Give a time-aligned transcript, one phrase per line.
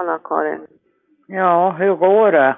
[0.00, 0.66] Anna-Karin.
[1.26, 2.54] Ja, hur går det?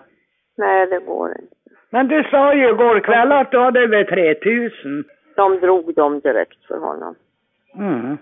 [0.57, 1.55] Nej, det går inte.
[1.91, 5.05] Men du sa ju igår kväll att du hade över 3000.
[5.37, 7.15] De drog dem direkt för honom.
[7.79, 8.19] Mm.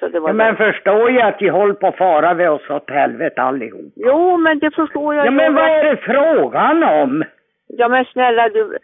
[0.00, 2.70] Så det var Ja, men förstår ju att de håller på att fara vid oss
[2.70, 3.92] åt helvete allihop.
[3.96, 7.24] Jo, men det förstår jag Ja, men vad är det frågan om?
[7.66, 8.78] Ja, men snälla du.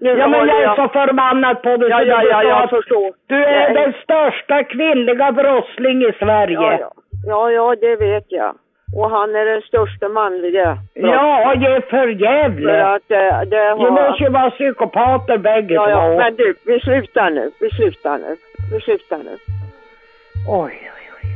[0.00, 3.12] Nu Ja, men jag är så förbannad på dig Ja, ja, ja, jag förstår.
[3.26, 6.54] Du är Ja, den största kvinnliga brottsling i Sverige.
[6.54, 6.92] Ja, ja.
[7.26, 8.54] Ja, ja, det vet jag.
[8.96, 10.78] Och han är den största manliga.
[10.94, 12.68] Ja, ge för För jävligt.
[12.68, 13.90] att eh, det har...
[13.90, 16.16] måste ju vara psykopater bägge Ja, ja, två.
[16.18, 17.50] men du, vi slutar nu.
[17.60, 18.36] Vi slutar nu.
[18.72, 19.36] Vi slutar nu.
[20.48, 21.30] Oj, oj, oj.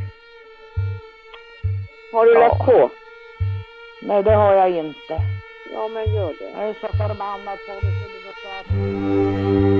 [2.12, 2.40] Har du Ja.
[2.40, 2.90] lagt på?
[4.02, 5.14] Nej, det har jag inte.
[5.74, 6.60] Ja, men gör det.
[6.60, 9.77] Jag är så förbannad på dig så förstår att...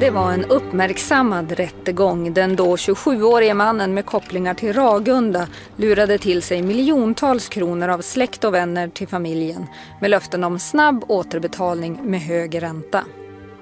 [0.00, 2.34] Det var en uppmärksammad rättegång.
[2.34, 8.44] Den då 27-årige mannen med kopplingar till Ragunda lurade till sig miljontals kronor av släkt
[8.44, 9.66] och vänner till familjen
[10.00, 13.04] med löften om snabb återbetalning med hög ränta.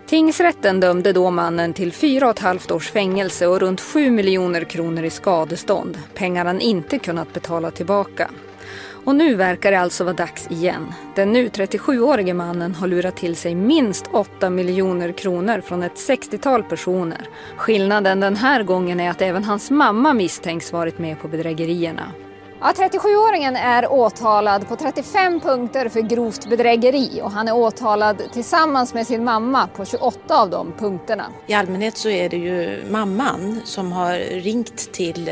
[0.07, 4.65] Tingsrätten dömde då mannen till fyra och ett halvt års fängelse och runt 7 miljoner
[4.65, 5.99] kronor i skadestånd.
[6.15, 8.31] Pengar han inte kunnat betala tillbaka.
[9.09, 10.93] Och nu verkar det alltså vara dags igen.
[11.15, 16.63] Den nu 37-årige mannen har lurat till sig minst 8 miljoner kronor från ett 60-tal
[16.63, 17.29] personer.
[17.57, 22.13] Skillnaden den här gången är att även hans mamma misstänks varit med på bedrägerierna.
[22.61, 28.95] Ja, 37-åringen är åtalad på 35 punkter för grovt bedrägeri och han är åtalad tillsammans
[28.95, 31.27] med sin mamma på 28 av de punkterna.
[31.47, 35.31] I allmänhet så är det ju mamman som har ringt till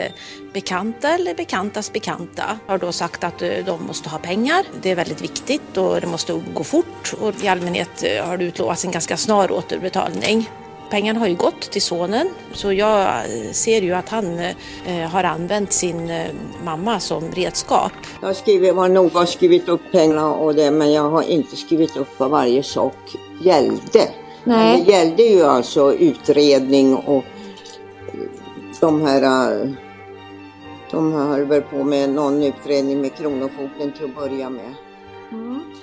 [0.55, 2.45] bekanta eller bekantas bekanta.
[2.67, 4.65] Har då sagt att eh, de måste ha pengar.
[4.83, 8.45] Det är väldigt viktigt och det måste gå fort och i allmänhet eh, har det
[8.45, 10.51] utlovats en ganska snar återbetalning.
[10.91, 14.39] Pengarna har ju gått till sonen så jag eh, ser ju att han
[14.87, 16.27] eh, har använt sin eh,
[16.65, 17.93] mamma som redskap.
[18.21, 21.97] Jag har skrivit, var noga skrivit upp pengarna och det, men jag har inte skrivit
[21.97, 24.09] upp vad varje sak gällde.
[24.45, 27.25] Men det gällde ju alltså utredning och
[28.81, 29.71] de här, eh,
[30.91, 34.75] de höll väl på med någon utredning med Kronofogden till att börja med.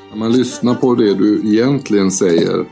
[0.09, 2.65] När man lyssnar på det du egentligen säger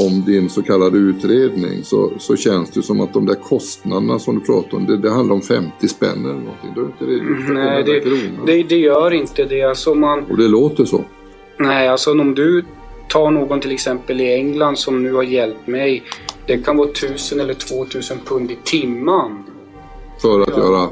[0.00, 4.34] om din så kallade utredning så, så känns det som att de där kostnaderna som
[4.34, 6.70] du pratar om, det, det handlar om 50 spänn eller någonting.
[6.76, 8.00] Har inte för Nej, det,
[8.46, 9.62] det, det gör inte det.
[9.62, 11.04] Alltså man, Och det låter så.
[11.58, 12.64] nej, alltså om du
[13.08, 16.02] tar någon till exempel i England som nu har hjälpt mig.
[16.46, 19.44] Det kan vara 1000 eller 2000 pund i timman.
[20.22, 20.58] För att Ja.
[20.58, 20.88] göra,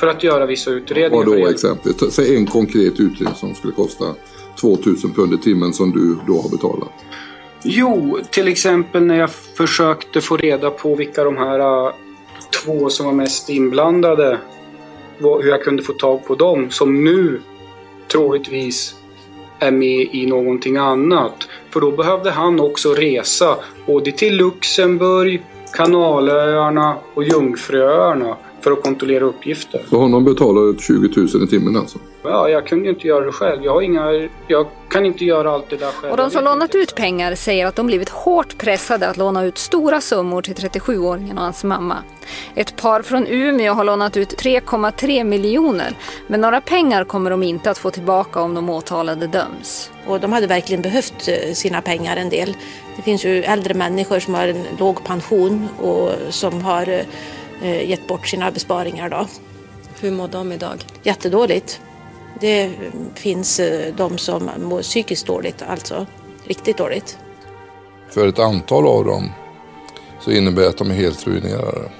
[0.00, 1.24] För att göra vissa utredningar.
[1.24, 2.12] vad för då exemplet?
[2.12, 4.04] Säg en konkret utredning som skulle kosta
[4.60, 6.92] 2000 pund i timmen som du då har betalat.
[7.68, 11.92] Jo, till exempel när jag försökte få reda på vilka de här äh,
[12.64, 14.38] två som var mest inblandade,
[15.18, 17.40] hur jag kunde få tag på dem, som nu
[18.12, 18.94] troligtvis
[19.58, 21.48] är med i någonting annat.
[21.70, 25.42] För då behövde han också resa både till Luxemburg,
[25.72, 29.80] Kanalöarna och Jungfruöarna för att kontrollera uppgifter.
[29.90, 31.98] Och honom betalar du 20 000 i timmen alltså?
[32.28, 33.64] Ja, jag kunde ju inte göra det själv.
[33.64, 36.10] Jag, har inga, jag kan inte göra allt det där själv.
[36.10, 39.58] Och de som lånat ut pengar säger att de blivit hårt pressade att låna ut
[39.58, 41.96] stora summor till 37-åringen och hans mamma.
[42.54, 45.94] Ett par från Umeå har lånat ut 3,3 miljoner
[46.26, 49.90] men några pengar kommer de inte att få tillbaka om de åtalade döms.
[50.06, 52.56] Och de hade verkligen behövt eh, sina pengar en del.
[52.96, 56.88] Det finns ju äldre människor som har en låg pension och som har
[57.62, 59.08] eh, gett bort sina besparingar.
[59.08, 59.26] Då.
[60.00, 60.84] Hur mår de idag?
[61.02, 61.80] Jättedåligt.
[62.40, 62.70] Det
[63.14, 66.06] finns eh, de som mår psykiskt dåligt, alltså
[66.44, 67.18] riktigt dåligt.
[68.10, 69.30] För ett antal av dem
[70.20, 71.90] så innebär det att de är helt ruinerade.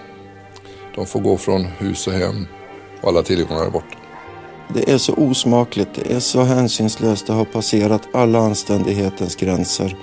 [0.95, 2.47] De får gå från hus och hem
[3.01, 3.97] och alla tillgångar är borta.
[4.69, 9.97] Det är så osmakligt, det är så hänsynslöst, det har passerat alla anständighetens gränser.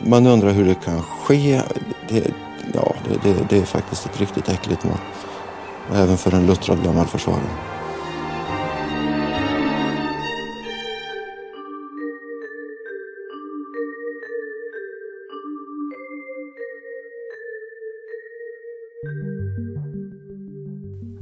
[0.00, 1.60] Man undrar hur det kan ske.
[2.08, 2.30] Det,
[2.74, 4.98] ja, det, det, det är faktiskt ett riktigt äckligt mål.
[5.94, 7.77] Även för en luttrad gammal försvarare.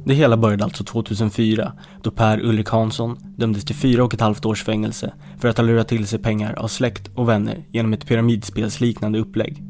[0.07, 1.73] Det hela började alltså 2004
[2.03, 5.63] då Per Ulrik Hansson dömdes till fyra och ett halvt års fängelse för att ha
[5.63, 9.63] lurat till sig pengar av släkt och vänner genom ett pyramidspelsliknande upplägg.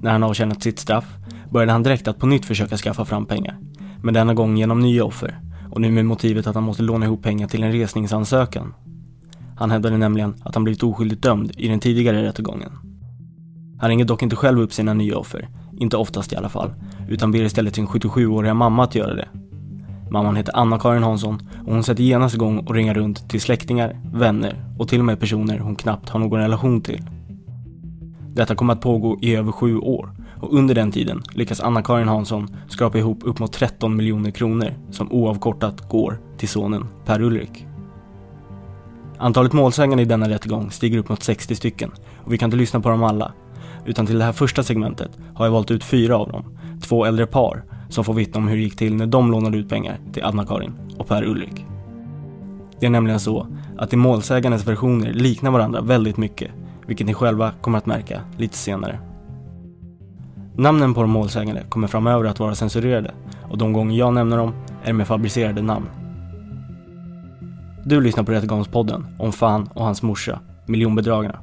[0.00, 1.04] När han avtjänat sitt straff
[1.50, 3.58] började han direkt att på nytt försöka skaffa fram pengar,
[4.02, 7.22] men denna gång genom nya offer och nu med motivet att han måste låna ihop
[7.22, 8.74] pengar till en resningsansökan.
[9.56, 12.72] Han hävdade nämligen att han blivit oskyldigt dömd i den tidigare rättegången.
[13.80, 15.48] Han ringer dock inte själv upp sina nya offer,
[15.78, 16.74] inte oftast i alla fall,
[17.08, 19.28] utan ber istället sin 77-åriga mamma att göra det
[20.14, 24.64] Mamman heter Anna-Karin Hansson och hon sätter genast igång och ringer runt till släktingar, vänner
[24.78, 27.02] och till och med personer hon knappt har någon relation till.
[28.34, 32.56] Detta kommer att pågå i över sju år och under den tiden lyckas Anna-Karin Hansson
[32.68, 37.66] skrapa ihop upp mot 13 miljoner kronor som oavkortat går till sonen Per Ulrik.
[39.18, 41.90] Antalet målsägande i denna rättegång stiger upp mot 60 stycken
[42.24, 43.32] och vi kan inte lyssna på dem alla.
[43.86, 46.44] Utan till det här första segmentet har jag valt ut fyra av dem,
[46.82, 49.68] två äldre par som får vittna om hur det gick till när de lånade ut
[49.68, 51.66] pengar till Anna-Karin och Per Ulrik.
[52.80, 53.46] Det är nämligen så
[53.78, 56.50] att de målsägandes versioner liknar varandra väldigt mycket,
[56.86, 58.98] vilket ni själva kommer att märka lite senare.
[60.56, 63.14] Namnen på de målsägande kommer framöver att vara censurerade
[63.50, 64.52] och de gånger jag nämner dem
[64.84, 65.86] är med fabricerade namn.
[67.84, 71.38] Du lyssnar på Rättegångspodden om Fan och hans morsa, miljonbedragarna.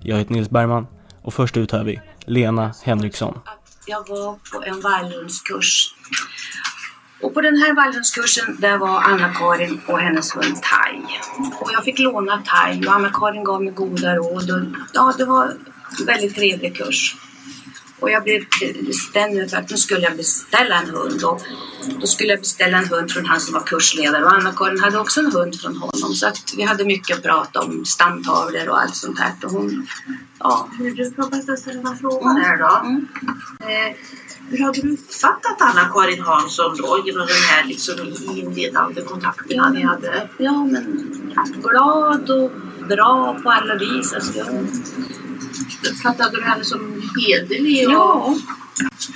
[0.00, 0.86] Jag heter Nils Bergman
[1.22, 3.34] och först ut hör vi Lena Henriksson
[3.86, 5.94] jag var på en vallhundskurs
[7.22, 11.02] Och på den här vallhundskursen där var Anna-Karin och hennes hund Tai.
[11.60, 14.50] Och jag fick låna Tai och Anna-Karin gav mig goda råd.
[14.50, 14.60] Och,
[14.92, 15.44] ja, det var
[15.98, 17.16] en väldigt trevlig kurs.
[18.02, 18.44] Och jag blev
[18.86, 21.24] bestämd för att nu skulle jag beställa en hund.
[21.24, 21.42] Och
[22.00, 24.24] då skulle jag beställa en hund från han som var kursledare.
[24.24, 26.14] Och Anna-Karin hade också en hund från honom.
[26.14, 29.32] Så att vi hade mycket att prata om, stamtavlor och allt sånt här.
[29.44, 29.86] Och hon,
[30.38, 30.68] ja.
[30.78, 32.42] Du får bara ställa några frågor mm.
[32.42, 32.80] här då.
[32.84, 33.06] Mm.
[33.60, 33.96] Eh,
[34.50, 37.94] hur hade du uppfattat Anna-Karin Hansson då genom den här liksom
[38.36, 40.28] inledande kontakten ja, ni hade?
[40.38, 41.14] Ja, men
[41.62, 42.50] glad och
[42.88, 44.12] bra på alla vis.
[44.12, 44.46] Alltså, jag
[45.90, 47.88] Uppfattade du henne som hederlig?
[47.88, 47.94] Och...
[47.94, 48.36] Ja,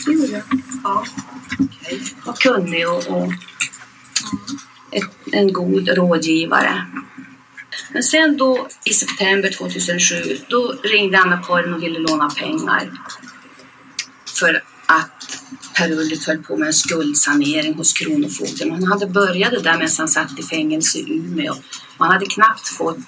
[0.06, 0.42] det gjorde jag.
[0.84, 1.04] Ja.
[1.58, 2.00] Okay.
[2.24, 3.32] Och kunnig och, och
[4.90, 6.86] ett, en god rådgivare.
[7.92, 10.14] Men sen då i september 2007
[10.48, 12.90] då ringde Anna-Karin och ville låna pengar
[14.38, 15.40] för att
[15.74, 18.70] Per Ulrik höll på med en skuldsanering hos Kronofogden.
[18.70, 21.54] Han hade börjat det där medan han satt i fängelse i Umeå.
[21.98, 22.98] Man hade knappt fått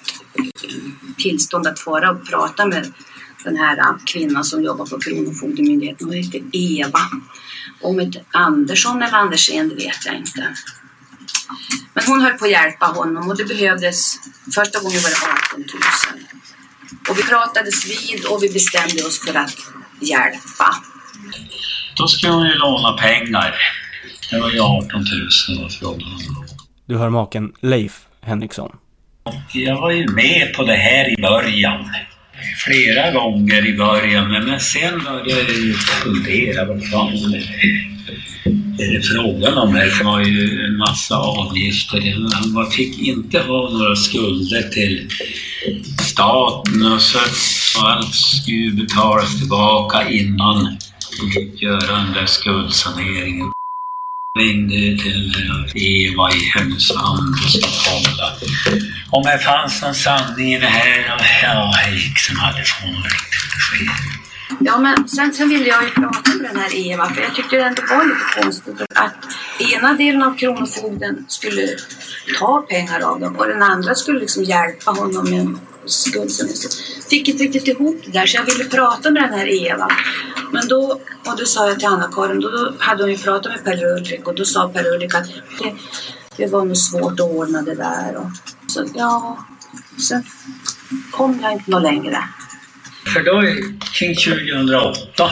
[1.17, 2.93] tillstånd att fara och prata med
[3.43, 6.07] den här kvinnan som jobbar på Kronofogdemyndigheten.
[6.07, 6.99] Hon heter Eva.
[7.81, 10.55] Om ett Andersson eller Andersén, det vet jag inte.
[11.93, 14.15] Men hon höll på att hjälpa honom och det behövdes,
[14.55, 15.15] första gången var det
[15.53, 15.67] 18 000.
[17.09, 19.55] Och vi pratades vid och vi bestämde oss för att
[20.01, 20.75] hjälpa.
[21.97, 23.55] Då skulle hon ju låna pengar.
[24.31, 25.05] Det var ju 18
[25.49, 26.09] 000 var frågan.
[26.85, 28.77] Du hör maken Leif Henriksson.
[29.53, 31.85] Jag var ju med på det här i början
[32.65, 37.13] flera gånger i början men sen började jag ju fundera vad fan
[38.79, 39.97] är det frågan om här?
[39.97, 42.15] Det var ju en massa avgifter.
[42.33, 45.09] Han fick inte ha några skulder till
[46.01, 47.19] staten och så
[47.79, 50.65] och allt skulle betalas tillbaka innan
[51.19, 53.51] han fick göra den där skuldsaneringen
[54.39, 55.33] ringde till
[55.75, 58.27] Eva i hennes hand och skulle kolla
[59.11, 61.17] om det fanns någon sanning i det här.
[61.43, 64.19] Ja, jag gick som aldrig få något riktigt besked.
[64.59, 67.55] Ja, men sen, sen ville jag ju prata med den här Eva, för jag tyckte
[67.55, 69.15] det ändå var lite konstigt att
[69.73, 71.67] ena delen av Kronofogden skulle
[72.39, 75.57] ta pengar av dem och den andra skulle liksom hjälpa honom med
[75.89, 76.57] en som jag
[77.09, 79.87] Fick inte riktigt ihop det där så jag ville prata med den här Eva.
[80.51, 83.63] Men då, och då sa jag till Anna-Karin, då, då hade hon ju pratat med
[83.63, 85.27] Per Ulrik och då sa Per Ulrik att
[85.59, 85.75] det,
[86.37, 88.15] det var nog svårt att ordna det där.
[88.17, 88.31] Och,
[88.67, 89.37] så ja,
[90.09, 90.23] sen
[91.11, 92.17] kom jag inte något längre.
[93.13, 93.41] För då
[93.93, 95.31] kring 2008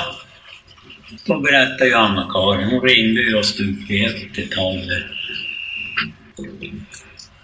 [1.26, 4.76] då berättade ju Anna-Karin, hon ringde ju då stup i ett ett tag.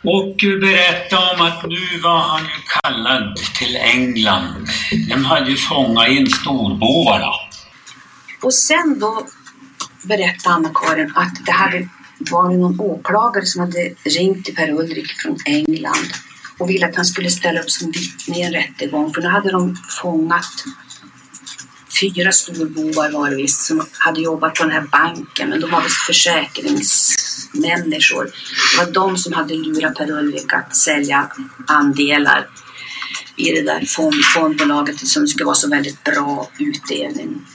[0.05, 4.67] Och berättade om att nu var han ju kallad till England.
[5.09, 7.31] De hade ju fångat in storbovarna.
[8.41, 9.27] Och sen då
[10.03, 11.89] berättade Anna-Karin att det hade
[12.31, 16.09] varit någon åklagare som hade ringt till Per Ulrik från England
[16.57, 19.51] och ville att han skulle ställa upp som vittne i en rättegång för nu hade
[19.51, 20.65] de fångat
[21.99, 25.81] fyra storbovar var det visst som hade jobbat på den här banken men de var
[25.81, 28.23] visst försäkringsmänniskor.
[28.23, 31.31] Det var de som hade lurat Per Ulrik att sälja
[31.67, 32.47] andelar
[33.35, 37.45] i det där fond, fondbolaget som skulle vara så väldigt bra utdelning.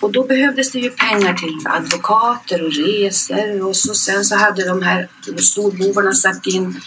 [0.00, 4.68] Och då behövdes det ju pengar till advokater och resor och så sen så hade
[4.68, 6.80] de här storbovarna satt in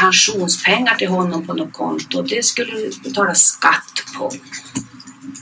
[0.00, 2.22] pensionspengar till honom på något konto.
[2.22, 4.32] Det skulle betalas skatt på.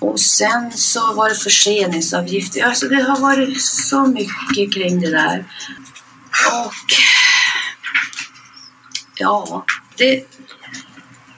[0.04, 2.62] Och sen så var det förseningsavgifter.
[2.62, 5.44] Alltså det har varit så mycket kring det där.
[6.52, 6.74] Och
[9.14, 9.64] ja,
[9.96, 10.24] det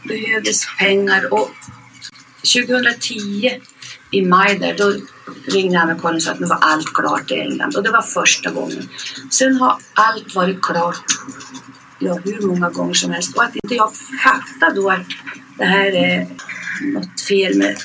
[0.09, 1.51] behövdes pengar och
[2.55, 3.61] 2010
[4.11, 4.95] i maj där, då
[5.53, 8.51] ringde Anna-Karin och sa att nu var allt klart i England och det var första
[8.51, 8.89] gången.
[9.31, 11.05] Sen har allt varit klart
[11.99, 13.93] ja, hur många gånger som helst och att inte jag
[14.25, 15.07] fattar då att
[15.59, 16.27] det här är
[16.93, 17.77] något fel med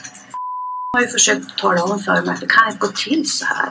[0.97, 3.69] har ju försökt tala om för mig att det kan inte gå till så här.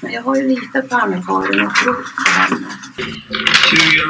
[0.00, 2.66] Men jag har ju litat på Anna-Karin och trott på henne.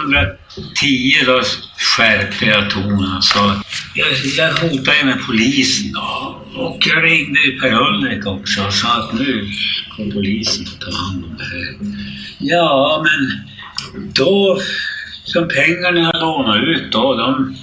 [0.04, 1.42] 2010 då
[1.78, 4.06] skärpte jag tonen och sa att jag,
[4.36, 6.42] jag hotade med polisen då.
[6.56, 9.48] Och jag ringde Per Ulrik också och sa att nu
[9.96, 11.76] kommer polisen att ta hand om det här.
[12.38, 13.42] Ja, men
[14.12, 14.60] då,
[15.24, 17.56] som pengarna jag lånade ut då, de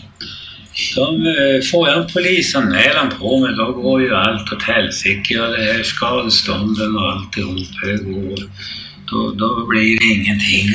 [0.96, 5.52] de eh, får jag en polisanmälan på mig då går ju allt åt helsike och
[5.52, 8.40] det här skadestånden och alltihop det går.
[9.12, 10.66] Då, då blir det ingenting.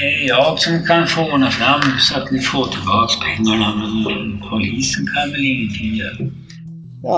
[0.00, 4.42] Det är jag som kan få ordna fram så att ni får tillbaks pengarna men
[4.50, 6.30] polisen kan väl ingenting göra.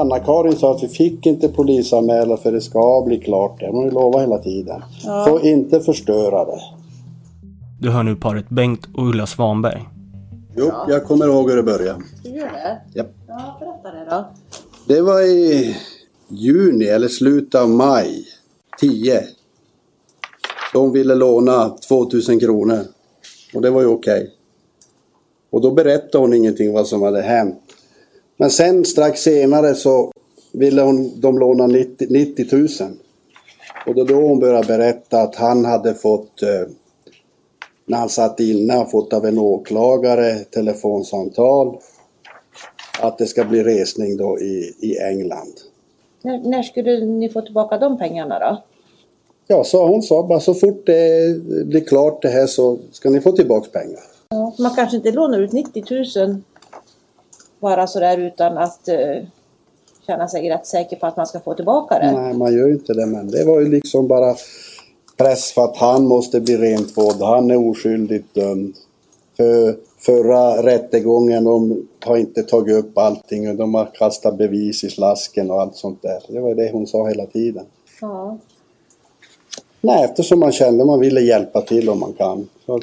[0.00, 3.60] Anna-Karin sa att vi fick inte polisanmäla för det ska bli klart.
[3.60, 4.82] Det har ju lovat hela tiden.
[5.04, 5.24] Ja.
[5.28, 6.60] Får inte förstöra det.
[7.80, 9.82] Du hör nu paret Bengt och Ulla Svanberg.
[10.56, 12.02] Jo, jag kommer ihåg hur det började.
[12.22, 12.80] Du gör det?
[12.94, 13.10] Japp.
[13.28, 14.24] Ja, berätta det då.
[14.86, 15.76] Det var i
[16.28, 18.26] juni eller slutet av maj
[18.80, 19.22] 10.
[20.72, 22.80] De ville låna 2000 kronor.
[23.54, 24.30] Och det var ju okej.
[25.50, 27.60] Och då berättade hon ingenting vad som hade hänt.
[28.36, 30.12] Men sen strax senare så
[30.52, 32.68] ville hon, de låna 90, 90 000.
[33.86, 36.48] Och då, då hon började berätta att han hade fått, eh,
[37.92, 41.76] när han satt inne, har fått av en åklagare telefonsamtal
[43.00, 45.52] att det ska bli resning då i, i England.
[46.22, 48.62] När, när skulle ni få tillbaka de pengarna då?
[49.46, 53.20] Ja, så hon sa bara så fort det blir klart det här så ska ni
[53.20, 54.02] få tillbaka pengar.
[54.28, 55.84] Ja, man kanske inte lånar ut 90
[56.26, 56.36] 000
[57.60, 59.24] bara sådär utan att uh,
[60.06, 62.12] känna sig rätt säker på att man ska få tillbaka det.
[62.12, 64.34] Nej, man gör ju inte det men det var ju liksom bara
[65.22, 67.22] press för att han måste bli rent tvådd.
[67.22, 68.74] Han är oskyldigt dömd.
[69.36, 74.90] För förra rättegången, de har inte tagit upp allting och de har kastat bevis i
[74.90, 76.22] slasken och allt sånt där.
[76.28, 77.64] Det var det hon sa hela tiden.
[78.00, 78.38] Ja.
[79.80, 82.48] Nej, eftersom man kände man ville hjälpa till om man kan.
[82.66, 82.82] Så att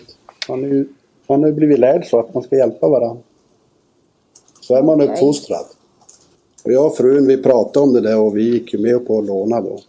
[0.50, 0.86] man, är
[1.28, 3.24] man har ju blivit lärd så att man ska hjälpa varandra.
[4.62, 5.14] Så är man Okej.
[5.14, 5.66] uppfostrad.
[6.66, 9.26] Och jag och frun vi pratade om det där och vi gick med på att
[9.26, 9.80] låna då.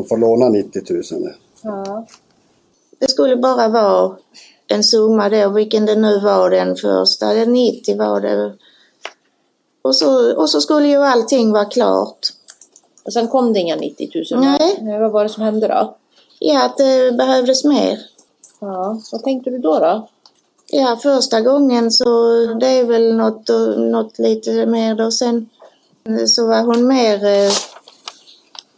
[0.00, 1.02] De får låna 90 000.
[1.22, 1.36] där.
[1.62, 2.06] Ja.
[2.98, 4.16] Det skulle bara vara
[4.66, 8.52] en summa då, vilken det nu var den första, den 90 var det.
[9.82, 12.18] Och så, och så skulle ju allting vara klart.
[13.04, 14.40] Och sen kom det inga 90 000?
[14.40, 14.78] Nej.
[14.80, 15.00] Nej.
[15.00, 15.96] Vad var det som hände då?
[16.38, 17.98] Ja, att det behövdes mer.
[18.60, 20.08] Ja, vad tänkte du då då?
[20.70, 22.04] Ja, första gången så
[22.60, 25.10] det är väl något, något lite mer då.
[25.10, 25.48] Sen
[26.26, 27.50] så var hon mer eh,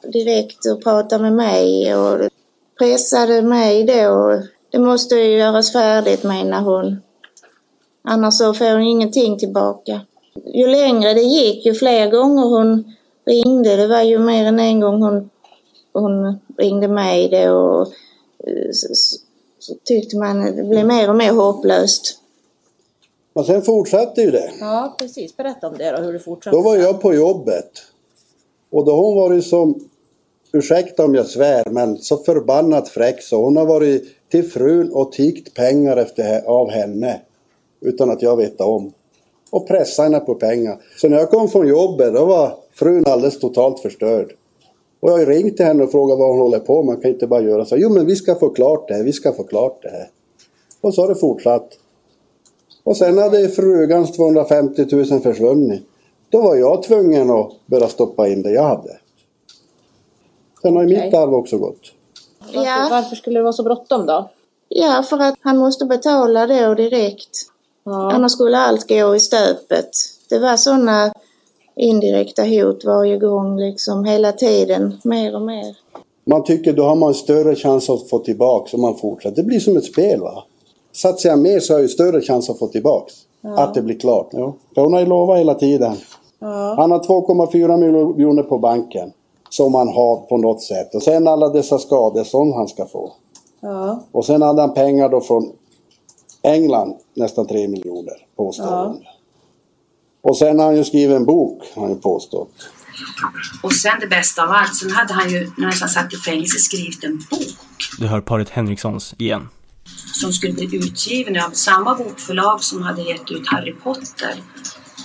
[0.02, 2.28] direkt och pratade med mig och
[2.78, 4.42] pressade mig då.
[4.70, 7.02] Det måste ju göras färdigt menar hon.
[8.02, 10.00] Annars så får hon ingenting tillbaka.
[10.54, 12.94] Ju längre det gick, ju fler gånger hon
[13.26, 15.30] ringde, det var ju mer än en gång hon
[15.92, 17.80] hon ringde mig det och
[18.46, 19.16] eh, så, så,
[19.58, 22.18] så tyckte man det blev mer och mer hopplöst.
[23.34, 24.52] Men sen fortsatte ju det.
[24.60, 25.36] Ja, precis.
[25.36, 26.56] Berätta om det då, hur det fortsatte.
[26.56, 27.70] Då var jag på jobbet.
[28.70, 29.88] Och då har hon varit som,
[30.52, 35.12] ursäkta om jag svär, men så förbannat fräck så hon har varit till frun och
[35.12, 37.20] tiggt pengar efter, av henne.
[37.80, 38.92] Utan att jag vet om.
[39.50, 40.78] Och pressat henne på pengar.
[40.96, 44.32] Så när jag kom från jobbet då var frun alldeles totalt förstörd.
[45.00, 46.94] Och jag har ringt till henne och frågat vad hon håller på med.
[46.94, 47.76] Man kan inte bara göra så.
[47.76, 50.08] Jo men vi ska få klart det här, vi ska få klart det här.
[50.80, 51.68] Och så har det fortsatt.
[52.84, 55.82] Och sen hade frugans 250 000 försvunnit.
[56.30, 58.98] Då var jag tvungen att börja stoppa in det jag hade.
[60.62, 61.92] Sen har ju mitt arv också gått.
[62.38, 62.88] Varför, ja.
[62.90, 64.30] varför skulle det vara så bråttom då?
[64.68, 67.38] Ja, för att han måste betala då direkt.
[67.84, 68.12] Ja.
[68.12, 69.90] Annars skulle allt gå i stöpet.
[70.28, 71.12] Det var sådana
[71.76, 75.76] indirekta hot varje gång, liksom hela tiden, mer och mer.
[76.24, 79.36] Man tycker då har man större chans att få tillbaks om man fortsätter.
[79.36, 80.44] Det blir som ett spel va.
[80.92, 83.14] Satsar jag mer så har jag större chans att få tillbaks.
[83.40, 83.62] Ja.
[83.62, 84.28] Att det blir klart.
[84.32, 84.54] Ja.
[84.74, 85.96] Hon har ju lovat hela tiden.
[86.38, 86.74] Ja.
[86.76, 89.12] Han har 2,4 miljoner på banken.
[89.52, 90.94] Som han har på något sätt.
[90.94, 93.12] Och sen alla dessa skador som han ska få.
[93.60, 94.04] Ja.
[94.12, 95.52] Och sen hade han pengar då från
[96.42, 98.96] England, nästan 3 miljoner påstår ja.
[100.22, 102.52] Och sen har han ju skrivit en bok, har han påstått.
[103.62, 106.58] Och sen det bästa av allt, sen hade han ju när han satt i fängelse
[106.58, 107.56] skrivit en bok.
[107.98, 109.48] Du hör paret Henrikssons igen.
[110.20, 114.42] Som skulle bli utgiven av samma bokförlag som hade gett ut Harry Potter.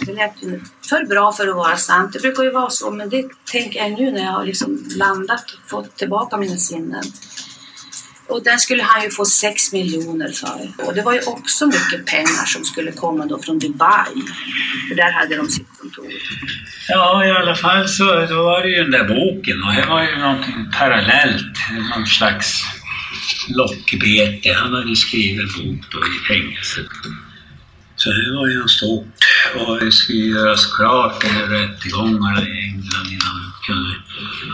[0.06, 2.14] Det lät ju för bra för att vara sant.
[2.14, 5.44] Det brukar ju vara så, men det tänker jag nu när jag har liksom landat
[5.52, 7.04] och fått tillbaka mina sinnen.
[8.30, 10.86] Och den skulle han ju få 6 miljoner för.
[10.86, 14.14] Och det var ju också mycket pengar som skulle komma då från Dubai.
[14.90, 16.06] För där hade de sitt kontor.
[16.90, 20.04] Ja, i alla fall så då var det ju den där boken och det var
[20.04, 21.58] ju någonting parallellt.
[21.96, 22.64] Någon slags
[23.50, 24.54] lockbete.
[24.54, 26.92] Han hade skrivit en bok då i fängelset.
[27.96, 32.68] Så det var ju något stort och det skulle göras klart det här rättegångarna i
[32.68, 33.96] England innan man kunde...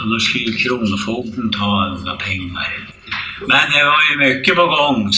[0.03, 2.89] Annars skulle Kronofogden ta alla pengar.
[3.39, 5.11] Men det var ju mycket på gång.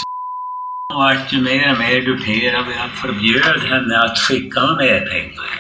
[0.90, 5.60] Hon vart ju mer och mer duperad och jag förbjöd henne att skicka mer pengar.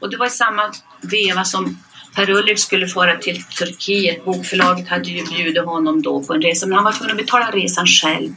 [0.00, 1.76] Och det var i samma veva som
[2.14, 4.24] Per Ulrik skulle fara till Turkiet.
[4.24, 7.50] Bokförlaget hade ju bjudit honom då på en resa men han var tvungen att betala
[7.50, 8.30] resan själv.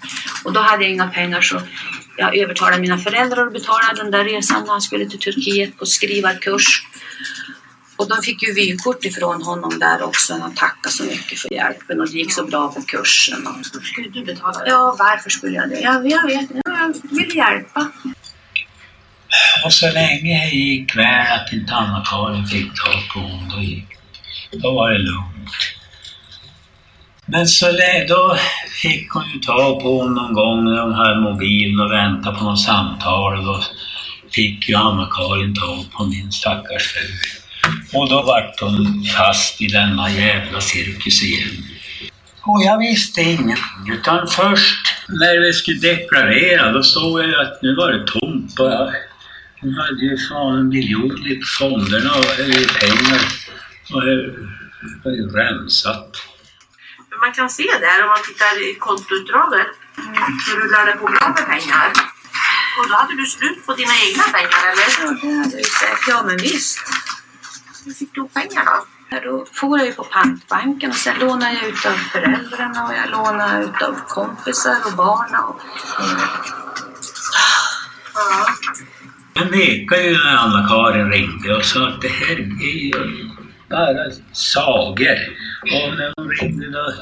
[0.45, 1.61] Och då hade jag inga pengar så
[2.17, 5.85] jag övertalade mina föräldrar att betala den där resan när han skulle till Turkiet på
[5.85, 6.83] skrivarkurs.
[7.97, 10.33] Och de fick ju vykort ifrån honom där också.
[10.33, 13.47] Han tackade så mycket för hjälpen och det gick så bra på kursen.
[13.47, 13.65] Och...
[13.65, 14.69] Skulle du betala det?
[14.69, 15.79] Ja, varför skulle jag det?
[15.79, 16.61] Jag, jag vet inte.
[16.65, 17.91] Jag ville hjälpa.
[19.65, 23.87] Och så länge det gick väl att inte Anna-Karin fick tag på honom, då, gick,
[24.51, 25.51] då var det lugnt.
[27.27, 28.37] Men så länge, då
[28.81, 32.43] fick hon ju tag på honom någon gång när hon hade mobilen och väntade på
[32.43, 33.37] något samtal.
[33.37, 33.63] Och då
[34.31, 37.07] fick ju Anna-Karin tag på min stackars fru.
[37.93, 41.49] Och då vart hon fast i denna jävla cirkus igen.
[42.41, 47.75] Och jag visste ingenting, utan först när vi skulle deklarera då såg jag att nu
[47.75, 48.59] var det tomt.
[48.59, 48.91] Och jag,
[49.61, 52.25] hon hade ju fan en miljon i fonderna och
[52.79, 53.21] pengar.
[53.93, 54.15] Och det
[55.03, 56.11] var ju rensat.
[57.21, 59.67] Man kan se där om man tittar i kontoutdraget
[60.47, 61.91] hur du lärde på bra med pengar.
[62.79, 64.89] Och då hade du slut på dina egna pengar eller?
[65.01, 66.07] Ja, det hade jag säkert.
[66.07, 66.79] Ja, men visst.
[67.85, 68.85] Hur fick du pengar då?
[69.23, 73.09] Då får jag ju på pantbanken och sen lånar jag ut av föräldrarna och jag
[73.09, 75.35] lånar ut av kompisar och barn.
[75.35, 75.61] Och...
[78.13, 78.47] Ja.
[79.33, 83.29] Jag nekade ju när Anna-Karin ringde och sa att det här är ju
[83.69, 85.19] bara sagor.
[85.61, 86.93] Och när hon ringde då,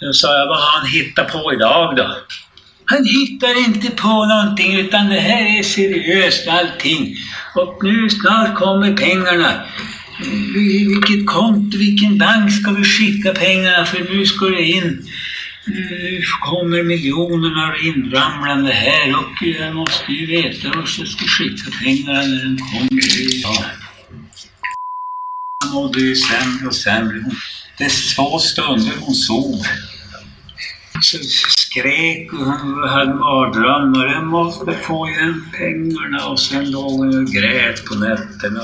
[0.00, 2.16] då sa jag, vad har han hittat på idag då?
[2.84, 7.16] Han hittar inte på någonting utan det här är seriöst allting.
[7.54, 9.60] Och nu snart kommer pengarna.
[10.88, 15.06] Vilket konto, vilken bank ska vi skicka pengarna för nu ska det in.
[15.66, 22.20] Nu kommer miljonerna inramlande här och jag måste ju veta vart jag ska skicka pengarna
[22.20, 23.02] när de kommer.
[23.42, 23.64] Ja.
[25.64, 27.24] Hon mådde ju sämre och sämre.
[27.78, 29.62] Det två stunder hon sov
[31.02, 31.18] så
[31.58, 34.06] skrek och hade mardrömmar.
[34.06, 38.62] Jag måste få igen pengarna och sen låg hon och grät på nätterna.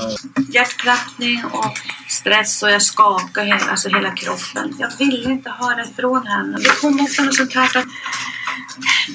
[0.49, 1.77] Hjärtklappning och
[2.09, 4.75] stress och jag skakade hela, alltså hela kroppen.
[4.79, 6.57] Jag ville inte höra ifrån henne.
[6.57, 7.85] Det kom också något sånt här att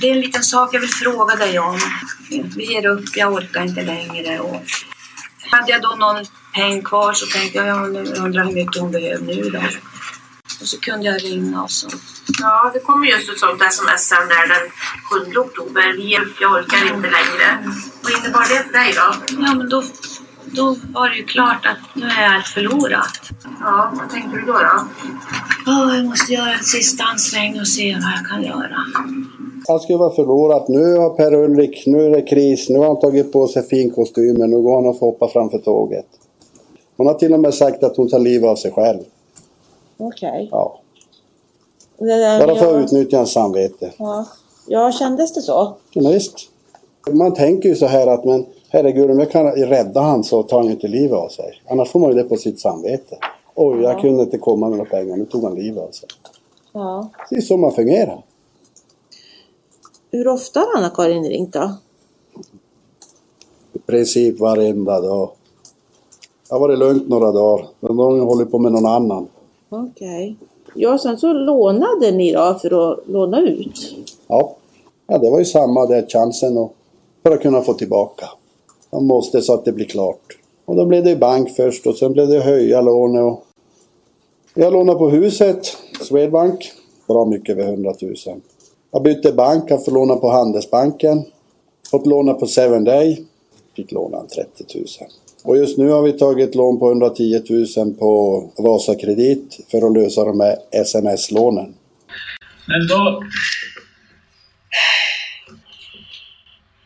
[0.00, 1.80] det är en liten sak jag vill fråga dig om.
[2.56, 4.40] Vi ger upp, jag orkar inte längre.
[4.40, 4.62] Och
[5.52, 9.24] hade jag då någon peng kvar så tänkte jag, jag undrar hur mycket hon behöver
[9.24, 9.62] nu då.
[10.60, 11.88] Och så kunde jag ringa och så.
[12.40, 14.70] Ja, det kommer just ett sånt sms sen där den
[15.32, 16.12] 7 oktober.
[16.40, 17.46] Jag orkar inte längre.
[18.02, 19.14] Vad innebar det för dig då?
[19.44, 19.82] Ja, men då,
[20.44, 23.30] då var det ju klart att nu är allt förlorat.
[23.60, 24.52] Ja, vad tänkte du då?
[24.52, 25.72] då?
[25.72, 28.84] Oh, jag måste göra en sista ansträngning och se vad jag kan göra.
[29.68, 30.68] Allt skulle vara förlorat.
[30.68, 32.68] Nu har Per-Ulrik, nu är det kris.
[32.70, 34.50] Nu har han tagit på sig finkostymen.
[34.50, 36.06] Nu går han och får hoppa framför tåget.
[36.96, 38.98] Hon har till och med sagt att hon tar livet av sig själv.
[39.98, 40.48] Okej.
[40.50, 40.78] Ja.
[41.98, 43.92] Det där- Bara för jag- att utnyttja hans samvete.
[43.98, 44.26] Ja.
[44.68, 45.72] ja, kändes det så?
[45.92, 46.34] Ja, visst.
[47.10, 50.56] Man tänker ju så här att men herregud om jag kan rädda han så tar
[50.56, 51.52] han ju inte livet av sig.
[51.68, 53.16] Annars får man ju det på sitt samvete.
[53.54, 54.00] Oj, jag Ja.
[54.00, 55.16] kunde inte komma med några pengar.
[55.16, 56.08] Nu tog han livet av sig.
[56.72, 57.08] Ja.
[57.30, 58.22] Det är så man fungerar.
[60.14, 61.70] Hur ofta har Anna-Karin ringt då?
[63.72, 65.30] I princip varenda dag.
[66.48, 67.66] Det har varit lugnt några dagar.
[67.80, 69.28] Men då har hon hållit på med någon annan.
[69.68, 70.36] Okej.
[70.74, 73.96] Ja, sen så lånade ni då för att låna ut?
[74.26, 74.56] Ja,
[75.06, 76.74] ja det var ju samma där chansen och
[77.22, 78.26] för att kunna få tillbaka.
[78.90, 80.38] Man måste så att det blir klart.
[80.64, 83.22] Och då blev det bank först och sen blev det höja lånet.
[83.22, 83.44] Och...
[84.54, 86.72] Jag lånade på huset, Swedbank,
[87.08, 88.14] bra mycket över 100 000.
[88.94, 91.24] Jag bytte bank, jag får låna på Handelsbanken.
[91.90, 93.24] Fått låna på 7 Day,
[93.76, 94.86] fick låna 30 000.
[95.44, 97.42] Och just nu har vi tagit lån på 110
[97.76, 101.74] 000 på Vasakredit för att lösa de här sms-lånen.
[102.66, 103.24] Men då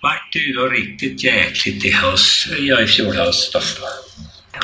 [0.03, 3.83] vart det ju då riktigt jäkligt i höst, ja i fjol höst alltså.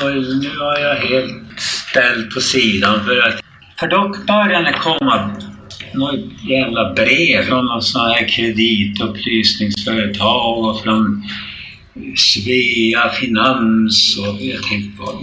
[0.03, 0.11] Och
[0.43, 3.41] nu har jag helt ställt på sidan för att
[3.81, 5.37] för då började det komma
[5.95, 11.25] något jävla brev från något sån här kreditupplysningsföretag och från
[12.17, 15.15] Svea Finans och jag tänkte vad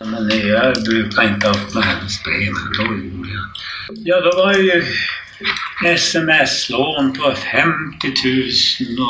[0.00, 3.44] men jag brukar inte öppna hennes brev, men då gjorde jag.
[4.04, 4.84] Ja, då var det ju
[5.84, 8.48] sms-lån på 50 000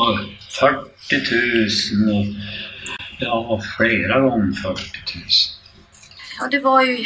[0.00, 0.18] och
[0.60, 0.84] 40
[2.04, 2.26] 000 och
[3.18, 4.80] ja, flera gånger 40
[5.14, 5.24] 000.
[6.40, 7.04] Ja, det var ju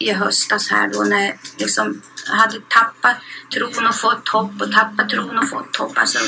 [0.00, 3.16] i höstas här då när jag liksom hade tappat
[3.54, 5.98] tron och fått hopp och tappat tron och fått hopp.
[5.98, 6.18] Alltså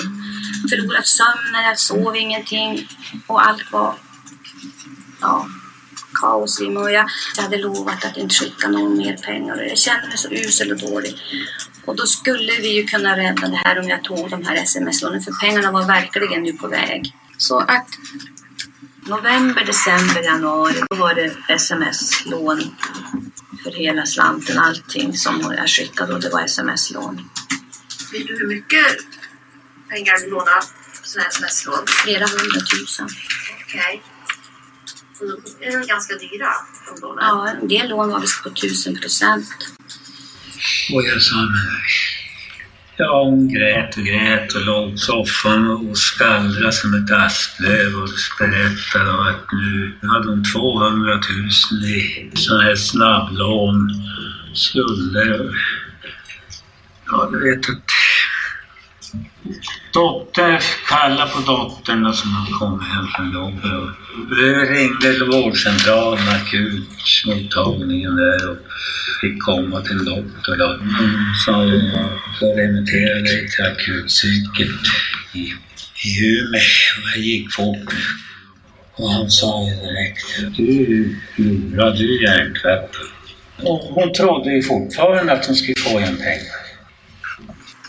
[0.71, 2.89] förlorat sömnen, jag sov ingenting
[3.27, 3.95] och allt var
[5.21, 5.47] ja,
[6.21, 6.83] kaos i mig.
[6.83, 7.07] Och jag,
[7.37, 10.73] jag hade lovat att inte skicka någon mer pengar och jag kände mig så usel
[10.73, 11.15] och dålig.
[11.85, 15.23] Och då skulle vi ju kunna rädda det här om jag tog de här sms-lånen
[15.23, 17.15] för pengarna var verkligen nu på väg.
[17.39, 17.89] Så att
[19.07, 22.61] november, december, januari då var det sms-lån
[23.63, 24.59] för hela slanten.
[24.59, 27.29] Allting som jag skickade och det var sms-lån.
[28.13, 28.87] Vet du hur mycket
[29.89, 30.61] pengar du lånar
[31.01, 31.87] på sådana sms-lån?
[31.87, 33.09] Flera hundratusen.
[33.63, 34.03] Okej.
[35.19, 36.53] Så de är ganska dyra,
[36.87, 37.25] de lånen?
[37.25, 39.49] Ja, en del lån var visst på tusen procent.
[40.93, 41.37] Och jag sa.
[42.97, 48.09] Ja, hon grät och grät och låg på soffan och skallrade som ett asplöv och
[48.39, 53.91] berättade att nu hade hon 200 000 i sådana här snabblån,
[54.55, 55.55] skulder och...
[57.07, 57.92] Ja, du vet att...
[59.93, 63.97] Dottern, kalla på dottern som hade kommit hem från jobbet.
[64.31, 68.57] Vi ringde vårdcentralen, akutmottagningen där och
[69.21, 70.81] fick komma till doktorn.
[70.99, 74.81] Hon sa att jag remitterade dig till akutpsyket
[75.33, 75.53] i,
[76.05, 76.61] i Umeå.
[77.15, 77.95] Jag gick fort.
[78.95, 83.07] Och han sa ju direkt, du lurad, du är hjärntvättad.
[83.63, 86.72] Och hon trodde ju fortfarande att hon skulle få en pengar.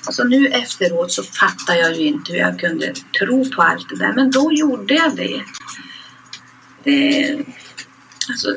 [0.06, 3.96] Alltså nu efteråt så fattar jag ju inte hur jag kunde tro på allt det
[3.96, 4.14] där.
[4.14, 5.42] Men då gjorde jag det.
[6.84, 7.38] Det,
[8.30, 8.56] alltså,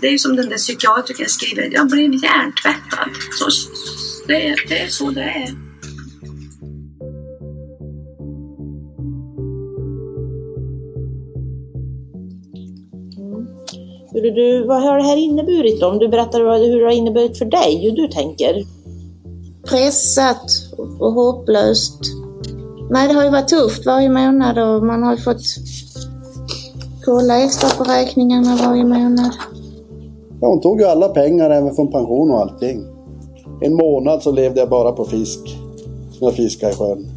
[0.00, 1.68] det är som den där psykiatrikern skriver.
[1.72, 3.08] Jag blev hjärntvättad.
[3.32, 3.48] Så,
[4.26, 5.48] det, det är så det är.
[13.18, 13.46] Mm.
[14.34, 15.86] Du, vad har det här inneburit då?
[15.86, 18.64] Om du berättar vad- hur det har inneburit för dig, hur du tänker.
[19.68, 20.44] Pressat
[20.98, 22.00] och hopplöst.
[22.90, 25.42] Nej, det har ju varit tufft varje månad och man har ju fått
[27.04, 29.32] kolla extra på räkningarna varje månad.
[30.40, 32.84] Ja, hon tog ju alla pengar även från pension och allting.
[33.60, 35.40] En månad så levde jag bara på fisk.
[36.12, 37.10] Som jag fiskade i sjön.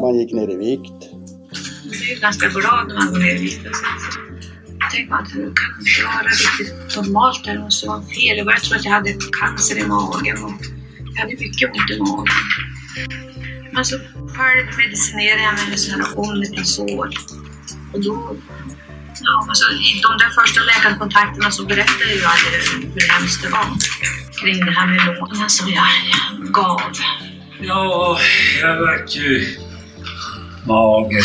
[0.00, 1.12] Man gick ner i vikt.
[1.12, 3.60] Man är ju ganska glad när man går ner i vikt.
[3.62, 7.44] så tänker man att hur kan man inte vara riktigt normalt?
[7.44, 8.36] Det måste vara fel.
[8.36, 10.79] Jag började tro att jag hade cancer i magen och
[11.20, 12.46] jag hade mycket ont i magen.
[13.72, 13.96] Men så
[14.34, 17.10] själv medicinerade jag mig med sådana här Omeprazol.
[17.92, 18.36] Och då
[19.22, 23.66] Ja, alltså, I de där första läkarkontakterna så berättade ju aldrig hur hemskt det var
[24.40, 25.86] kring det här med lånen som jag
[26.52, 26.92] gav.
[27.60, 28.18] Ja,
[28.60, 29.56] jag vart ju
[30.66, 31.24] mager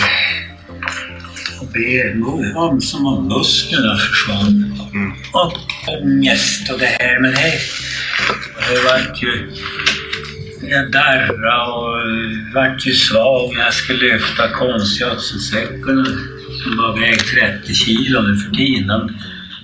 [1.61, 4.79] och ben och ja, som om musklerna försvann.
[5.33, 7.19] Och ångest och det här.
[7.21, 7.59] Men det,
[8.71, 9.51] jag vart ju...
[10.61, 16.05] Jag darrade och vart ju svag när jag skulle lyfta konstgödselsäcken
[16.63, 19.19] som var väg 30 kilo nu för tiden.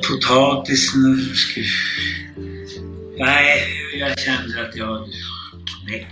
[0.10, 1.20] Potatisen.
[3.18, 3.64] Nej,
[4.00, 5.08] jag kände att jag...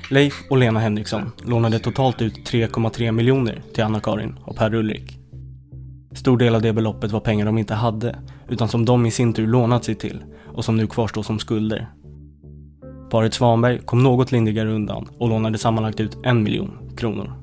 [0.10, 5.18] Leif och Lena Henriksson lånade totalt ut 3,3 miljoner till Anna-Karin och Per Ulrik.
[6.16, 9.34] Stor del av det beloppet var pengar de inte hade, utan som de i sin
[9.34, 11.88] tur lånat sig till och som nu kvarstår som skulder.
[13.10, 17.34] Paret Svanberg kom något lindrigare undan och lånade sammanlagt ut en miljon kronor.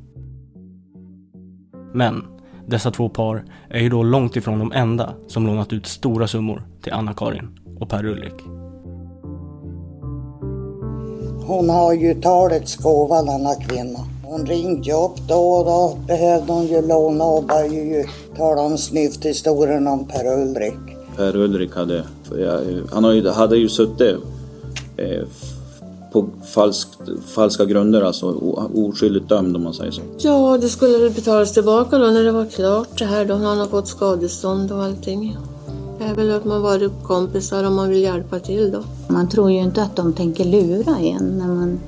[1.95, 2.25] Men
[2.67, 6.63] dessa två par är ju då långt ifrån de enda som lånat ut stora summor
[6.83, 8.35] till Anna-Karin och Per Ulrik.
[11.47, 13.99] Hon har ju talets gåva denna kvinna.
[14.25, 18.05] Hon ringde upp då och då behövde hon ju låna och började ju
[18.37, 20.97] tala om snyfthistorien om Per Ulrik.
[21.17, 22.05] Per Ulrik hade,
[22.93, 24.17] han hade ju suttit
[24.97, 25.23] eh,
[26.17, 26.99] på falskt,
[27.35, 28.27] falska grunder, alltså
[28.75, 30.01] oskyldigt dömd om man säger så.
[30.19, 33.35] Ja, det skulle betalas tillbaka då när det var klart det här då.
[33.35, 35.37] Han har fått skadestånd och allting.
[35.99, 38.83] Det är väl att man varit kompisar om man vill hjälpa till då.
[39.09, 41.81] Man tror ju inte att de tänker lura en när man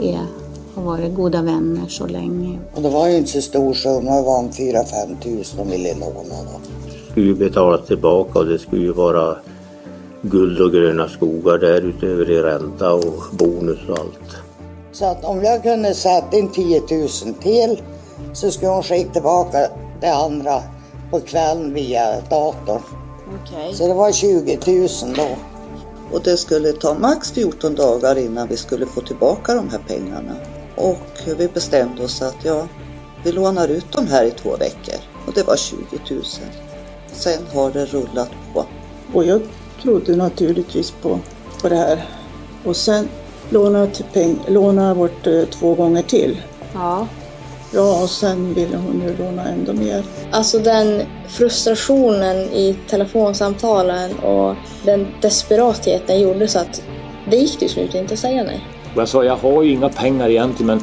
[0.00, 0.26] är,
[0.74, 2.58] har varit goda vänner så länge.
[2.74, 4.84] Och det var ju inte så stor summa, det var om 4-5
[5.22, 6.12] tusen de ville låna
[6.52, 6.60] då.
[6.86, 9.36] Det skulle ju betalas tillbaka och det skulle ju vara
[10.30, 14.36] guld och gröna skogar därutöver i ränta och bonus och allt.
[14.92, 17.08] Så att om jag kunde sätta in 10 000
[17.42, 17.82] till
[18.32, 19.68] så skulle hon skicka tillbaka
[20.00, 20.62] det andra
[21.10, 22.82] på kvällen via datorn.
[23.42, 23.74] Okej.
[23.74, 25.28] Så det var 20 000 då.
[26.12, 30.36] Och det skulle ta max 14 dagar innan vi skulle få tillbaka de här pengarna.
[30.76, 32.68] Och vi bestämde oss att ja,
[33.24, 35.00] vi lånar ut de här i två veckor.
[35.26, 35.78] Och det var 20
[36.10, 36.22] 000.
[37.12, 38.64] Sen har det rullat på.
[39.14, 39.40] Och jag
[39.86, 41.18] trodde naturligtvis på,
[41.62, 42.04] på det här.
[42.64, 43.08] Och sen
[43.50, 46.36] lånade peng, lånade bort eh, två gånger till.
[46.74, 47.06] Ja.
[47.74, 50.04] Ja, och sen ville hon ju låna ändå mer.
[50.30, 56.82] Alltså den frustrationen i telefonsamtalen och den desperatheten gjorde så att
[57.30, 58.66] det gick till slut inte att säga nej.
[58.94, 60.80] Och jag sa, jag har ju inga pengar egentligen men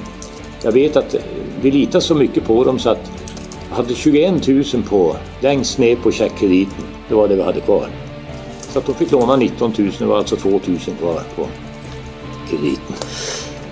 [0.64, 1.16] jag vet att
[1.62, 3.12] vi litar så mycket på dem så att
[3.70, 6.84] jag hade 21 000 på, längst ner på checkkrediten.
[7.10, 8.03] Det var det vi hade kvar.
[8.74, 10.60] Så att de fick låna 19 000, det var alltså 2 000
[11.00, 11.48] kvar på
[12.50, 12.96] krediten.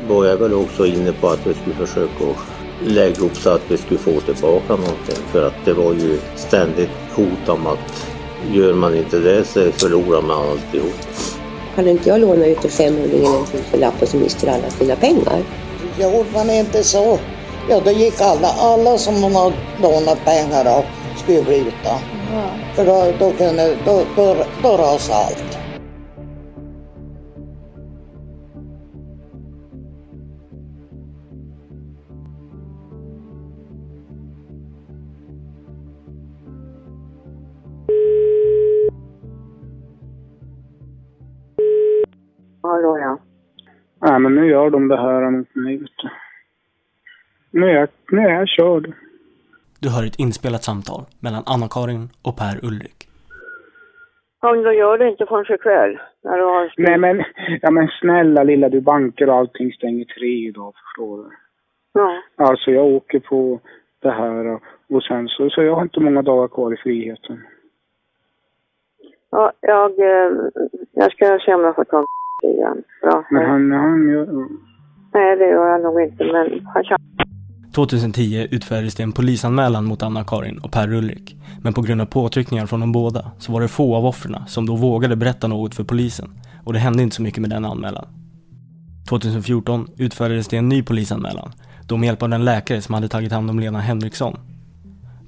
[0.07, 2.39] Var jag väl också inne på att vi skulle försöka
[2.85, 5.15] lägga ihop så att vi skulle få tillbaka någonting.
[5.31, 8.07] För att det var ju ständigt hot om att
[8.51, 10.93] gör man inte det så förlorar man alltihop.
[11.75, 14.95] Kan inte jag låna ut en 500 eller en tusenlapp och så mister alla sina
[14.95, 15.43] pengar?
[15.99, 17.19] Gjorde man inte så,
[17.69, 20.83] ja då gick alla, alla som hon har lånat pengar av
[21.23, 22.20] skulle bli utan.
[22.75, 25.57] För då, då, kunde, då, då, då rasade allt.
[42.63, 43.19] Hallå ja.
[44.01, 45.87] Nej, men nu gör de det här mot mig.
[47.51, 48.93] Nu är jag, nu är jag körd.
[49.83, 52.99] Du hör ett inspelat samtal mellan Anna-Karin och Per Ulrik.
[54.41, 55.99] Ja, men då gör det inte förrän ikväll.
[56.23, 57.23] När du har Nej men,
[57.61, 61.29] ja men snälla lilla du, banker och allting stänger tre idag förstår du.
[61.93, 62.21] Ja.
[62.35, 63.59] Alltså jag åker på
[64.01, 67.43] det här och, och sen så, så jag har inte många dagar kvar i friheten.
[69.31, 70.31] Ja, jag, eh,
[70.91, 72.83] jag ska se om jag får ta en igen.
[73.01, 73.25] Bra.
[73.31, 74.27] Men han, han gör...
[75.13, 76.97] Nej, det gör jag nog inte, men han kan...
[77.75, 81.35] 2010 utfärdades det en polisanmälan mot Anna-Karin och Per Ulrik.
[81.61, 84.65] Men på grund av påtryckningar från de båda så var det få av offren som
[84.65, 86.29] då vågade berätta något för polisen.
[86.63, 88.05] Och det hände inte så mycket med den anmälan.
[89.09, 91.51] 2014 utfärdades det en ny polisanmälan.
[91.85, 94.37] Då med hjälp av den läkare som hade tagit hand om Lena Henriksson.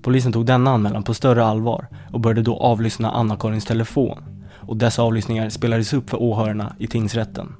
[0.01, 4.17] Polisen tog denna anmälan på större allvar och började då avlyssna Anna-Karins telefon.
[4.55, 7.55] Och dessa avlyssningar spelades upp för åhörarna i tingsrätten.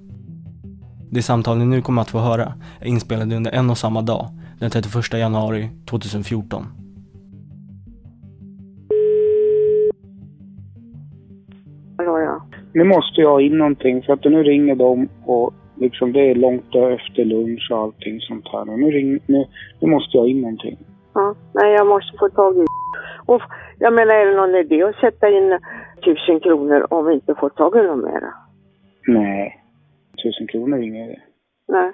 [1.11, 4.29] Det samtal ni nu kommer att få höra är inspelade under en och samma dag,
[4.59, 6.65] den 31 januari 2014.
[11.97, 12.41] Hallå ja.
[12.73, 16.75] Nu måste jag in någonting för att nu ringer de och liksom det är långt
[16.75, 18.69] efter lunch och allting sånt här.
[18.69, 19.45] Och nu, ring, nu,
[19.79, 20.77] nu måste jag in någonting.
[21.13, 22.65] Ja, nej jag måste få tag i
[23.25, 23.41] Och
[23.79, 25.59] jag menar, är det någon idé att sätta in
[26.05, 28.33] tusen kronor om vi inte får tag i någon mera?
[29.07, 29.63] Nej,
[30.23, 31.19] tusen kronor är inget idé.
[31.67, 31.91] Nej.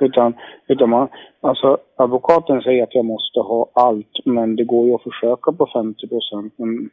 [0.00, 0.34] Utan,
[0.66, 1.08] utan man,
[1.40, 5.66] alltså advokaten säger att jag måste ha allt, men det går ju att försöka på
[5.74, 6.54] 50 procent.
[6.56, 6.90] Men,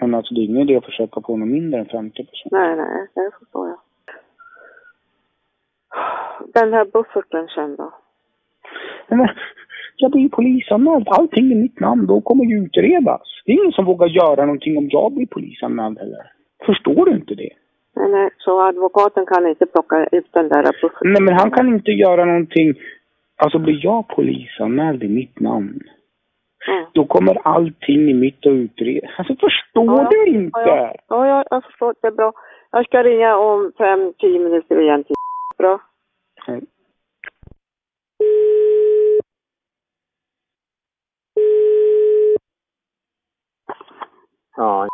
[0.00, 2.52] men alltså det är ingen idé att försöka på något mindre än 50 procent.
[2.52, 3.78] Nej, nej, det förstår jag.
[6.54, 7.92] Den här bufferten sen då?
[9.08, 9.28] Men,
[9.96, 11.08] jag blir ju polisanmäld.
[11.08, 13.22] Allting i mitt namn, då kommer ju utredas.
[13.44, 16.32] Det är ingen som vågar göra någonting om jag blir polisanmäld heller.
[16.66, 17.50] Förstår du inte det?
[17.96, 21.12] Nej, nej, så advokaten kan inte plocka ut den där bufferten?
[21.12, 22.74] Nej, men han kan inte göra någonting.
[23.36, 25.80] Alltså blir jag polisanmäld i mitt namn,
[26.68, 26.84] Mm.
[26.92, 29.10] då kommer allting i mitt att utredas.
[29.18, 30.60] Alltså förstår Ja, du inte?
[30.60, 31.94] Ja, ja, ja, ja, jag förstår.
[32.00, 32.32] Det är bra.
[32.70, 35.14] Jag ska ringa om fem, tio minuter igen till.
[35.58, 35.80] Bra.
[36.48, 36.60] Nej.
[44.56, 44.88] Ja,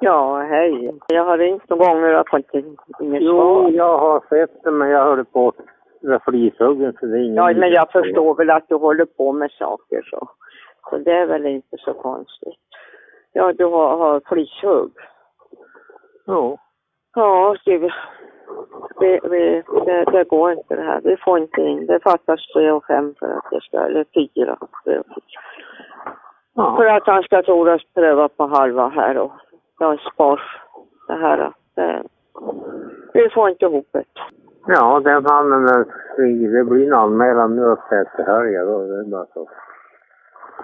[0.00, 0.94] Ja, hej.
[1.06, 2.54] Jag har ringt några gånger och fått
[3.00, 3.70] inget jo, svar.
[3.70, 5.52] jag har sett det men jag hörde på
[6.00, 9.32] det flishuggen så det är ingen Ja, men jag förstår väl att du håller på
[9.32, 10.28] med saker så.
[10.90, 12.60] Så det är väl inte så konstigt.
[13.32, 14.92] Ja, du har, har flishugg.
[16.26, 16.58] Ja.
[17.14, 21.00] Ja, det, vi, vi, det, det går inte det här.
[21.04, 21.86] Vi får inte in.
[21.86, 24.58] Det fattas tre och fem för att det ska, eller fyra.
[26.54, 26.76] Ja.
[26.76, 29.32] För att han ska tordas pröva på halva här och
[30.12, 30.40] spars
[31.08, 31.52] det här.
[31.74, 32.02] Det,
[33.14, 34.04] vi får inte ihop det.
[34.66, 35.22] Ja, den
[36.16, 36.46] fri.
[36.46, 38.86] Det blir en anmälan nu uppe efter helgen då.
[38.86, 39.48] Det är bara så.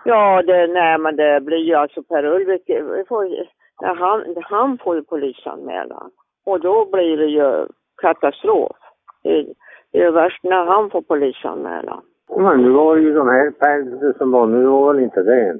[0.05, 3.29] Ja, det, nej men det blir ju alltså Per Ulrik, vi får,
[3.77, 6.11] han, han får ju polisanmälan.
[6.47, 7.67] Och då blir det ju
[8.03, 8.77] katastrof.
[9.23, 9.47] Det,
[9.93, 12.03] det är värst när han får polisanmälan.
[12.37, 15.59] Men nu var det ju de här pengarna som var nu var väl inte det.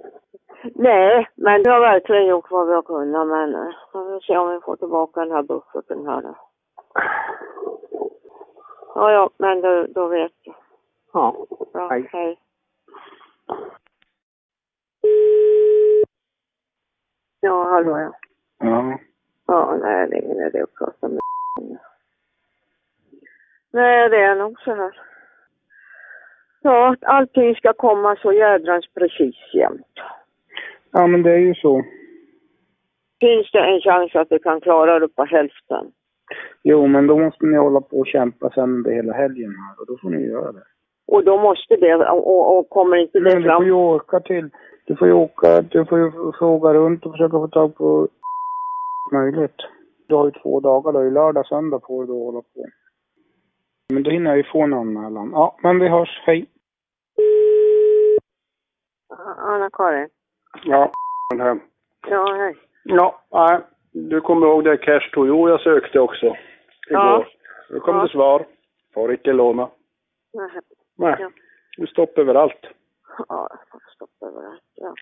[0.65, 4.37] Nej, men vi har verkligen gjort vad vi har kunnat men eh, vi får se
[4.37, 6.37] om vi får tillbaka den här bufferten här då.
[8.95, 10.55] Ja, ja, men då, då vet jag.
[11.13, 11.47] Ja.
[11.73, 12.09] Bra, Hej.
[12.13, 12.39] hej.
[17.41, 18.13] Ja, hallå ja.
[18.59, 18.99] Ja.
[19.47, 21.21] Ja, nej, det är ingen idé att prata med
[23.71, 25.01] Nej, det är nog så här.
[26.63, 29.99] Ja, att allting ska komma så jädrans precis jämt.
[30.93, 31.83] Ja, men det är ju så.
[33.21, 35.93] Finns det en chans att du kan klara det på hälften?
[36.63, 39.87] Jo, men då måste ni hålla på och kämpa sen under hela helgen här och
[39.87, 40.63] då får ni göra det.
[41.07, 43.67] Och då måste det, och, och, kommer inte det Men du får fram...
[43.67, 44.51] ju åka till,
[44.87, 48.09] du får ju åka, du får ju fråga runt och försöka få tag på
[49.13, 49.57] möjligt.
[50.07, 52.67] Du har ju två dagar då, i lördag, söndag får du då hålla på.
[53.93, 55.31] Men då hinner jag ju få en anmälan.
[55.33, 56.47] Ja, men vi hörs, hej.
[59.37, 60.09] Anna-Karin?
[60.65, 60.91] Ja,
[61.39, 61.59] här.
[62.09, 62.57] Ja, hej.
[62.85, 63.59] Ja, nej.
[63.93, 66.37] Du kommer ihåg det Cash to you jag sökte också igår.
[66.91, 67.27] Ja.
[67.71, 68.03] Nu kom Ja.
[68.03, 68.47] det svar.
[68.95, 69.69] Får inte låna.
[70.35, 70.49] Nej.
[70.99, 71.31] Nej, Ja.
[71.77, 72.67] det stopp överallt.
[73.29, 74.63] Ja, jag får stoppa överallt.
[74.75, 74.95] Ja.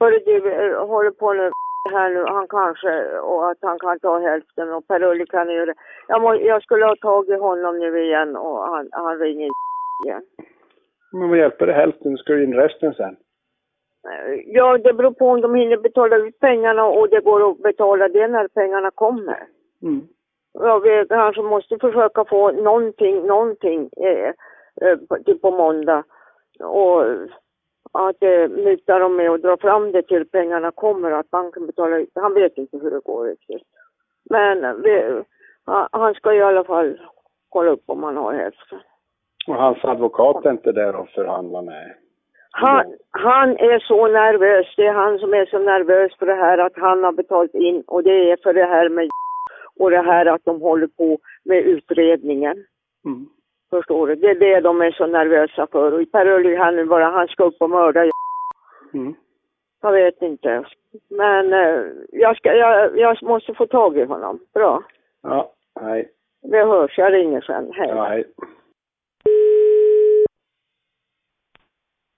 [0.00, 1.50] Hörru du, eh, håller på nu
[1.92, 5.74] här nu, han kanske, och att han kan ta hälften och Per-Ulli kan göra det.
[6.08, 9.48] Jag, må, jag skulle ha tagit honom nu igen och han, han ringer
[10.06, 10.22] igen.
[11.12, 12.16] Men vad hjälper det hälften?
[12.16, 13.16] Ska du in resten sen?
[14.44, 18.08] Ja, det beror på om de hinner betala ut pengarna och det går att betala
[18.08, 19.46] det när pengarna kommer.
[19.82, 20.00] Mm.
[20.52, 24.32] Ja, vi kanske måste försöka få någonting, någonting eh,
[24.82, 26.04] eh, på, till på måndag.
[26.60, 27.02] Och
[27.92, 31.98] att eh, muta dem med och dra fram det till pengarna kommer, att banken betalar
[31.98, 32.10] ut.
[32.14, 33.62] Han vet inte hur det går riktigt.
[34.30, 35.22] Men vi,
[35.92, 37.00] han- ska i alla fall
[37.48, 38.78] kolla upp om han har hälften.
[39.46, 41.94] Och hans advokat är inte där och förhandlar med.
[42.54, 44.66] Han, han är så nervös.
[44.76, 47.82] Det är han som är så nervös för det här att han har betalt in
[47.86, 49.08] och det är för det här med
[49.78, 52.56] och det här att de håller på med utredningen.
[53.04, 53.26] Mm.
[53.70, 54.14] Förstår du?
[54.14, 55.92] Det är det de är så nervösa för.
[55.92, 58.10] Och Per-Ulrik han nu bara, han ska upp och mörda
[58.94, 59.14] Mm.
[59.82, 60.64] Jag vet inte.
[61.08, 64.38] Men eh, jag, ska, jag, jag måste få tag i honom.
[64.54, 64.82] Bra.
[65.22, 66.08] Ja, hej.
[66.42, 66.98] Vi hörs.
[66.98, 67.72] Jag ringer sen.
[67.74, 67.88] Hej.
[67.88, 68.24] Ja, hej.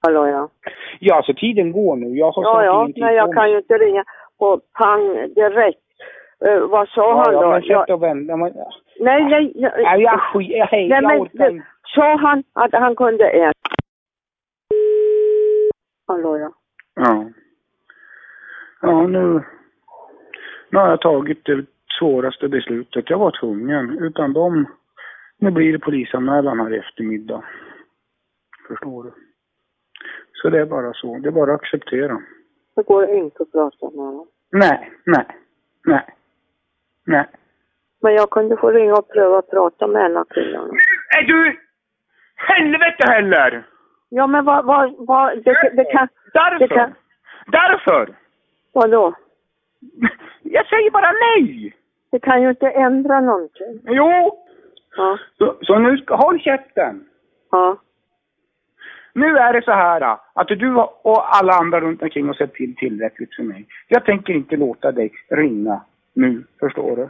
[0.04, 0.48] Hallå ja.
[1.00, 2.06] Ja, alltså tiden går nu.
[2.18, 2.86] Jag har Ja, ja.
[2.86, 4.04] tid på jag kan ju inte ringa
[4.38, 5.78] på pang direkt.
[6.46, 7.48] Eh, vad sa Ja, han ja, då?
[7.50, 8.36] men Jag- sätt och vänta.
[8.36, 8.52] Men...
[9.00, 9.52] Nej, nej.
[9.54, 9.72] nej.
[9.82, 11.18] Nej, jag skit, jag, hej, Nej, jag men
[11.50, 11.66] inte.
[11.94, 13.52] sa han att han kunde en?
[16.06, 16.52] Hallå ja.
[16.94, 17.24] Ja.
[18.82, 19.42] Ja, nu,
[20.70, 21.64] nu har jag tagit det
[21.98, 23.10] svåraste beslutet.
[23.10, 23.98] Jag var tvungen.
[23.98, 24.66] Utan dem,
[25.38, 27.42] nu blir det polisanmälan här i eftermiddag.
[28.68, 29.12] Förstår du?
[30.44, 31.18] Så det är bara så.
[31.18, 32.22] Det är bara att acceptera.
[32.76, 34.26] Det går inte att prata med honom.
[34.52, 35.26] Nej, nej,
[35.84, 36.06] nej,
[37.06, 37.26] nej.
[38.02, 40.72] Men jag kunde få ringa och pröva att prata med en av killarna.
[41.18, 41.58] Är du...
[42.36, 43.66] Helvete heller!
[44.08, 46.08] Ja, men vad, vad, vad, det, det kan...
[46.32, 46.58] Därför!
[46.58, 46.94] Det kan,
[47.46, 48.14] Därför!
[48.72, 49.14] vadå?
[50.42, 51.76] Jag säger bara nej!
[52.10, 53.80] Det kan ju inte ändra någonting.
[53.84, 54.44] Jo!
[54.96, 55.18] Ja.
[55.38, 56.16] Så, så nu ska...
[56.16, 57.04] Håll käften!
[57.50, 57.76] Ja.
[59.14, 62.76] Nu är det så här att du och alla andra runt omkring har sett till
[62.76, 63.66] tillräckligt för mig.
[63.88, 65.80] Jag tänker inte låta dig ringa
[66.14, 67.08] nu, förstår du?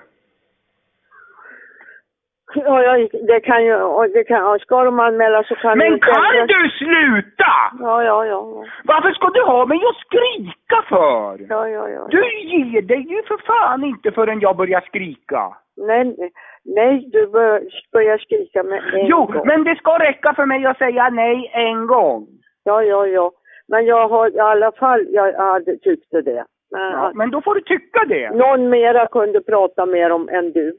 [2.55, 3.77] Ja, ja, det kan ju,
[4.15, 7.53] det kan, ska de anmäla så kan Men kan ändra- du sluta?
[7.81, 8.65] Ja, ja, ja.
[8.85, 11.47] Varför ska du ha mig att skrika för?
[11.49, 12.07] Ja, ja, ja.
[12.11, 15.57] Du ger dig ju för fan inte förrän jag börjar skrika.
[15.77, 16.17] Nej,
[16.65, 17.63] nej, du bör,
[17.93, 19.47] börjar skrika med en Jo, gång.
[19.47, 22.27] men det ska räcka för mig att säga nej en gång.
[22.65, 23.31] Ja, ja, ja.
[23.69, 26.45] Men jag har i alla fall, jag hade tyckt det.
[26.71, 28.31] Men, Ja, men då får du tycka det.
[28.31, 30.77] Någon mera kunde prata mer om än du.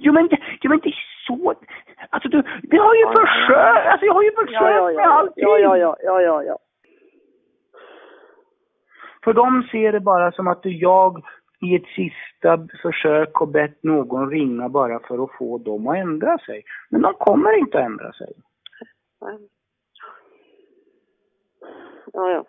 [0.00, 0.28] Jo men,
[0.62, 0.94] jo, men det är
[1.26, 1.54] så...
[2.10, 4.94] Alltså du, det har ju Ja, försökt, alltså jag har ju försökt Ja, ja, med
[4.94, 5.44] ja, allting.
[5.44, 6.58] ja, ja, ja, ja, ja, ja.
[9.24, 11.22] För de ser det bara som att jag
[11.60, 16.38] i ett sista försök har bett någon ringa bara för att få dem att ändra
[16.38, 16.64] sig.
[16.88, 18.32] Men de kommer inte att ändra sig.
[22.12, 22.44] Ja, ja.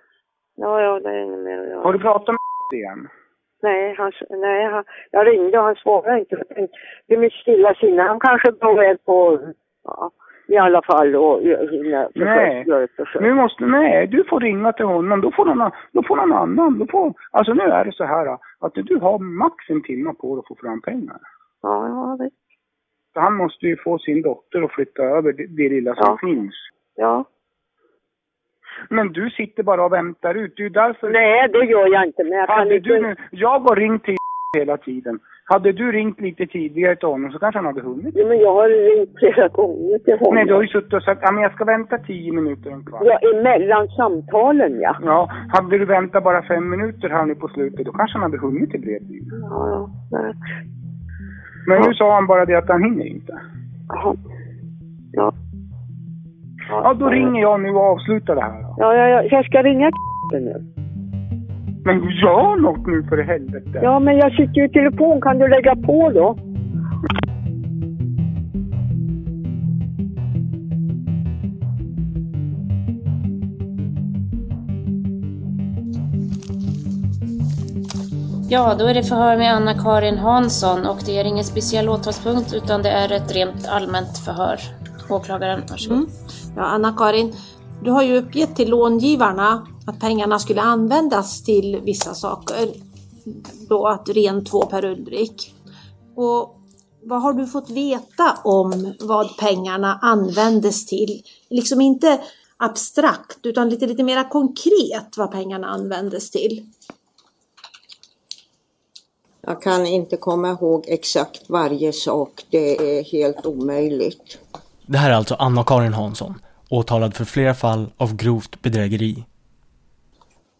[0.56, 1.82] Ja, ja, det är inget mer att göra.
[1.82, 2.36] Har du pratat
[2.72, 3.08] med igen?
[3.62, 6.44] Nej, han, nej han, jag ringde och han svarade inte.
[7.08, 8.02] Det är mitt stilla sinne.
[8.02, 9.40] Han kanske väg på,
[9.84, 10.12] ja,
[10.52, 12.64] i alla fall och hinna Nej.
[12.68, 13.22] göra ett försök.
[13.22, 15.22] Nu måste, nej, du får ringa till honom.
[15.22, 16.80] Då får någon, då får någon annan.
[16.80, 20.36] Då får, alltså nu är det så här att du har max en timme på
[20.36, 21.18] dig att få fram pengar.
[21.62, 22.36] Ja, ja, visst.
[23.16, 26.18] Han måste ju få sin dotter att flytta över det, det lilla som Ja.
[26.28, 26.54] finns.
[26.96, 27.26] Ja.
[28.90, 30.54] Men du sitter bara och väntar ut.
[30.58, 31.10] Det är därför...
[31.10, 32.24] Nej, det gör jag inte.
[32.24, 32.90] Men jag kan Hade inte...
[32.90, 34.16] du nu, jag har ringt till
[34.58, 35.20] hela tiden.
[35.46, 38.16] Hade du ringt lite tidigare till honom så kanske han hade hunnit.
[38.16, 40.36] Ja, men jag har ringt flera gånger till honom.
[40.36, 43.02] Nej, du har ju suttit och sagt att jag ska vänta tio minuter, en kvart.
[43.06, 44.96] Ja, emellan samtalen, ja.
[45.04, 48.38] Ja, hade du väntat bara fem minuter här nu på slutet, då kanske han hade
[48.38, 49.28] hunnit till Bredvid.
[49.42, 49.90] Ja, ja.
[50.12, 50.34] Nej.
[51.68, 53.34] Men nu sa han bara det att han hinner inte.
[53.88, 54.16] Jaha.
[55.12, 55.34] Ja.
[56.70, 58.62] Ja, då ringer jag nu och avslutar det här.
[58.78, 59.24] Ja, ja, ja.
[59.24, 59.90] Jag ska ringa
[60.32, 60.71] nu.
[61.84, 63.80] Men gör något nu för helvete!
[63.84, 65.22] Ja, men jag sitter ju i telefon.
[65.22, 66.38] Kan du lägga på då?
[78.50, 82.82] Ja, då är det förhör med Anna-Karin Hansson och det är ingen speciell åtalspunkt utan
[82.82, 84.60] det är ett rent allmänt förhör.
[85.10, 85.98] Åklagaren, varsågod.
[85.98, 86.10] Mm.
[86.56, 87.34] Ja, Anna-Karin,
[87.84, 92.70] du har ju uppgett till långivarna att pengarna skulle användas till vissa saker.
[93.70, 95.56] Då att ren två per Ulrik.
[96.16, 96.58] Och
[97.04, 101.24] vad har du fått veta om vad pengarna användes till?
[101.50, 102.22] Liksom inte
[102.58, 106.66] abstrakt utan lite, lite mera konkret vad pengarna användes till.
[109.42, 112.46] Jag kan inte komma ihåg exakt varje sak.
[112.50, 114.38] Det är helt omöjligt.
[114.86, 119.24] Det här är alltså Anna-Karin Hansson, åtalad för flera fall av grovt bedrägeri.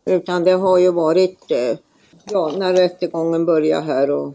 [0.06, 1.78] Utan det har ju varit, eh,
[2.24, 4.34] ja, när rättegången börjar här och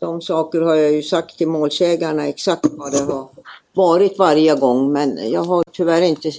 [0.00, 3.28] de saker har jag ju sagt till målsägarna exakt vad det har
[3.72, 4.92] varit varje gång.
[4.92, 6.30] Men jag har tyvärr inte,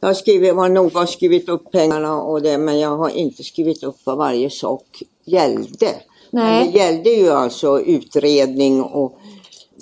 [0.00, 3.44] jag har skrivit, var noga och skrivit upp pengarna och det, men jag har inte
[3.44, 5.94] skrivit upp vad varje sak gällde.
[6.30, 6.64] Nej.
[6.64, 9.18] Men det gällde ju alltså utredning och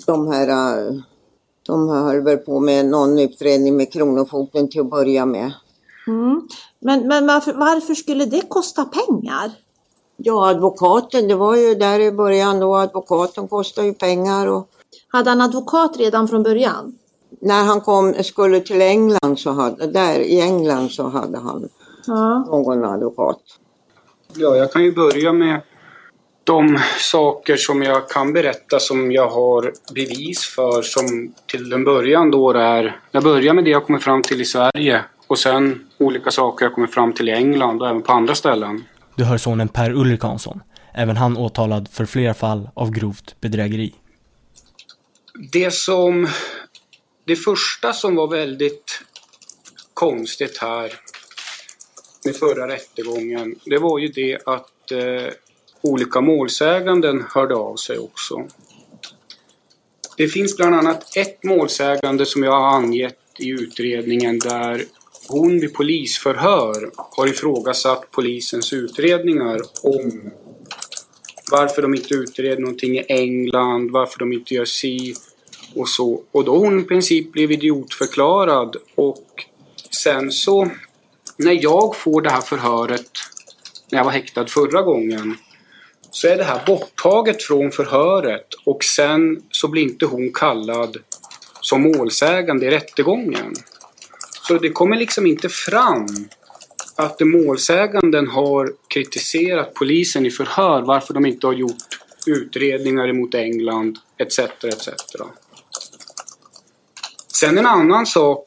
[0.05, 0.47] de här,
[1.63, 5.51] de höll väl på med någon utredning med Kronofogden till att börja med.
[6.07, 6.47] Mm.
[6.79, 9.51] Men, men varför, varför skulle det kosta pengar?
[10.17, 14.69] Ja, advokaten, det var ju där i början då, advokaten kostar ju pengar och
[15.07, 16.97] Hade han advokat redan från början?
[17.41, 21.69] när han kom, skulle till England så hade, där i England så hade han
[22.07, 22.39] Ja.
[22.39, 23.39] någon advokat.
[24.33, 25.61] Ja, jag kan ju börja med
[26.43, 32.31] de saker som jag kan berätta som jag har bevis för som till en början
[32.31, 32.99] då är...
[33.11, 36.73] Jag börjar med det jag kommer fram till i Sverige och sen olika saker jag
[36.73, 38.83] kommer fram till i England och även på andra ställen.
[39.15, 40.61] Du hör sonen Per Ulrik Hansson,
[40.93, 43.93] även han åtalad för flera fall av grovt bedrägeri.
[45.51, 46.27] Det som...
[47.25, 49.01] Det första som var väldigt
[49.93, 50.93] konstigt här
[52.25, 55.33] med förra rättegången, det var ju det att eh,
[55.81, 58.47] olika målsäganden hörde av sig också.
[60.17, 64.83] Det finns bland annat ett målsägande som jag har angett i utredningen där
[65.29, 70.31] hon vid polisförhör har ifrågasatt polisens utredningar om
[71.51, 75.15] varför de inte utreder någonting i England, varför de inte gör si
[75.75, 76.23] och så.
[76.31, 79.45] Och då har hon i princip blivit idiotförklarad och
[79.91, 80.69] sen så
[81.37, 83.11] när jag får det här förhöret
[83.91, 85.37] när jag var häktad förra gången
[86.11, 90.97] så är det här borttaget från förhöret och sen så blir inte hon kallad
[91.61, 93.53] som målsägande i rättegången.
[94.47, 96.07] Så det kommer liksom inte fram
[96.95, 103.97] att målsäganden har kritiserat polisen i förhör varför de inte har gjort utredningar emot England
[104.17, 104.39] etc.
[104.39, 104.89] etc.
[107.33, 108.45] Sen en annan sak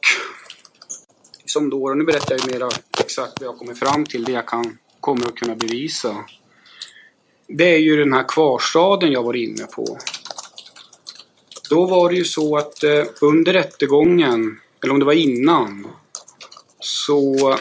[1.45, 4.47] som då, och nu berättar jag mera exakt vad jag kommer fram till, det jag
[4.47, 6.15] kan, kommer att kunna bevisa.
[7.47, 9.97] Det är ju den här kvarstaden jag var inne på.
[11.69, 15.87] Då var det ju så att eh, under rättegången, eller om det var innan,
[16.79, 17.57] så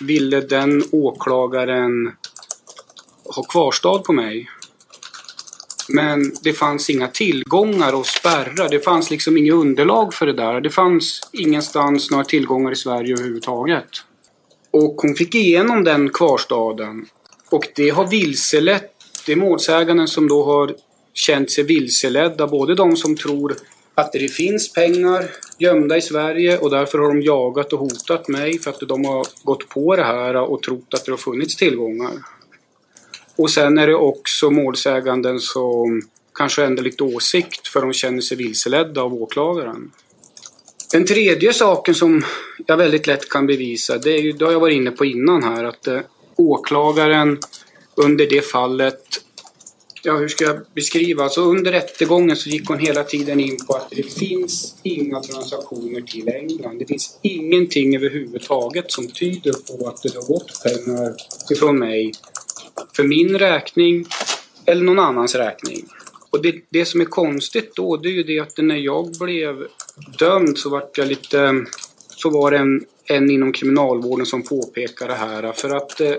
[0.00, 2.12] ville den åklagaren
[3.24, 4.50] ha kvarstad på mig.
[5.88, 8.68] Men det fanns inga tillgångar att spärra.
[8.68, 10.60] Det fanns liksom inget underlag för det där.
[10.60, 13.88] Det fanns ingenstans några tillgångar i Sverige överhuvudtaget.
[14.70, 17.06] Och hon fick igenom den kvarstaden.
[17.50, 18.92] Och det har vilselett.
[19.26, 20.74] Det är målsäganden som då har
[21.14, 22.46] känt sig vilseledda.
[22.46, 23.56] Både de som tror
[23.94, 28.58] att det finns pengar gömda i Sverige och därför har de jagat och hotat mig
[28.58, 32.12] för att de har gått på det här och trott att det har funnits tillgångar.
[33.36, 36.02] Och sen är det också målsäganden som
[36.34, 39.90] kanske ändrar lite åsikt för de känner sig vilseledda av åklagaren.
[40.92, 42.24] Den tredje saken som
[42.66, 45.42] jag väldigt lätt kan bevisa, det är ju, det har jag varit inne på innan
[45.42, 46.00] här, att eh,
[46.36, 47.38] åklagaren
[47.94, 49.02] under det fallet
[50.02, 51.24] Ja, hur ska jag beskriva?
[51.24, 56.00] Alltså under rättegången så gick hon hela tiden in på att det finns inga transaktioner
[56.00, 56.78] till England.
[56.78, 61.14] Det finns ingenting överhuvudtaget som tyder på att det har gått pengar
[61.50, 62.12] ifrån mig
[62.96, 64.06] för min räkning
[64.66, 65.86] eller någon annans räkning.
[66.30, 69.66] Och det, det som är konstigt då, det är ju det att när jag blev
[70.18, 71.64] dömd så var jag lite...
[72.16, 75.52] Så var det en, en inom kriminalvården som påpekade det här.
[75.52, 76.14] För att eh,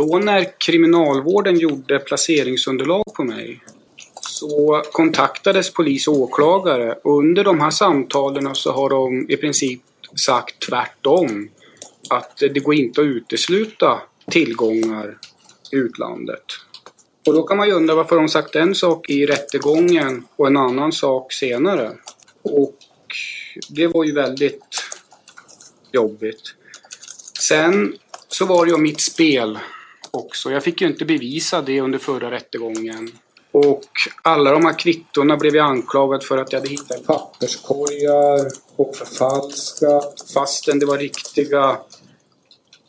[0.00, 3.60] då när kriminalvården gjorde placeringsunderlag på mig
[4.20, 9.80] så kontaktades polis och åklagare och under de här samtalen så har de i princip
[10.26, 11.48] sagt tvärtom.
[12.10, 15.18] Att det går inte att utesluta tillgångar
[15.72, 16.44] i utlandet.
[17.26, 20.56] Och då kan man ju undra varför de sagt en sak i rättegången och en
[20.56, 21.92] annan sak senare.
[22.42, 22.76] Och
[23.68, 24.82] det var ju väldigt
[25.92, 26.54] jobbigt.
[27.40, 27.94] Sen
[28.28, 29.58] så var det ju mitt spel
[30.10, 30.50] också.
[30.50, 33.12] Jag fick ju inte bevisa det under förra rättegången.
[33.52, 33.84] Och
[34.22, 40.30] alla de här kvittona blev jag anklagad för att jag hade hittat papperskorgar och förfalskat
[40.34, 41.78] fastän det var riktiga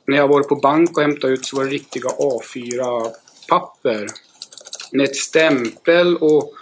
[0.08, 4.08] när jag var på bank och hämtade ut så var det riktiga A4-papper.
[4.92, 6.54] Med ett stämpel och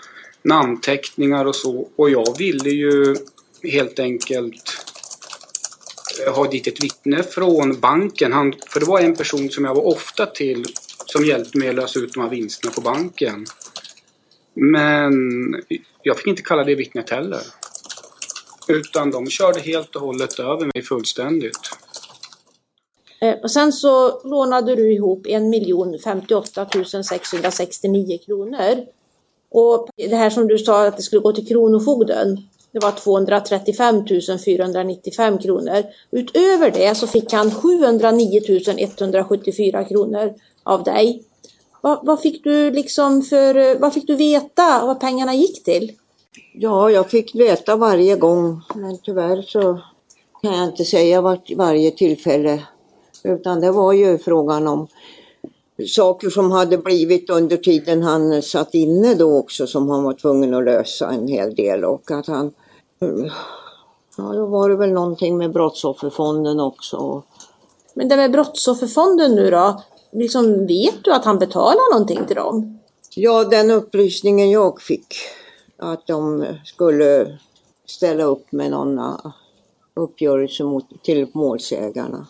[0.43, 1.88] namnteckningar och så.
[1.95, 3.16] Och jag ville ju
[3.64, 4.89] helt enkelt
[6.28, 8.34] ha dit ett vittne från banken.
[8.34, 10.65] Han, för det var en person som jag var ofta till
[11.05, 13.45] som hjälpte mig att lösa ut de här vinsterna på banken.
[14.53, 15.13] Men
[16.03, 17.41] jag fick inte kalla det vittnet heller.
[18.67, 21.59] Utan de körde helt och hållet över mig fullständigt.
[23.22, 25.41] Eh, och sen så lånade du ihop 1
[26.03, 26.67] 058
[27.03, 28.86] 669 kronor.
[29.51, 34.05] Och det här som du sa att det skulle gå till Kronofogden, det var 235
[34.45, 35.84] 495 kronor.
[36.11, 38.41] Utöver det så fick han 709
[38.78, 41.24] 174 kronor av dig.
[41.82, 45.91] Vad, vad, fick du liksom för, vad fick du veta vad pengarna gick till?
[46.53, 49.80] Ja, jag fick veta varje gång, men tyvärr så
[50.41, 52.63] kan jag inte säga vart, varje tillfälle
[53.24, 54.88] utan det var ju frågan om
[55.88, 60.54] saker som hade blivit under tiden han satt inne då också som han var tvungen
[60.54, 62.52] att lösa en hel del och att han
[64.18, 67.24] Ja, då var det väl någonting med Brottsofferfonden också.
[67.94, 69.84] Men det med Brottsofferfonden nu då?
[70.12, 72.80] Liksom, vet du att han betalar någonting till dem?
[73.16, 75.16] Ja, den upplysningen jag fick.
[75.78, 77.38] Att de skulle
[77.86, 79.02] ställa upp med någon
[79.94, 82.28] uppgörelse mot, till målsägarna.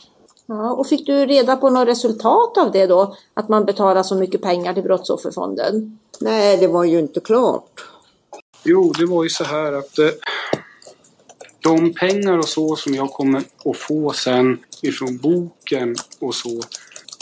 [0.52, 3.16] Ja, och fick du reda på något resultat av det då?
[3.34, 6.00] Att man betalar så mycket pengar till Brottsofferfonden?
[6.20, 7.82] Nej, det var ju inte klart.
[8.64, 10.10] Jo, det var ju så här att eh,
[11.60, 16.62] de pengar och så som jag kommer att få sen ifrån boken och så.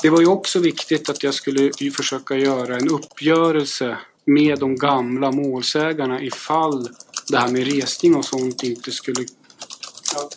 [0.02, 5.32] Det var ju också viktigt att jag skulle försöka göra en uppgörelse med de gamla
[5.32, 6.90] målsägarna ifall
[7.30, 9.26] det här med resning och sånt inte skulle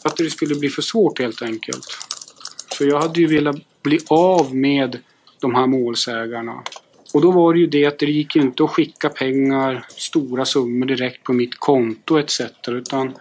[0.03, 1.86] att det skulle bli för svårt helt enkelt.
[2.80, 4.98] För jag hade ju velat bli av med
[5.40, 6.62] de här målsägarna.
[7.14, 10.86] Och då var det ju det att det gick inte att skicka pengar, stora summor
[10.86, 12.40] direkt på mitt konto etc.
[12.68, 13.14] Utan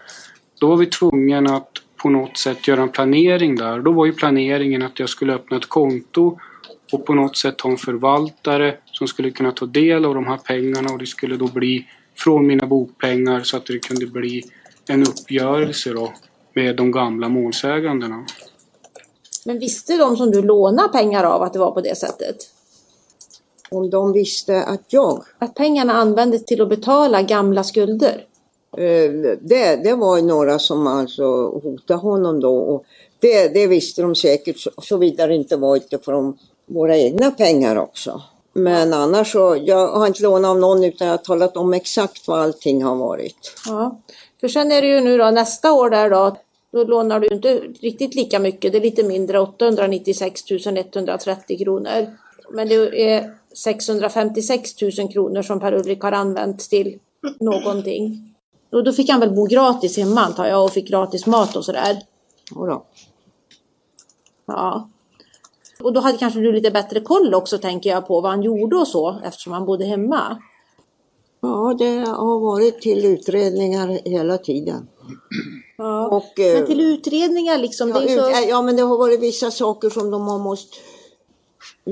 [0.59, 3.79] då var vi tvungna att på något sätt göra en planering där.
[3.79, 6.39] Då var ju planeringen att jag skulle öppna ett konto
[6.91, 10.37] och på något sätt ha en förvaltare som skulle kunna ta del av de här
[10.37, 11.85] pengarna och det skulle då bli
[12.17, 14.43] från mina bokpengar så att det kunde bli
[14.87, 16.13] en uppgörelse då
[16.53, 18.25] med de gamla målsägandena.
[19.49, 22.35] Men visste de som du lånade pengar av att det var på det sättet?
[23.71, 25.23] Om de visste att jag...
[25.39, 28.25] Att pengarna användes till att betala gamla skulder?
[28.77, 31.23] Eh, Det, det var några som alltså
[31.63, 32.83] hotade honom då och
[33.19, 38.21] det, det visste de säkert så- såvida det inte var utifrån våra egna pengar också.
[38.53, 42.27] Men annars så, jag har inte lånat av någon utan jag har talat om exakt
[42.27, 43.53] vad allting har varit.
[43.65, 43.99] Ja.
[44.41, 46.35] För sen är det ju nu då nästa år där då,
[46.71, 52.17] då lånar du inte riktigt lika mycket, det är lite mindre, 896 130 kronor.
[52.51, 56.99] Men det är 656 000 kronor som Per-Ulrik har använt till
[57.39, 58.35] någonting.
[58.71, 61.65] Och då fick han väl bo gratis hemma antar jag och fick gratis mat och
[61.65, 62.01] sådär.
[62.55, 62.85] Jodå.
[64.45, 64.89] Ja.
[65.83, 68.75] Och då hade kanske du lite bättre koll också tänker jag på vad han gjorde
[68.75, 70.41] och så eftersom han bodde hemma.
[71.41, 74.87] Ja, det har varit till utredningar hela tiden.
[75.79, 76.07] Ja.
[76.07, 78.31] Och, eh, Men till utredningar liksom, Ja, så...
[78.49, 80.77] ja, men det har varit vissa saker som de har måste...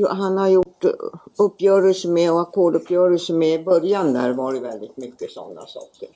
[0.10, 0.92] Han har gjort eh,
[1.38, 6.10] uppgörelse med och ackorduppgörelse med i början där var det väldigt mycket sådana saker.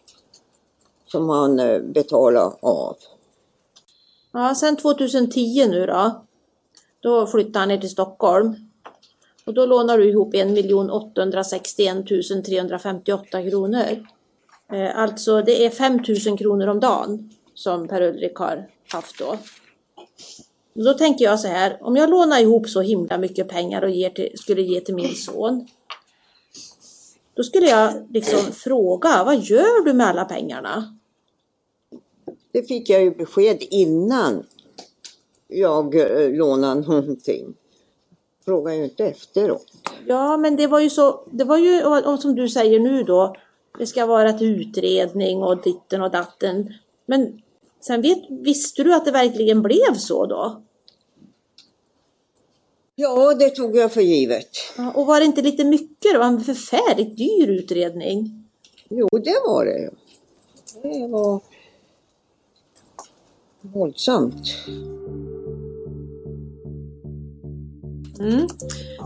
[1.06, 2.98] Som han eh, betalade av.
[4.32, 6.26] Ja, sen 2010 nu då.
[7.00, 8.56] Då flyttade han ner till Stockholm.
[9.46, 12.08] Och då lånar du ihop 1 861
[12.46, 14.08] 358 kronor.
[14.96, 17.32] Alltså det är 5 000 kronor om dagen
[17.64, 19.38] som Per-Ulrik har haft då.
[20.76, 23.90] Och Då tänker jag så här, om jag lånar ihop så himla mycket pengar och
[23.90, 25.68] ger till, skulle ge till min son.
[27.34, 30.98] Då skulle jag liksom fråga, vad gör du med alla pengarna?
[32.52, 34.44] Det fick jag ju besked innan
[35.48, 37.54] jag eh, lånade någonting.
[38.46, 39.68] Frågade ju inte efteråt.
[40.08, 43.36] Ja, men det var ju så, det var ju och som du säger nu då,
[43.78, 46.74] det ska vara till utredning och ditten och datten.
[47.06, 47.41] Men
[47.82, 50.62] sen vet, visste du att det verkligen blev så då?
[52.96, 54.50] Ja, det tog jag för givet.
[54.78, 56.18] Ja, och var det inte lite mycket?
[56.20, 58.46] Var en förfärligt dyr utredning.
[58.90, 59.92] Jo, det var det.
[60.82, 61.42] Det var
[63.62, 64.54] våldsamt.
[68.24, 68.48] Mm.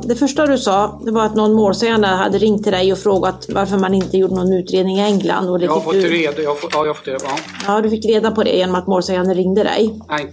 [0.04, 3.46] Det första du sa, det var att någon målsägande hade ringt till dig och frågat
[3.50, 5.50] varför man inte gjorde någon utredning i England.
[5.50, 7.38] Och det Jag har fått du, reda, jag har fått, ja, jag fått reda, ja.
[7.68, 10.00] ja, du fick reda på det genom att målsäganden ringde dig.
[10.10, 10.32] Nej,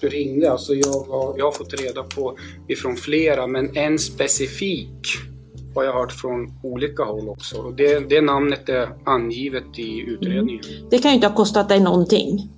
[0.00, 0.52] du ringde.
[0.52, 2.36] Alltså jag, har, jag har fått reda på
[2.68, 5.06] ifrån flera, men en specifik
[5.74, 7.56] har jag hört från olika håll också.
[7.56, 10.62] Och det, det namnet är angivet i utredningen.
[10.90, 12.50] Det kan ju inte ha kostat dig någonting.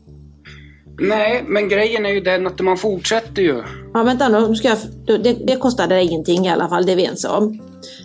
[0.99, 3.63] Nej, men grejen är ju den att man fortsätter ju.
[3.95, 4.55] Ja, vänta nu.
[4.55, 4.79] Ska jag,
[5.23, 7.61] det, det kostade dig ingenting i alla fall, det är vi ense om.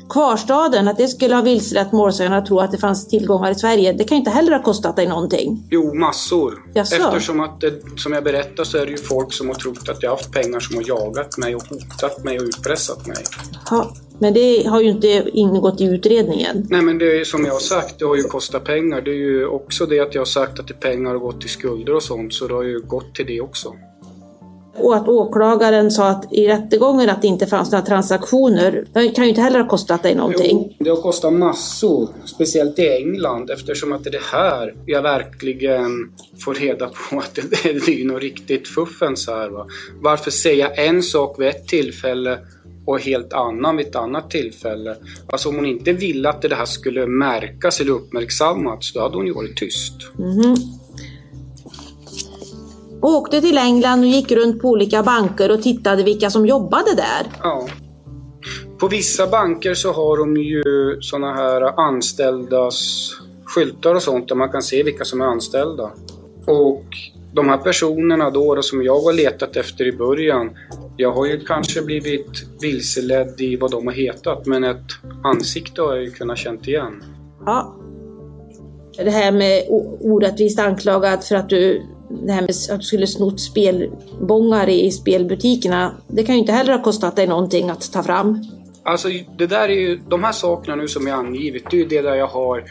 [0.09, 3.93] Kvarstaden, att det skulle ha vilselett målsäganden att tro att det fanns tillgångar i Sverige,
[3.93, 5.67] det kan ju inte heller ha kostat dig någonting.
[5.71, 6.53] Jo, massor.
[6.73, 6.95] Jaså?
[6.95, 10.03] Eftersom att det, som jag berättade så är det ju folk som har trott att
[10.03, 13.23] jag haft pengar som har jagat mig och hotat mig och utpressat mig.
[13.69, 16.67] Ja, men det har ju inte ingått i utredningen.
[16.69, 19.01] Nej men det är ju som jag har sagt, det har ju kostat pengar.
[19.01, 21.49] Det är ju också det att jag har sagt att det pengar har gått till
[21.49, 23.73] skulder och sånt, så det har ju gått till det också.
[24.77, 29.23] Och att åklagaren sa att i rättegången att det inte fanns några transaktioner, det kan
[29.23, 30.77] ju inte heller ha kostat dig någonting.
[30.79, 36.11] Det har kostat massor, speciellt i England eftersom att det är det här jag verkligen
[36.45, 39.49] får reda på att det, är något riktigt fuffens här.
[39.49, 39.67] Va?
[40.01, 42.39] Varför säga en sak vid ett tillfälle
[42.85, 44.95] och helt annan vid ett annat tillfälle?
[45.27, 49.27] Alltså om hon inte ville att det här skulle märkas eller uppmärksammats, då hade hon
[49.27, 49.93] ju varit tyst.
[50.17, 50.55] Mhm.
[53.01, 57.31] Åkte till England och gick runt på olika banker och tittade vilka som jobbade där.
[57.41, 57.67] Ja.
[58.79, 60.63] På vissa banker så har de ju
[61.01, 63.09] såna här anställdas
[63.45, 65.91] skyltar och sånt där man kan se vilka som är anställda.
[66.47, 66.85] Och
[67.33, 70.49] de här personerna då, då som jag har letat efter i början,
[70.97, 72.29] jag har ju kanske blivit
[72.61, 74.91] vilseledd i vad de har hetat men ett
[75.23, 77.03] ansikte har jag ju kunnat känt igen.
[77.45, 77.75] Ja.
[78.97, 79.63] Det här med
[80.01, 81.81] orättvist anklagad för att du,
[82.25, 86.73] det här med att du skulle snott spelbångar i spelbutikerna, det kan ju inte heller
[86.73, 88.43] ha kostat dig någonting att ta fram.
[88.83, 89.07] Alltså
[89.37, 92.01] det där är ju, de här sakerna nu som jag angivit, det är ju det
[92.01, 92.63] där jag har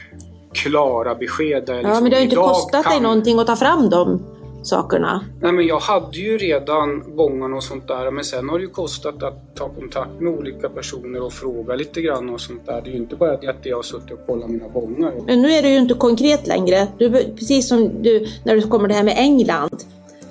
[0.53, 1.63] klara besked.
[1.67, 3.91] Där Ja, liksom men det har ju inte kostat dig kan- någonting att ta fram
[3.91, 4.23] dem.
[4.67, 5.25] Sakerna?
[5.41, 8.71] Nej men jag hade ju redan bångarna och sånt där men sen har det ju
[8.71, 12.81] kostat att ta kontakt med olika personer och fråga lite grann och sånt där.
[12.85, 15.13] Det är ju inte bara det att jag har suttit och kollat mina bångar.
[15.27, 16.89] Men nu är det ju inte konkret längre.
[16.99, 19.85] Du, precis som du, när du kommer det här med England.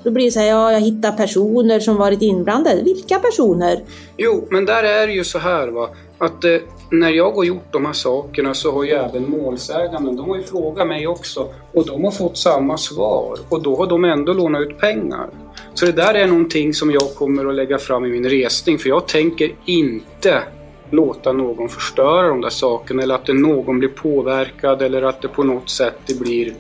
[0.04, 2.82] Då blir det så här, ja jag hittar personer som varit inblandade.
[2.82, 3.82] Vilka personer?
[4.18, 5.89] Jo, men där är det ju så här va.
[6.18, 6.58] Att eh,
[6.91, 10.43] när jag har gjort de här sakerna så har ju även målsäganden, de har ju
[10.43, 11.47] frågat mig också.
[11.74, 13.38] Och de har fått samma svar.
[13.49, 15.30] Och då har de ändå lånat ut pengar.
[15.74, 18.78] Så det där är någonting som jag kommer att lägga fram i min resning.
[18.78, 20.43] För jag tänker inte
[20.89, 23.04] låta någon förstöra de där sakerna.
[23.04, 26.54] Eller att någon blir påverkad eller att det på något sätt det blir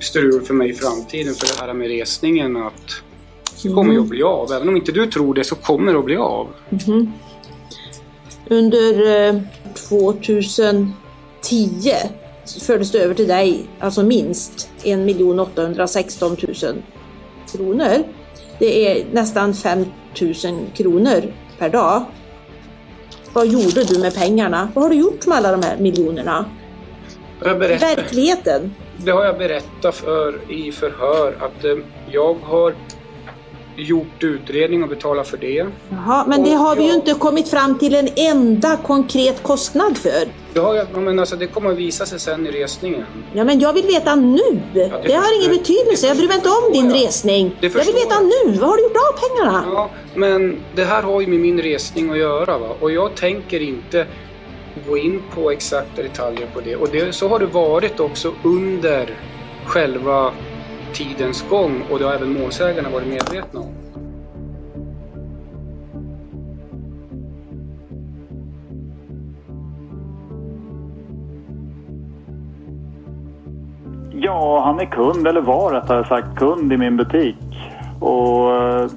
[0.00, 1.34] strul för mig i framtiden.
[1.34, 3.02] För det här med resningen att
[3.62, 4.52] det kommer ju att bli av.
[4.52, 6.48] Även om inte du tror det så kommer det att bli av.
[6.68, 7.12] Mhm.
[8.48, 9.40] Under eh,
[9.88, 10.94] 2010
[12.66, 16.82] fördes det över till dig, alltså minst 1 816 000
[17.52, 18.04] kronor.
[18.58, 19.84] Det är nästan 5
[20.20, 20.34] 000
[20.74, 22.04] kronor per dag.
[23.32, 24.68] Vad gjorde du med pengarna?
[24.74, 26.44] Vad har du gjort med alla de här miljonerna?
[27.40, 28.74] Verkligheten?
[29.04, 31.76] Det har jag berättat för i förhör att eh,
[32.10, 32.74] jag har
[33.76, 35.66] gjort utredning och betalat för det.
[35.90, 40.28] Jaha, men det har vi ju inte kommit fram till en enda konkret kostnad för.
[40.54, 43.04] Det, har jag, ja, men alltså, det kommer att visa sig sen i resningen.
[43.32, 44.60] Ja, men jag vill veta nu.
[44.72, 46.06] det har ingen betydelse.
[46.06, 47.48] Jag bryr mig inte om din resning.
[47.60, 48.58] Det Jag vill förstår veta nu.
[48.58, 49.64] Vad har du gjort av pengarna?
[49.74, 52.68] Ja, men det här har ju med min resning att göra va?
[52.80, 54.06] och jag tänker inte
[54.88, 56.76] gå in på exakta detaljer på det.
[56.76, 59.10] Och det, så har det varit också under
[59.66, 60.30] själva
[60.92, 63.74] tidens gång och det har även målsägarna varit medvetna om.
[74.22, 77.36] Ja, han är kund, eller var rättare sagt kund i min butik.
[78.00, 78.90] Och eh,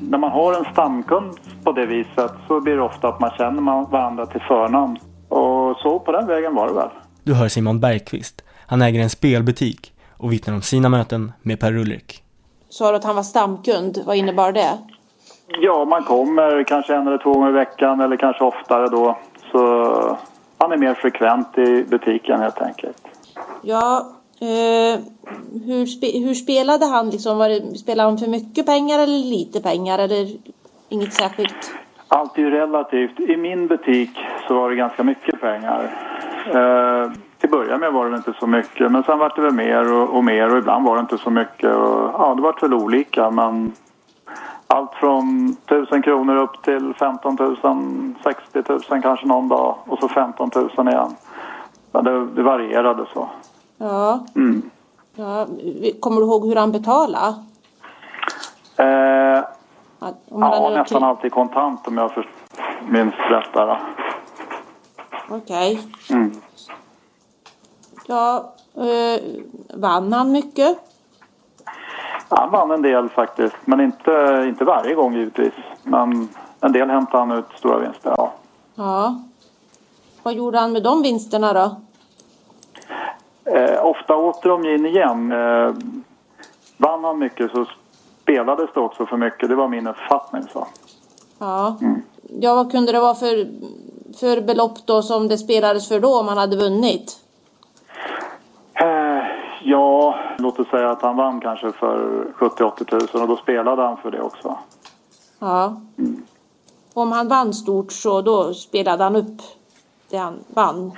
[0.00, 1.30] när man har en stamkund
[1.64, 4.96] på det viset så blir det ofta att man känner varandra till förnamn.
[5.40, 6.88] Och så på den vägen var det väl.
[7.22, 8.44] Du hör Simon Bergqvist.
[8.66, 12.22] Han äger en spelbutik och vittnar om sina möten med Per Ulrik.
[12.68, 14.02] Sa du att han var stamkund?
[14.06, 14.78] Vad innebar det?
[15.60, 19.18] Ja, man kommer kanske en eller två gånger i veckan eller kanske oftare då.
[19.52, 20.18] Så
[20.58, 23.02] han är mer frekvent i butiken helt enkelt.
[23.62, 25.00] Ja, eh,
[25.66, 27.10] hur, spe, hur spelade han?
[27.10, 29.98] Liksom, var det, spelade han för mycket pengar eller lite pengar?
[29.98, 30.28] Eller
[30.88, 31.72] inget särskilt?
[32.12, 33.20] Allt är ju relativt.
[33.20, 35.90] I min butik så var det ganska mycket pengar.
[36.46, 39.92] Eh, till början med var det inte så mycket men sen var det väl mer
[39.92, 41.76] och, och mer och ibland var det inte så mycket.
[41.76, 43.72] Och, ja, det var väl olika men
[44.66, 47.56] allt från 1000 kronor upp till 15 000,
[48.22, 51.16] 60 000 kanske någon dag och så 15 000 igen.
[51.92, 53.28] Men det, det varierade så.
[53.78, 54.26] Ja.
[54.36, 54.62] Mm.
[55.14, 55.46] ja.
[56.00, 57.34] Kommer du ihåg hur han betalade?
[58.76, 59.44] Eh,
[60.00, 62.26] ja, nästan alltid kontant om jag
[62.88, 63.80] minns rätt där.
[65.28, 65.80] Okej.
[66.10, 66.32] Mm.
[68.06, 69.22] Ja, eh,
[69.74, 70.78] vann han mycket?
[72.28, 75.54] Han vann en del faktiskt, men inte, inte varje gång givetvis.
[75.82, 76.28] Men
[76.60, 78.32] en del hämtade han ut stora vinster, ja.
[78.74, 79.20] Ja.
[80.22, 81.76] Vad gjorde han med de vinsterna då?
[83.44, 85.32] Eh, ofta åter de in igen.
[85.32, 85.74] Eh,
[86.76, 87.66] vann han mycket så
[88.30, 89.48] spelades det också för mycket.
[89.48, 90.42] Det var min uppfattning.
[90.52, 90.66] Så.
[91.38, 91.76] Ja.
[92.40, 93.48] Ja, vad kunde det vara för,
[94.20, 97.16] för belopp då som det spelades för då om han hade vunnit?
[98.74, 99.22] Eh,
[99.62, 103.96] ja, låt oss säga att han vann kanske för 70-80 000 och då spelade han
[103.96, 104.58] för det också.
[105.38, 105.80] Ja.
[106.94, 109.42] Om han vann stort så då spelade han upp
[110.10, 110.92] det han vann.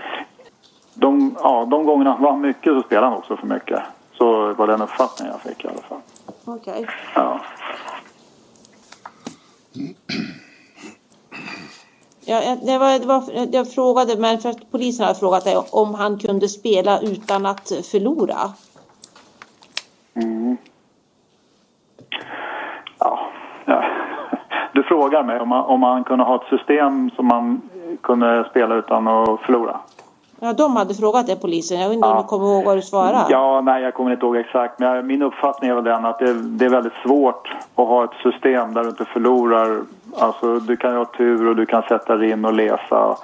[0.94, 3.80] De, ja, de gångerna han vann mycket så spelade han också för mycket.
[4.18, 6.00] Så var den uppfattningen jag fick i alla fall.
[6.56, 6.86] Okej.
[7.14, 7.40] Ja.
[12.24, 13.22] Ja, jag- det var, det var,
[13.52, 17.68] jag frågade, men för att polisen hade frågat dig om han kunde spela utan att
[17.90, 18.36] förlora.
[20.14, 20.56] Mm.
[22.98, 23.30] Ja,
[23.64, 23.84] ja.
[24.74, 27.60] Du frågar mig om man, om man kunde ha ett system som man
[28.02, 29.80] kunde spela utan att förlora.
[30.44, 31.80] Ja, de hade frågat det polisen.
[31.80, 33.26] Jag vet inte om du kommer ihåg vad du svarade.
[33.28, 34.78] Ja, nej jag kommer inte ihåg exakt.
[34.78, 38.04] Men jag, min uppfattning är väl den att det, det är väldigt svårt att ha
[38.04, 39.82] ett system där du inte förlorar.
[40.18, 43.16] Alltså du kan ju ha tur och du kan sätta dig in och läsa.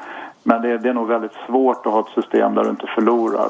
[0.42, 3.48] Men det, det är nog väldigt svårt att ha ett system där du inte förlorar.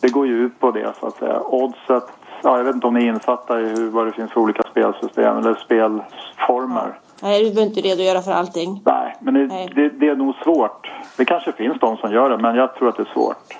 [0.00, 1.40] Det går ju ut på det så att säga.
[1.40, 2.04] Oddset,
[2.42, 4.62] ja, jag vet inte om ni är insatta i hur, vad det finns för olika
[4.62, 6.98] spelsystem eller spelformer.
[7.22, 8.82] Nej, du behöver inte redogöra för allting.
[8.84, 10.86] Nej, men det, det, det är nog svårt.
[11.16, 13.56] Det kanske finns de som gör det, men jag tror att det är svårt.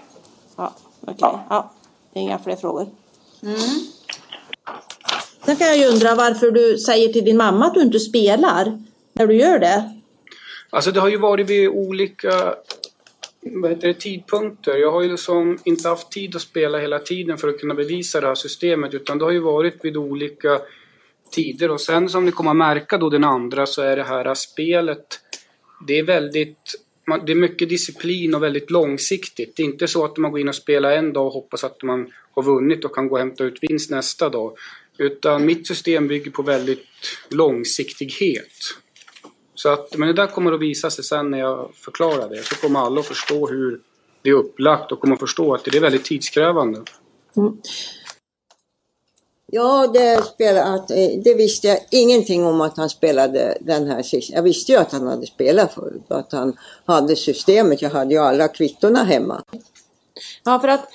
[0.56, 1.38] Ja, okej.
[1.50, 1.70] Ja.
[2.12, 2.86] det är inga fler frågor.
[5.44, 8.82] Sen kan jag ju undra varför du säger till din mamma att du inte spelar
[9.12, 9.98] när du gör det.
[10.70, 12.54] Alltså det har ju varit vid olika
[13.40, 14.76] vad heter det, tidpunkter.
[14.76, 18.20] Jag har ju liksom inte haft tid att spela hela tiden för att kunna bevisa
[18.20, 20.60] det här systemet utan det har ju varit vid olika
[21.30, 24.34] tider och sen som ni kommer att märka då den andra så är det här
[24.34, 25.20] spelet
[25.86, 26.74] det är väldigt
[27.26, 29.56] det är mycket disciplin och väldigt långsiktigt.
[29.56, 31.82] Det är inte så att man går in och spelar en dag och hoppas att
[31.82, 34.52] man har vunnit och kan gå och hämta ut vinst nästa dag.
[34.98, 36.86] Utan mitt system bygger på väldigt
[37.28, 38.52] långsiktighet.
[39.54, 42.42] Så att, men det där kommer att visa sig sen när jag förklarar det.
[42.42, 43.80] Så kommer alla att förstå hur
[44.22, 46.82] det är upplagt och kommer att förstå att det är väldigt tidskrävande.
[47.36, 47.56] Mm.
[49.50, 54.02] Ja, det, spelar, att, eh, det visste jag ingenting om att han spelade den här
[54.02, 54.34] sista.
[54.34, 57.82] Jag visste ju att han hade spelat förut och att han hade systemet.
[57.82, 59.42] Jag hade ju alla kvittorna hemma.
[60.44, 60.88] Ja, för att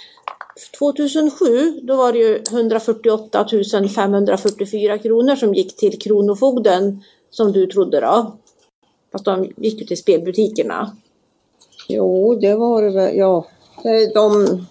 [0.80, 3.48] 2007 då var det ju 148
[3.96, 8.38] 544 kronor som gick till Kronofogden som du trodde då.
[9.12, 10.98] Fast de gick ju till spelbutikerna.
[11.88, 13.18] Jo, det var det väl.
[13.18, 13.48] Ja,
[13.86, 14.66] Eh, de...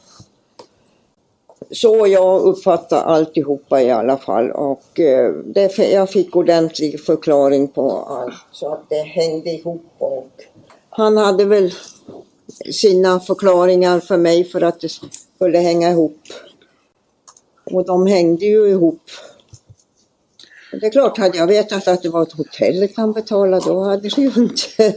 [1.72, 7.90] Så jag uppfattar alltihopa i alla fall och eh, det, jag fick ordentlig förklaring på
[7.90, 10.30] allt så att det hängde ihop och
[10.90, 11.72] han hade väl
[12.72, 14.88] sina förklaringar för mig för att det
[15.36, 16.18] skulle hänga ihop.
[17.64, 19.02] Och de hängde ju ihop.
[20.72, 23.84] Och Det är klart, hade jag vetat att det var ett hotell han betalade då
[23.84, 24.94] hade det ju inte,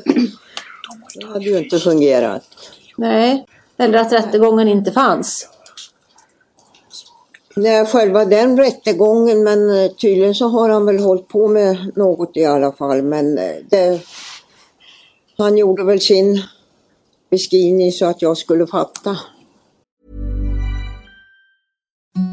[1.15, 2.43] det hade ju inte fungerat.
[2.97, 3.45] Nej,
[3.77, 5.49] eller att rättegången inte fanns.
[7.57, 12.37] Nej, själva den rättegången, men eh, tydligen så har han väl hållit på med något
[12.37, 13.01] i alla fall.
[13.01, 14.01] Men eh, det,
[15.37, 16.41] han gjorde väl sin
[17.29, 19.17] beskrivning så att jag skulle fatta.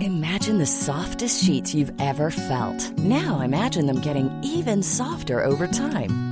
[0.01, 2.99] Imagine the softest sheets you've ever felt.
[2.99, 6.32] Now imagine them getting even softer over time.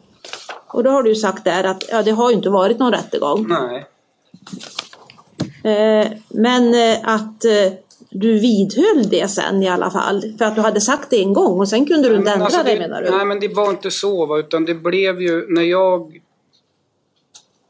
[0.73, 3.47] Och då har du sagt där att ja, det har ju inte varit någon rättegång.
[3.47, 3.85] Nej.
[5.63, 7.73] Eh, men eh, att eh,
[8.09, 10.21] du vidhöll det sen i alla fall.
[10.37, 12.63] För att du hade sagt det en gång och sen kunde du inte ändra Alltså,
[12.63, 13.09] det menar du?
[13.09, 14.25] Nej, men det var inte så.
[14.25, 14.39] Va?
[14.39, 16.21] Utan det blev ju när jag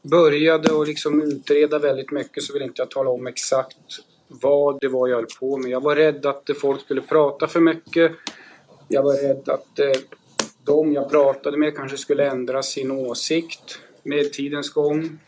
[0.02, 3.76] började och liksom utreda väldigt mycket så vill inte jag tala om exakt
[4.28, 5.70] vad det var jag höll på med.
[5.70, 8.12] Jag var rädd att folk skulle prata för mycket.
[8.88, 10.00] Jag var rädd att eh,
[10.64, 15.18] de jag pratade med kanske skulle ändra sin åsikt med tidens gång.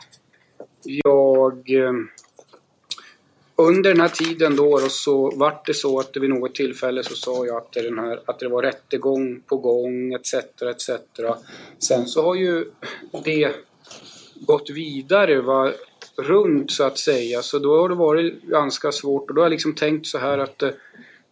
[0.83, 1.71] Jag...
[1.71, 1.93] Eh,
[3.57, 7.15] under den här tiden då, då så vart det så att vid något tillfälle så
[7.15, 10.35] sa jag att det, den här, att det var rättegång på gång etc.
[10.35, 10.91] etc.
[11.79, 12.65] Sen så har ju
[13.25, 13.55] det
[14.35, 15.73] gått vidare va,
[16.17, 19.51] runt så att säga så då har det varit ganska svårt och då har jag
[19.51, 20.71] liksom tänkt så här att eh,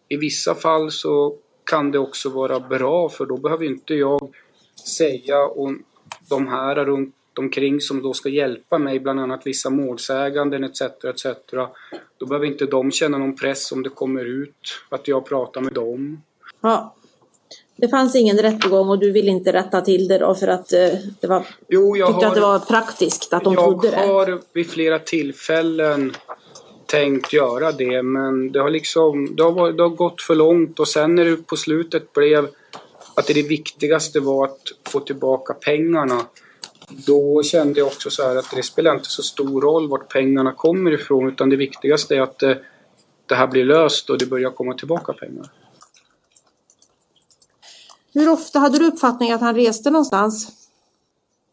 [0.09, 4.35] i vissa fall så kan det också vara bra för då behöver inte jag
[4.99, 5.73] säga och
[6.31, 10.81] de här runt omkring som då ska hjälpa mig, bland annat vissa målsäganden etc.
[10.81, 11.27] etc.
[12.19, 15.73] Då behöver inte de känna någon press om det kommer ut att jag pratar med
[15.73, 16.23] dem.
[16.61, 16.95] Ja.
[17.77, 20.89] Det fanns ingen rättegång och du vill inte rätta till det då för att eh,
[21.21, 23.97] det var, Jo, jag tyckte har- att det var praktiskt att de jag trodde det?
[23.97, 26.13] har vid flera tillfällen
[26.93, 30.81] tänkt göra det men det har liksom det har, varit, det har gått för långt
[30.81, 32.49] och sen när det på slutet blev
[33.15, 36.27] att det viktigaste var att få tillbaka pengarna
[36.89, 40.53] då kände jag också så här att det spelar inte så stor roll vart pengarna
[40.53, 42.59] kommer ifrån utan det viktigaste är att det,
[43.27, 45.51] det här blir löst och det börjar komma tillbaka pengar.
[48.15, 50.49] Hur ofta hade du uppfattning att han reste någonstans?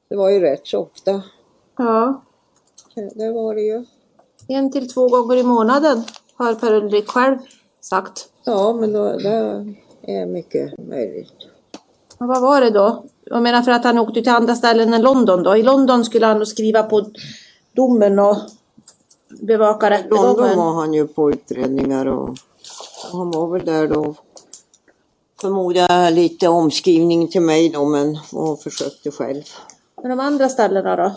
[0.10, 1.22] Det var ju rätt så ofta.
[1.78, 2.24] Ja.
[2.96, 3.86] Det var det ju.
[4.52, 6.04] En till två gånger i månaden
[6.36, 7.38] har Per-Ulrik själv
[7.82, 8.30] sagt.
[8.44, 9.66] Ja, men då, det
[10.02, 11.34] är mycket möjligt.
[12.18, 13.04] Och vad var det då?
[13.26, 15.56] Jag menar för att han åkte till andra ställen än London då.
[15.56, 17.06] I London skulle han skriva på
[17.76, 18.38] domen och
[19.42, 20.58] bevaka London rättegången.
[20.58, 22.38] var han ju på utredningar och,
[23.12, 24.16] han var väl där då.
[25.42, 29.44] Förmodar lite omskrivning till mig då men och försökte själv.
[30.02, 31.12] Men de andra ställena då?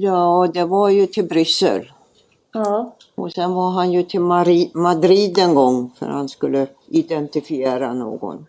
[0.00, 1.92] Ja, det var ju till Bryssel.
[2.52, 2.94] Ja.
[3.14, 8.46] Och sen var han ju till Mari- Madrid en gång för han skulle identifiera någon.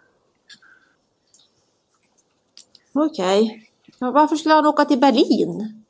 [2.93, 3.70] Okej.
[3.99, 5.84] Ja, varför skulle han åka till Berlin?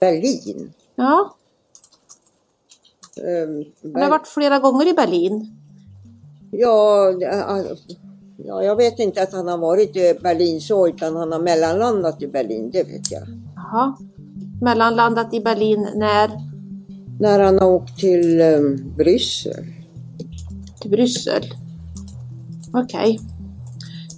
[0.00, 0.72] Berlin?
[0.94, 1.34] Ja,
[3.16, 3.64] Um,
[3.94, 5.56] han har varit flera gånger i Berlin.
[6.50, 7.10] Ja,
[8.36, 12.22] ja, jag vet inte att han har varit i Berlin så utan han har mellanlandat
[12.22, 13.22] i Berlin, det vet jag.
[13.56, 13.96] Jaha.
[14.60, 16.30] Mellanlandat i Berlin när?
[17.20, 19.64] När han har åkt till um, Bryssel.
[20.80, 21.42] Till Bryssel.
[22.72, 23.20] Okej.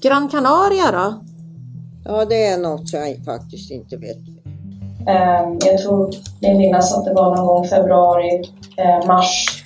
[0.03, 1.23] Gran Canaria då?
[2.05, 4.19] Ja, det är något jag faktiskt inte vet.
[5.09, 8.43] Eh, Jag tror, jag minns att det var någon gång februari,
[8.77, 9.65] eh, mars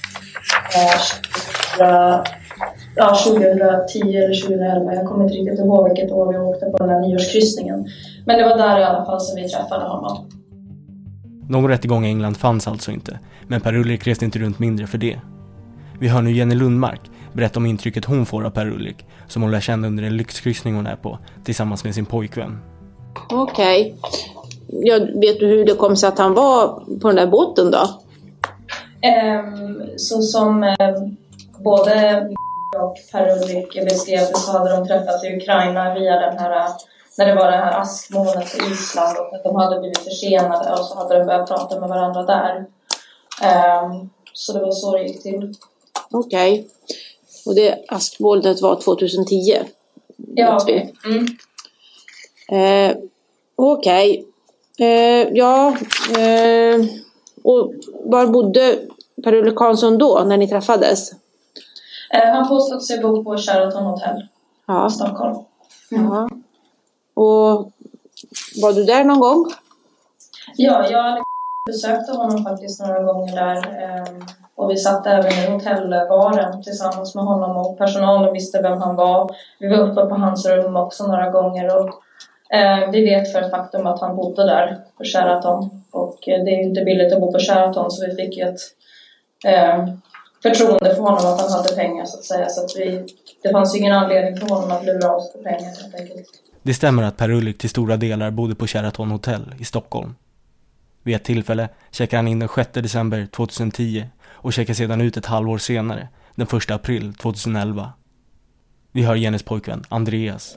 [0.75, 1.01] eh,
[1.79, 2.37] 2000,
[2.97, 4.95] ja, 2010 eller 2011.
[4.95, 7.87] Jag kommer inte riktigt ihåg vilket år vi åkte på den här nyårskryssningen.
[8.27, 10.27] Men det var där i alla fall som vi träffade honom.
[11.49, 15.21] Någon rättegång i England fanns alltså inte, men Per-Ulrik reste inte runt mindre för det.
[16.01, 17.01] Vi hör nu Jenny Lundmark
[17.33, 20.87] berätta om intrycket hon får av Per-Ulrik, som hon lär känna under en lyxkryssning hon
[20.87, 22.59] är på, tillsammans med sin pojkvän.
[23.33, 23.97] Okej.
[24.69, 26.69] Ja, vet du hur det kom sig att han var
[27.01, 28.01] på den där båten då?
[29.01, 30.75] Ehm, så som eh,
[31.59, 32.27] både
[32.79, 36.69] och Per-Ulrik beskrev det så hade de träffats i Ukraina via den här,
[37.19, 40.79] när det var det här askmolnet på Island och att de hade blivit försenade och
[40.87, 42.67] så hade de börjat prata med varandra där.
[43.43, 45.55] Ehm, så det var så det gick till.
[46.11, 46.69] Okej.
[47.47, 49.59] Och det askmolnet var 2010?
[50.17, 50.95] Ja, okej.
[51.05, 51.27] Mm.
[52.91, 52.97] Eh,
[53.59, 54.27] Okej.
[54.79, 55.77] Eh, ja.
[56.19, 56.85] Eh,
[57.45, 57.73] och
[58.05, 58.79] var bodde
[59.25, 61.13] Per-Ulrik Hansson då, när ni träffades?
[62.11, 64.27] Eh, han påstod sig bo på Sheraton Hotel
[64.67, 64.87] Ja.
[64.87, 65.37] i Stockholm.
[65.91, 66.29] ja.
[67.17, 67.73] Och
[68.63, 69.45] var du där någon gång?
[70.57, 71.23] Ja, jag
[71.67, 77.25] besökte honom faktiskt några gånger där eh, och vi satt även i hotellbaren tillsammans med
[77.25, 79.31] honom och personalen visste vem han var.
[79.59, 81.89] Vi var uppe på hans rum också några gånger och
[82.57, 86.51] eh, vi vet för ett faktum att han bodde där på Sheraton och eh, det
[86.51, 88.61] är ju inte billigt att bo på Sheraton så vi fick ju ett
[90.43, 93.07] förtroende för honom att han hade pengar så att säga så att vi,
[93.43, 96.27] det fanns ju ingen anledning för honom att lura oss på pengar helt enkelt.
[96.67, 100.15] Det stämmer att Per-Ulrik till stora delar bodde på Sheraton Hotel i Stockholm.
[101.03, 105.27] Vid ett tillfälle checkar han in den 6 december 2010 och checkar sedan ut ett
[105.27, 107.93] halvår senare, den 1 april 2011.
[108.93, 110.57] Vi hör Jennys pojkvän Andreas.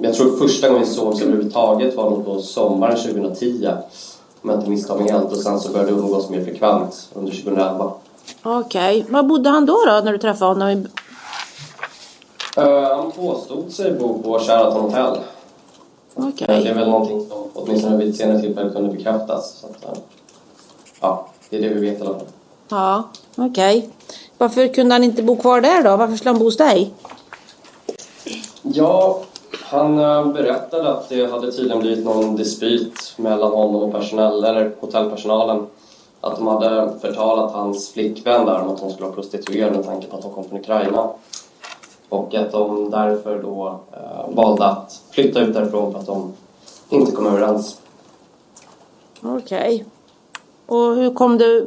[0.00, 3.68] Jag tror första gången vi sågs överhuvudtaget var nog på sommaren 2010.
[4.42, 5.32] Om jag inte misstar mig helt.
[5.32, 7.92] Och sen så började vi umgås mer frekvent under 2011.
[8.42, 9.06] Okej.
[9.08, 10.86] Var bodde han då, då när du träffade honom?
[12.56, 15.18] Eh, han påstod sig bo på Sheraton Hotel.
[16.14, 16.46] Okej.
[16.48, 19.58] Men Det är väl någonting som åtminstone vid ett senare tillfälle kunde bekräftas.
[19.60, 20.02] Så att, eh,
[21.00, 22.28] ja, det är det vi vet i alla fall.
[22.68, 23.02] Ja,
[23.36, 23.90] okej.
[24.38, 25.96] Varför kunde han inte bo kvar där då?
[25.96, 26.90] Varför skulle han bo hos dig?
[28.62, 29.20] Ja,
[29.52, 34.74] han eh, berättade att det hade tydligen blivit någon dispyt mellan honom och personal, eller
[34.80, 35.66] hotellpersonalen.
[36.20, 40.06] Att de hade förtalat hans flickvän där om att hon skulle vara prostituerad med tanke
[40.06, 41.10] på att hon kom från Ukraina.
[42.08, 46.32] Och att de därför då eh, valde att flytta ut därifrån för att de
[46.88, 47.80] inte kom överens.
[49.22, 49.84] Okej.
[50.66, 51.66] Och hur kom det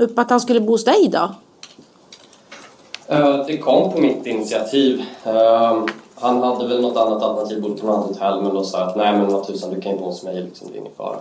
[0.00, 1.30] upp att han skulle bo hos dig då?
[3.06, 5.02] Eh, Det kom på mitt initiativ.
[5.24, 5.82] Eh,
[6.22, 8.88] Han hade väl något annat alternativ, bodde på något annat hotell, men då sa jag
[8.88, 10.92] att nej men vad tusan, du kan ju bo hos mig, liksom, det är ingen
[10.96, 11.16] fara.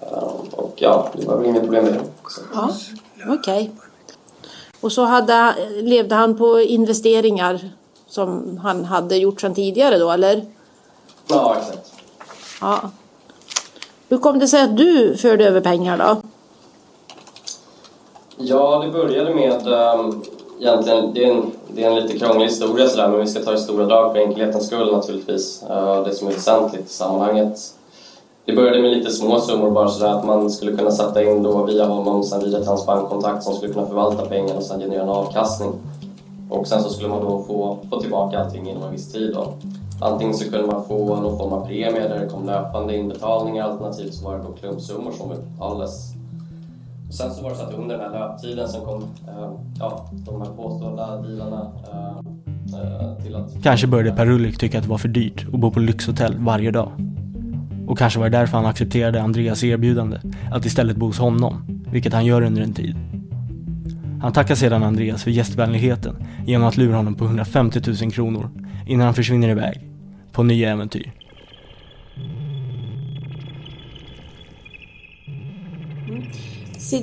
[0.00, 2.00] Eh, Och ja, det var väl inga problem med det.
[2.54, 2.70] Ja,
[3.38, 3.70] okej.
[4.80, 7.70] Och så hade, levde han på investeringar
[8.08, 10.44] som han hade gjort sedan tidigare då, eller?
[11.26, 11.92] Ja, exakt.
[12.60, 12.90] Ja.
[14.08, 16.22] Hur kom det sig att du förde över pengar då?
[18.36, 20.22] Ja, det började med um,
[20.60, 23.50] egentligen, det är, en, det är en lite krånglig historia sådär, men vi ska ta
[23.50, 25.64] det stora drag för enkelhetens skull naturligtvis.
[25.70, 27.74] Uh, det som är väsentligt i sammanhanget.
[28.44, 31.64] Det började med lite små summor bara sådär att man skulle kunna sätta in då
[31.64, 35.02] via honom, sen vidare till hans bankkontakt som skulle kunna förvalta pengarna och sen generera
[35.02, 35.72] en avkastning.
[36.50, 39.52] Och sen så skulle man då få, få tillbaka allting inom en viss tid då.
[40.00, 44.14] Antingen så kunde man få någon form av premie där det kom löpande inbetalningar alternativt
[44.14, 46.14] så var det då klumpsummor som betalades.
[47.08, 50.10] och sen så var det så att under den här löptiden som kom eh, ja,
[50.12, 52.16] de här påstådda dealarna eh,
[52.80, 53.62] eh, till att...
[53.62, 56.70] Kanske började Per Ulrik tycka att det var för dyrt att bo på lyxhotell varje
[56.70, 56.90] dag.
[57.90, 60.18] Och kanske var det därför han accepterade Andreas erbjudande
[60.52, 62.96] att istället bo hos honom, vilket han gör under en tid.
[64.22, 68.50] Han tackar sedan Andreas för gästvänligheten genom att lura honom på 150 000 kronor
[68.88, 69.80] innan han försvinner iväg
[70.32, 71.12] på nya äventyr.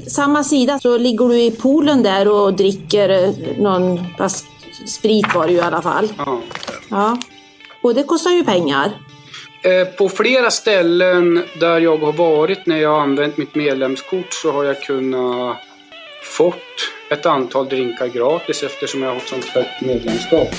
[0.08, 4.46] Samma sida så ligger du i poolen där och dricker eh, någon fast
[4.88, 6.08] sprit var det ju i alla fall.
[6.18, 6.42] Ja.
[6.90, 7.18] Ja.
[7.84, 9.07] Och det kostar ju pengar.
[9.68, 14.52] Eh, på flera ställen där jag har varit när jag har använt mitt medlemskort så
[14.52, 15.58] har jag kunnat
[16.24, 16.56] fått
[17.10, 20.50] ett antal drinkar gratis eftersom jag har ett sånt högt medlemskap.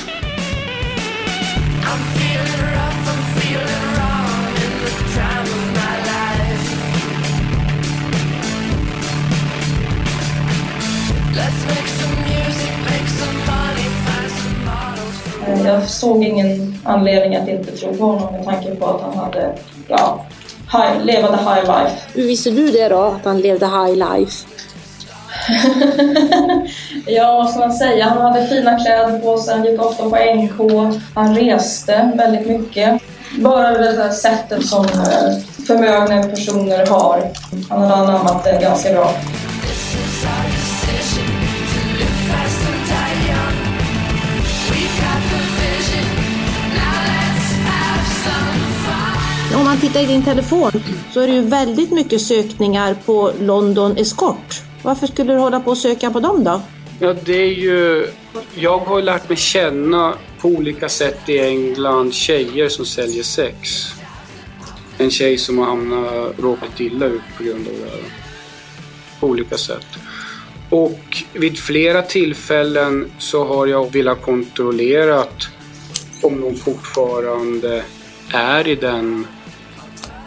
[15.65, 19.55] Jag såg ingen anledning att inte tro på honom med tanke på att han hade,
[19.89, 20.27] ja,
[20.73, 21.97] high, levade high life.
[22.15, 24.47] Hur visste du det då, att han levde high life?
[27.07, 28.05] Ja, vad ska man säga?
[28.05, 33.03] Han hade fina kläder på sig, han gick ofta på NK, han reste väldigt mycket.
[33.39, 37.31] Bara det där sättet som eh, förmögna personer har.
[37.71, 39.15] Han hade anammat det ganska bra.
[49.69, 50.71] Man tittar i din telefon
[51.13, 54.63] så är det ju väldigt mycket sökningar på London Escort.
[54.83, 56.63] Varför skulle du hålla på och söka på dem då?
[57.01, 58.07] Ja, det är ju...
[58.55, 63.87] Jag har lärt mig känna på olika sätt i England tjejer som säljer sex.
[64.99, 68.03] En tjej som har hamnat, råkat illa ut på grund av det här.
[69.21, 69.87] På olika sätt.
[70.71, 75.25] Och vid flera tillfällen så har jag velat kontrollera
[76.23, 77.83] om de fortfarande
[78.33, 79.27] är i den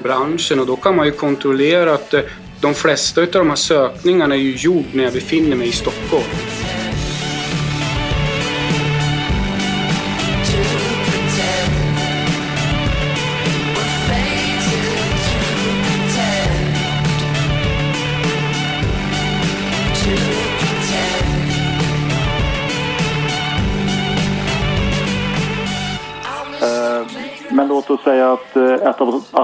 [0.02, 2.22] branschen och då kan man ju kontrollera att eh,
[2.62, 6.24] de flesta av de här sökningarna är ju gjord när jag befinner mig i Stockholm.
[28.22, 28.98] Säga att, eh, att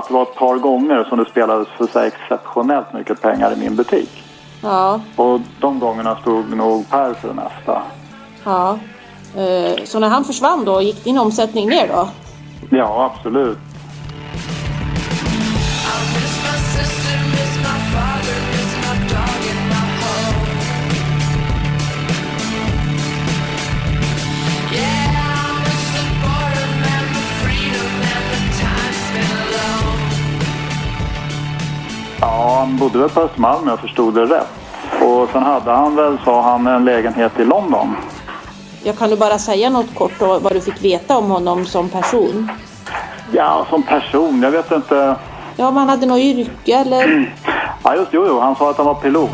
[0.08, 3.76] det var ett par gånger som det spelades för här exceptionellt mycket pengar i min
[3.76, 4.24] butik.
[4.64, 7.82] Ja, Och de gångerna stod nog Per för det mesta.
[8.44, 8.78] ja.
[9.38, 12.10] Eh, Så när han försvann då, gick din omsättning ner då?
[12.70, 13.58] Ja, absolut.
[32.68, 34.48] Han bodde väl på Östermalm om jag förstod det rätt.
[35.02, 37.96] Och sen hade han väl, sa han, en lägenhet i London.
[38.84, 41.90] Jag kan du bara säga något kort då, vad du fick veta om honom som
[41.90, 42.52] person?
[43.32, 45.16] Ja, som person, jag vet inte.
[45.56, 47.36] Ja, om han hade något yrke eller?
[47.84, 49.30] Ja, just jo, jo, han sa att han var pilot.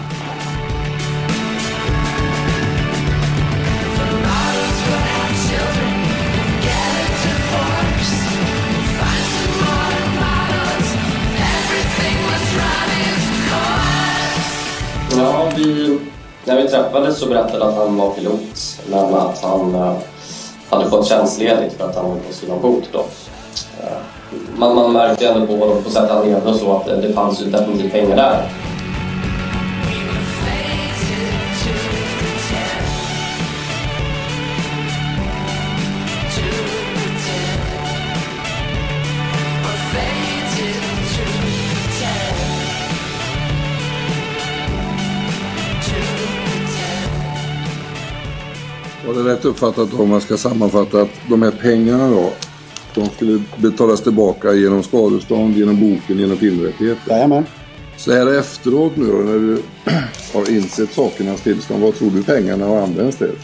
[15.17, 15.99] Ja, vi,
[16.45, 19.95] när vi träffades så berättade han att han var pilot, men att han eh,
[20.69, 22.99] hade fått tjänstledigt för att han höll på att skriva en bok då.
[23.79, 23.97] Eh,
[24.57, 27.41] man, man märkte ändå på på sättet han levde och så, att det, det fanns
[27.41, 28.49] ju definitivt pengar där.
[49.23, 52.33] Det rätt uppfattat om man ska sammanfatta att de här pengarna då,
[52.95, 57.11] de skulle betalas tillbaka genom skadestånd, genom boken, genom filmrättigheter?
[57.11, 57.45] Jajamän.
[57.97, 59.61] Så här efteråt nu då, när du
[60.33, 63.35] har insett sakernas tillstånd, vad tror du pengarna har använts till?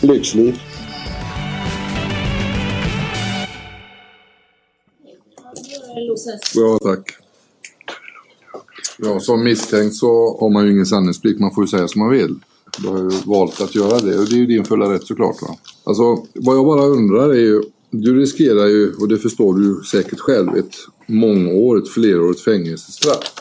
[0.00, 0.60] Lyxliv.
[6.54, 7.21] Ja, tack.
[9.04, 11.40] Ja, som misstänkt så har man ju ingen sanningsplikt.
[11.40, 12.34] Man får ju säga som man vill.
[12.82, 15.42] Du har ju valt att göra det och det är ju din fulla rätt såklart.
[15.42, 15.56] Va?
[15.84, 20.20] Alltså, vad jag bara undrar är ju, du riskerar ju, och det förstår du säkert
[20.20, 20.74] själv, ett
[21.06, 23.34] mångårigt, flerårigt fängelsestraff.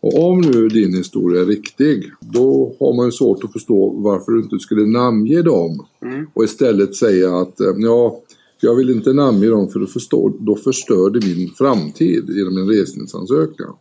[0.00, 4.32] Och om nu din historia är riktig, då har man ju svårt att förstå varför
[4.32, 5.86] du inte skulle namnge dem.
[6.02, 6.26] Mm.
[6.34, 8.20] Och istället säga att, eh, ja,
[8.60, 12.68] jag vill inte namnge dem för då, förstår, då förstör det min framtid genom en
[12.68, 13.74] resningsansökan.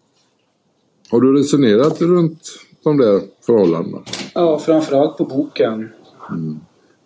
[1.09, 2.39] Har du resonerat runt
[2.83, 4.01] de där förhållandena?
[4.33, 5.89] Ja, framförallt på boken.
[6.29, 6.59] Mm.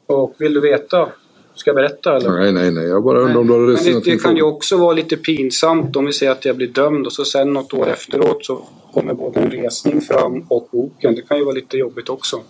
[0.07, 1.09] Och vill du veta?
[1.55, 2.29] Ska jag berätta eller?
[2.29, 2.87] Nej, nej, nej.
[2.87, 4.93] Jag bara undrar om du har Men resonerat det, det kring kan ju också vara
[4.93, 8.45] lite pinsamt om vi säger att jag blir dömd och så sen något år efteråt
[8.45, 8.61] så
[8.93, 11.15] kommer både en resning fram och boken.
[11.15, 12.41] Det kan ju vara lite jobbigt också.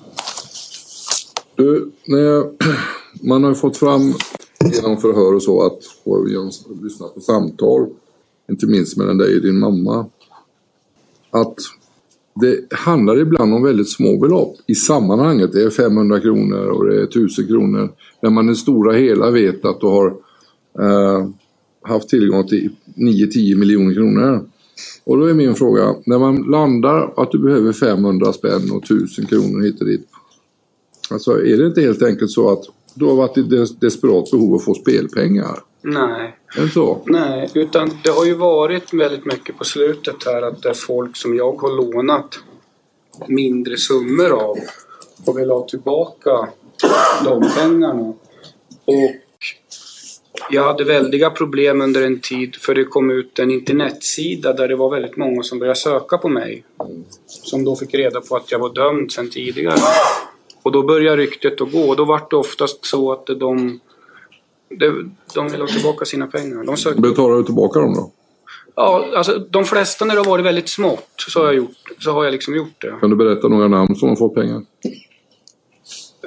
[1.56, 2.54] Du, när jag,
[3.24, 4.14] man har fått fram
[4.74, 7.90] genom förhör och så att, och genom att lyssna på samtal,
[8.50, 10.06] inte minst mellan dig och din mamma,
[11.32, 11.56] att
[12.42, 15.52] det handlar ibland om väldigt små belopp i sammanhanget.
[15.54, 17.90] Det är 500 kronor och det är 1000 kronor.
[18.22, 20.08] När man i det stora hela vet att du har
[20.80, 21.30] eh,
[21.82, 24.50] haft tillgång till 9-10 miljoner kronor.
[25.04, 29.26] Och då är min fråga, när man landar att du behöver 500 spänn och 1000
[29.26, 30.08] kronor hit och dit.
[31.10, 34.50] Alltså är det inte helt enkelt så att du har varit i des desperat behov
[34.50, 35.60] av att få spelpengar?
[35.82, 36.36] Nej.
[36.74, 37.02] Så?
[37.06, 41.18] Nej, utan det har ju varit väldigt mycket på slutet här att det är folk
[41.18, 42.40] som jag har lånat
[43.28, 44.58] mindre summor av
[45.26, 46.50] och vill ha tillbaka
[47.26, 48.14] de pengarna.
[48.86, 49.12] Och
[50.52, 54.76] jag hade väldiga problem under en tid för det kom ut en internetsida där det
[54.76, 56.64] var väldigt många som började söka på mig.
[57.26, 59.80] Som då fick reda på att jag var dömd sedan tidigare.
[60.64, 63.80] Och då började ryktet att gå då var det oftast så att de
[64.70, 66.64] de, de vill ha tillbaka sina pengar.
[66.64, 68.12] De söker Betalar du tillbaka dem då?
[68.76, 72.12] Ja, alltså de flesta när det har varit väldigt smått så har jag, gjort, så
[72.12, 72.96] har jag liksom gjort det.
[73.02, 74.62] Kan du berätta några namn som har fått pengar?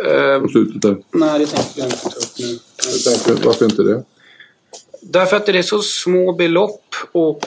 [0.06, 0.96] Eh, På slutet där.
[1.12, 2.58] nej, det tänker jag inte ta upp nu.
[3.04, 4.04] Jag varför inte det?
[5.02, 7.40] Därför att det är så små belopp och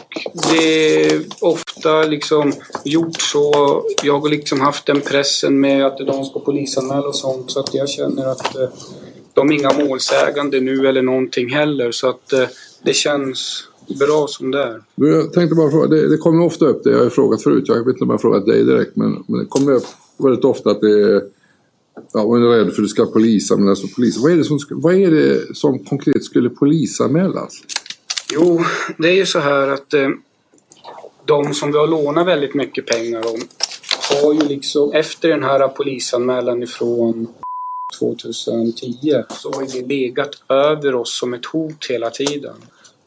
[0.52, 2.54] det är ofta liksom
[2.86, 3.82] gjort så.
[4.04, 7.74] Jag har liksom haft den pressen med att de ska polisanmäla och sånt så att
[7.74, 8.70] jag känner att eh,
[9.36, 12.48] de är inga målsägande nu eller någonting heller så att eh,
[12.84, 13.68] det känns
[13.99, 14.82] bra som det är.
[14.95, 17.64] Du, Jag tänkte bara fråga, det, det kommer ofta upp det, jag har frågat förut,
[17.68, 19.86] jag vet inte om jag har frågat dig direkt, men, men det kommer upp
[20.18, 21.22] väldigt ofta att det är,
[22.14, 24.18] ja, man är rädd för att det ska polisanmälas och polis.
[24.18, 27.53] Vad är, det som, vad är det som konkret skulle polisanmälas?
[28.34, 28.64] Jo,
[28.98, 30.10] det är ju så här att eh,
[31.26, 33.41] de som vi har lånat väldigt mycket pengar om
[34.12, 37.28] har ju liksom efter den här polisanmälan ifrån
[38.00, 42.56] 2010 så har ju det legat över oss som ett hot hela tiden.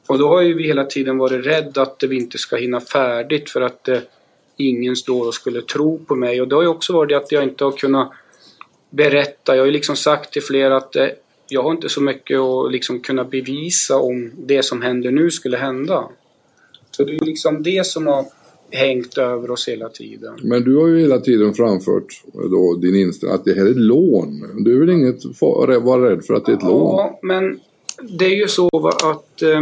[0.07, 3.51] Och då har ju vi hela tiden varit rädda att vi inte ska hinna färdigt
[3.51, 3.99] för att eh,
[4.57, 6.41] ingen står och skulle tro på mig.
[6.41, 8.13] Och det har ju också varit det att jag inte har kunnat
[8.91, 9.57] berätta.
[9.57, 11.09] Jag har ju liksom sagt till flera att eh,
[11.49, 15.57] jag har inte så mycket att liksom kunna bevisa om det som händer nu skulle
[15.57, 16.09] hända.
[16.91, 18.27] Så det är ju liksom det som har
[18.71, 20.35] hängt över oss hela tiden.
[20.43, 23.77] Men du har ju hela tiden framfört då din inställning att det här är ett
[23.77, 24.65] lån.
[24.65, 26.97] Du är väl inget vara rädd för att det är ett lån?
[26.97, 27.61] Ja, men
[28.03, 29.61] det är ju så att eh,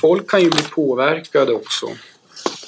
[0.00, 1.86] folk kan ju bli påverkade också.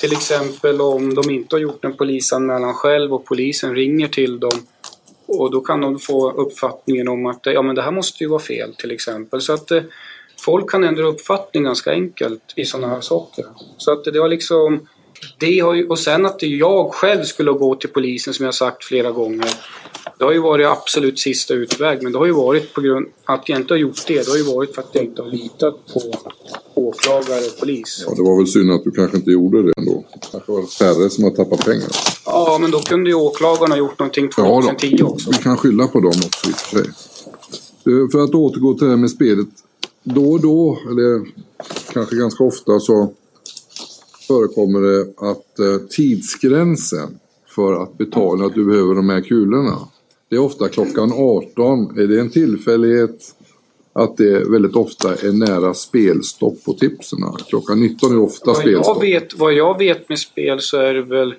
[0.01, 4.61] Till exempel om de inte har gjort en polisanmälan själv och polisen ringer till dem
[5.27, 8.41] och då kan de få uppfattningen om att ja, men det här måste ju vara
[8.41, 9.41] fel till exempel.
[9.41, 9.83] Så att eh,
[10.45, 13.45] folk kan ändra uppfattning ganska enkelt i sådana här saker.
[13.77, 14.89] Så att det var liksom
[15.39, 18.85] det har ju, och sen att jag själv skulle gå till polisen som jag sagt
[18.85, 19.51] flera gånger.
[20.19, 23.49] Det har ju varit absolut sista utväg men det har ju varit på grund att
[23.49, 24.15] jag inte har gjort det.
[24.25, 26.01] Det har ju varit för att jag inte har litat på
[26.75, 28.05] åklagare och polis.
[28.07, 30.05] Ja, det var väl synd att du kanske inte gjorde det ändå.
[30.13, 31.89] Det kanske var färre som har tappat pengar.
[32.27, 34.63] Ja men då kunde ju åklagarna ha gjort någonting Ja, då.
[34.63, 35.31] 2010 också.
[35.31, 36.87] Vi kan skylla på dem också i och för sig.
[37.87, 39.49] Eh, För att återgå till det här med spelet.
[40.05, 41.27] Då och då, eller
[41.93, 43.13] kanske ganska ofta, så
[44.33, 45.01] förekommer det
[45.31, 47.19] att eh, tidsgränsen
[47.55, 49.79] för att betala att du behöver de här kulorna.
[50.31, 51.99] Det är ofta klockan 18.
[51.99, 53.35] Är det en tillfällighet
[53.93, 57.19] att det väldigt ofta är nära spelstopp på tipsen?
[57.49, 59.03] Klockan 19 är ofta Vad jag, spelstopp.
[59.03, 61.35] vet, vad jag vet med spel så är det väl,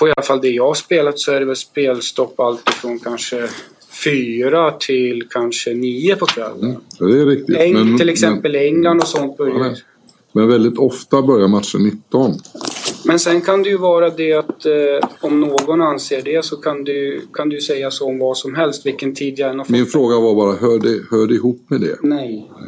[0.00, 3.48] på i alla fall det jag har spelat så är det väl spelstopp alltifrån kanske
[4.04, 6.76] fyra till kanske nio på kvällen.
[6.98, 7.56] Ja, det är riktigt.
[7.56, 9.76] Eng, men, till exempel England och sånt börjar.
[10.36, 12.34] Men, väldigt ofta börjar matchen 19.
[13.04, 16.84] Men sen kan det ju vara det att eh, om någon anser det så kan
[16.84, 19.70] du, kan du säga så om vad som helst, vilken tid jag än har fått.
[19.70, 21.96] Min fråga var bara, hör det, hör det ihop med det?
[22.02, 22.50] Nej.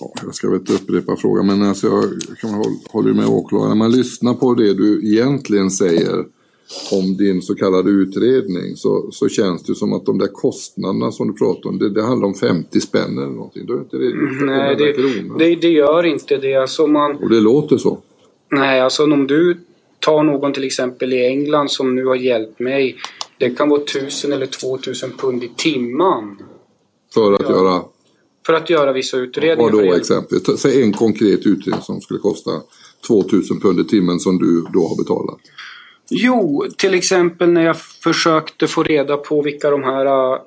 [0.00, 3.68] Ja, jag ska väl inte upprepa frågan, men alltså jag håll- håller med åklagaren.
[3.68, 6.24] När man lyssnar på det du egentligen säger
[6.92, 11.28] om din så kallade utredning så, så känns det som att de där kostnaderna som
[11.28, 13.66] du pratar om, det, det handlar om 50 spänn eller någonting.
[13.66, 14.14] Då är inte det
[14.46, 16.54] Nej, 800 det, det, det gör inte det.
[16.54, 17.98] Alltså man, Och det låter så.
[18.50, 19.56] nej, alltså om du
[20.00, 22.96] tar någon till exempel i England som nu har hjälpt mig.
[23.38, 26.38] Det kan vara 1000 eller 2000 pund i timman.
[27.14, 27.82] För att göra,
[28.46, 29.70] För att göra vissa utredningar.
[29.72, 30.58] vad för då exempel?
[30.58, 32.50] Säg en konkret utredning som skulle kosta
[33.08, 35.38] 2000 pund i timmen som du då har betalat.
[36.10, 40.38] Jo, till exempel när jag försökte få reda på vilka de här äh,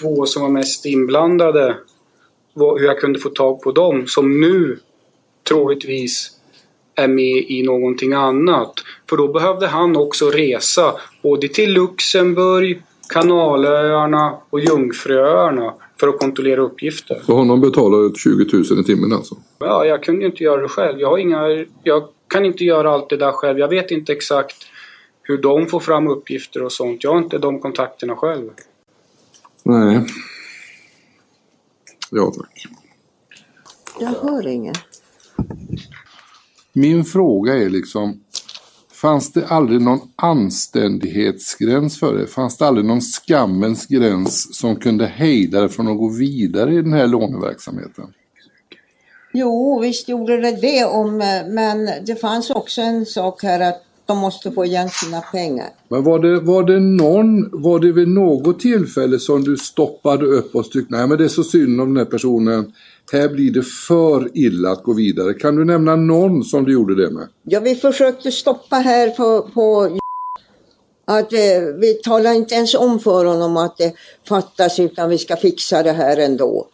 [0.00, 1.76] två som var mest inblandade,
[2.54, 4.78] hur jag kunde få tag på dem, som nu
[5.48, 6.30] troligtvis
[6.94, 8.72] är med i någonting annat.
[9.08, 16.60] För då behövde han också resa både till Luxemburg, Kanalöarna och Jungfruöarna för att kontrollera
[16.60, 17.22] uppgifter.
[17.26, 19.34] Så honom betalar du 20 000 i timmen alltså?
[19.58, 21.00] Ja, jag kunde ju inte göra det själv.
[21.00, 23.58] Jag, har inga, jag kan inte göra allt det där själv.
[23.58, 24.56] Jag vet inte exakt
[25.24, 27.04] hur de får fram uppgifter och sånt.
[27.04, 28.50] Jag har inte de kontakterna själv.
[29.62, 30.06] Nej.
[32.10, 32.66] Ja tack.
[34.00, 34.78] Jag hör inget.
[36.72, 38.20] Min fråga är liksom,
[38.92, 42.26] fanns det aldrig någon anständighetsgräns för det?
[42.26, 46.82] Fanns det aldrig någon skammens gräns som kunde hejda dig från att gå vidare i
[46.82, 48.12] den här låneverksamheten?
[49.32, 53.83] Jo, visst gjorde det det, om, eh, men det fanns också en sak här att
[54.06, 55.68] de måste få igen sina pengar.
[55.88, 60.54] Men var det, var det någon, var det vid något tillfälle som du stoppade upp
[60.54, 62.72] och tyckte, nej men det är så synd om den här personen,
[63.12, 65.34] här blir det för illa att gå vidare.
[65.34, 67.28] Kan du nämna någon som du gjorde det med?
[67.42, 69.98] Ja, vi försökte stoppa här på, på
[71.04, 73.94] att eh, vi talar inte ens om för honom att det
[74.28, 76.68] fattas utan vi ska fixa det här ändå.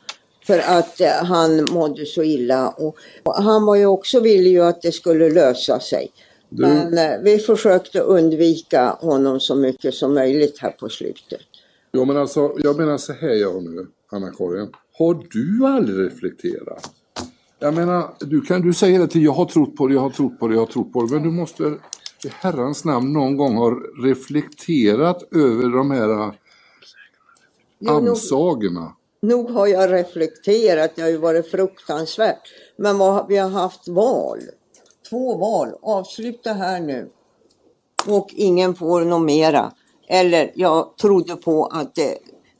[0.47, 4.83] För att eh, han mådde så illa och, och han var ju också villig att
[4.83, 6.11] det skulle lösa sig.
[6.51, 11.41] Du- Men eh, vi försökte undvika honom så mycket som möjligt här på slutet.
[11.93, 14.69] Ja men alltså, jag menar så här jag nu, Anna-Karin.
[14.99, 16.91] Har du aldrig reflekterat?
[17.59, 20.11] Jag menar, du kan du säga det till jag har trott på det, jag har
[20.11, 21.13] trott på det, jag har trott på det.
[21.15, 21.63] Men du måste
[22.25, 23.71] i herrans namn någon gång ha
[24.05, 26.33] reflekterat över de här äh,
[27.79, 28.93] Jo, nog- ansagorna.
[29.23, 32.41] Nog har jag reflekterat, det har ju varit fruktansvärt.
[32.77, 34.39] Men vad, vi har haft val.
[35.11, 37.11] Två val, avsluta här nu.
[38.07, 39.73] Och ingen får något mera.
[40.09, 42.19] Eller jag trodde på att det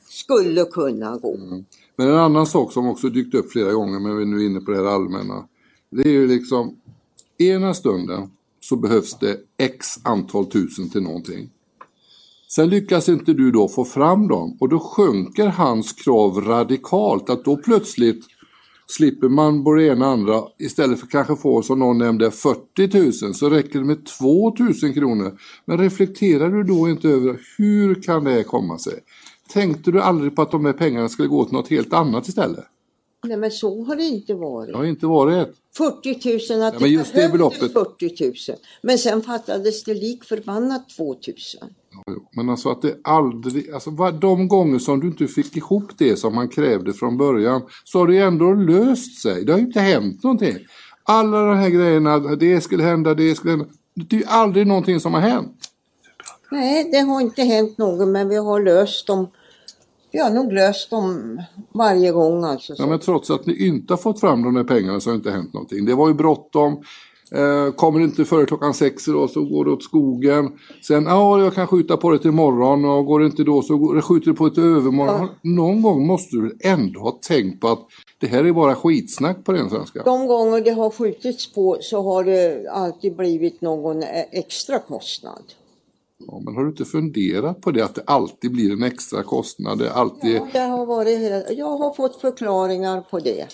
[0.09, 1.35] skulle kunna gå.
[1.35, 1.65] Mm.
[1.95, 4.61] Men en annan sak som också dykt upp flera gånger, men vi är nu inne
[4.61, 5.47] på det här allmänna.
[5.89, 6.75] Det är ju liksom,
[7.37, 11.49] ena stunden så behövs det x antal tusen till någonting.
[12.47, 17.29] Sen lyckas inte du då få fram dem och då sjunker hans krav radikalt.
[17.29, 18.25] Att då plötsligt
[18.91, 20.43] slipper man både det ena och andra.
[20.59, 24.93] Istället för kanske få som någon nämnde 40 000 så räcker det med 2 000
[24.93, 25.39] kronor.
[25.65, 28.93] Men reflekterar du då inte över hur kan det här komma sig?
[29.53, 32.65] Tänkte du aldrig på att de här pengarna skulle gå till något helt annat istället?
[33.23, 34.71] Nej men så har det inte varit.
[34.71, 35.55] Det har inte varit ett.
[35.77, 37.73] 40 000, att Ja, men just det beloppet.
[37.73, 38.57] 40 000.
[38.81, 41.19] Men sen fattades det lik förbannat 2 000.
[42.35, 46.35] Men alltså att det aldrig, alltså de gånger som du inte fick ihop det som
[46.35, 49.45] man krävde från början så har det ändå löst sig.
[49.45, 50.57] Det har ju inte hänt någonting.
[51.03, 53.65] Alla de här grejerna, det skulle hända, det skulle hända.
[53.95, 55.57] Det är ju aldrig någonting som har hänt.
[56.51, 59.27] Nej, det har inte hänt något men vi har löst dem.
[60.11, 61.41] Vi har nog löst dem
[61.73, 62.73] varje gång alltså.
[62.77, 65.17] Ja, men trots att ni inte har fått fram de här pengarna så har det
[65.17, 65.85] inte hänt någonting.
[65.85, 66.83] Det var ju bråttom.
[67.35, 70.49] Eh, kommer det inte före klockan sex idag så går det åt skogen.
[70.87, 73.77] Sen, ja jag kan skjuta på det till imorgon och går det inte då så
[73.77, 75.29] går, skjuter du på det till övermorgon.
[75.41, 77.87] Någon gång måste du ändå ha tänkt på att
[78.19, 80.03] det här är bara skitsnack på den svenska.
[80.03, 85.43] De gånger det har skjutits på så har det alltid blivit någon eh, extra kostnad.
[86.31, 89.79] Ja, men har du inte funderat på det att det alltid blir en extra kostnad?
[89.79, 90.35] Det alltid...
[90.35, 93.45] Ja, det har varit, jag har fått förklaringar på det.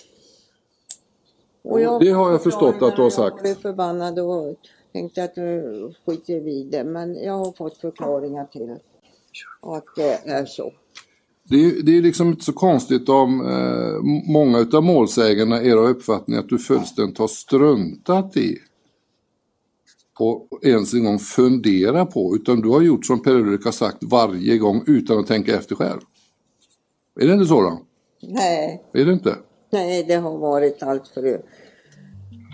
[1.62, 3.42] Och Det har jag förstått att du har Jag sagt.
[3.42, 4.56] blev förbannad och
[4.92, 6.84] tänkte att nu skiter vi det.
[6.84, 8.70] Men jag har fått förklaringar till
[9.62, 10.72] att det är så.
[11.50, 14.02] Det är, det är liksom inte så konstigt om eh,
[14.32, 18.58] många utav målsägarna är av uppfattning att du fullständigt har struntat i
[20.18, 24.58] på ens en gång fundera på utan du har gjort som Per-Ulrik har sagt varje
[24.58, 26.00] gång utan att tänka efter själv.
[27.20, 27.80] Är det inte så då?
[28.22, 29.36] Nej, Är det inte?
[29.70, 31.40] nej det har varit allt för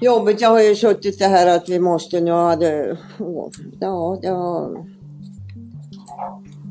[0.02, 0.40] jobbigt.
[0.40, 2.98] Jag har ju suttit det här att vi måste nu hade,
[3.80, 4.84] ja det har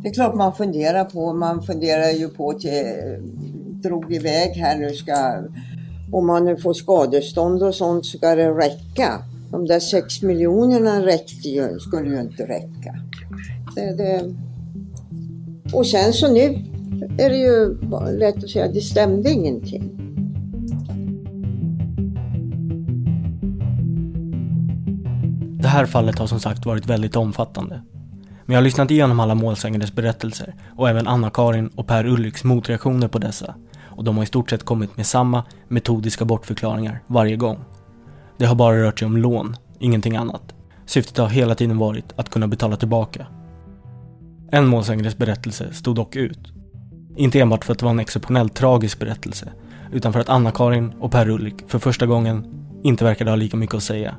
[0.04, 2.74] det är klart man funderar på, man funderar ju på till
[3.84, 5.14] drog iväg här nu ska,
[6.12, 9.20] om man nu får skadestånd och sånt ska det räcka.
[9.54, 12.96] De där sex miljonerna räckte ju, skulle ju inte räcka.
[13.76, 14.36] Det, det.
[15.74, 16.42] Och sen så nu
[17.18, 17.78] är det ju
[18.20, 19.90] lätt att säga, det stämde ingenting.
[25.62, 27.82] Det här fallet har som sagt varit väldigt omfattande.
[28.46, 33.20] Men jag har lyssnat igenom alla målsägandes berättelser och även Anna-Karin och Per-Ulriks motreaktioner på
[33.20, 37.60] dessa och de har i stort sett kommit med samma metodiska bortförklaringar varje gång.
[38.44, 40.54] Det har bara rört sig om lån, ingenting annat.
[40.86, 43.28] Syftet har hela tiden varit att kunna betala tillbaka.
[44.52, 46.40] En målsägandes berättelse stod dock ut.
[47.16, 49.54] Inte enbart för att det var en exceptionellt tragisk berättelse,
[49.94, 52.46] utan för att Anna-Karin och Per-Ulrik för första gången
[52.84, 54.16] inte verkade ha lika mycket att säga.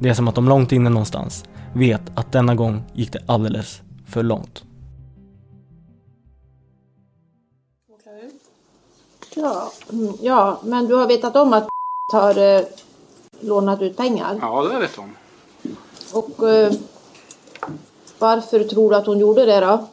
[0.00, 1.44] Det är som att de långt inne någonstans
[1.74, 4.64] vet att denna gång gick det alldeles för långt.
[9.36, 11.68] Ja, mm, ja, men du har vetat om att
[12.12, 12.64] har eh,
[13.42, 14.38] lånat ut pengar?
[14.40, 15.16] Ja, det vet hon.
[16.12, 16.72] Och eh,
[18.18, 19.88] varför tror du att hon gjorde det då?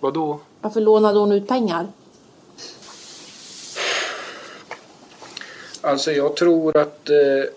[0.00, 0.40] Vadå?
[0.60, 1.86] Varför lånade hon ut pengar?
[5.80, 7.50] Alltså jag tror att eh,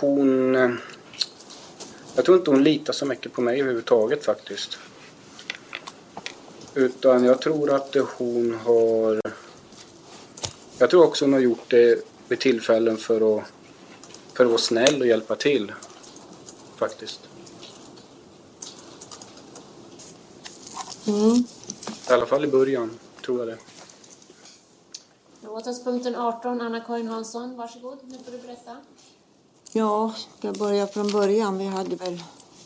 [0.00, 0.54] hon...
[0.54, 0.70] Eh,
[2.14, 4.78] jag tror inte hon litar så mycket på mig överhuvudtaget faktiskt.
[6.74, 9.20] Utan jag tror att hon har...
[10.78, 13.44] Jag tror också hon har gjort det vid tillfällen för att,
[14.34, 15.72] för att vara snäll och hjälpa till.
[16.76, 17.20] Faktiskt.
[21.06, 21.44] Mm.
[22.08, 23.58] I alla fall i början, tror jag det.
[25.48, 27.98] Åtalspunkten 18, Anna-Karin Hansson, varsågod.
[28.02, 28.76] Nu får du berätta.
[29.72, 31.58] Ja, ska jag börja från början.
[31.58, 32.22] Vi hade väl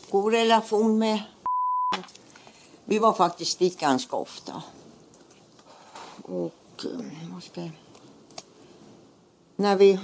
[0.09, 1.21] god relation med
[2.85, 4.63] Vi var faktiskt dit ganska ofta.
[6.21, 7.71] Och eh, vad ska jag...
[9.59, 9.99] När vi...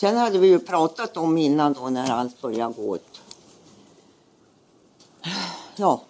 [0.00, 3.20] Sen hade vi ju pratat om innan då när allt började gå åt...
[5.76, 6.02] Ja,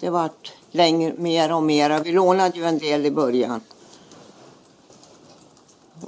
[0.00, 2.00] det vart längre, mer och mer.
[2.00, 3.60] Vi lånade ju en del i början.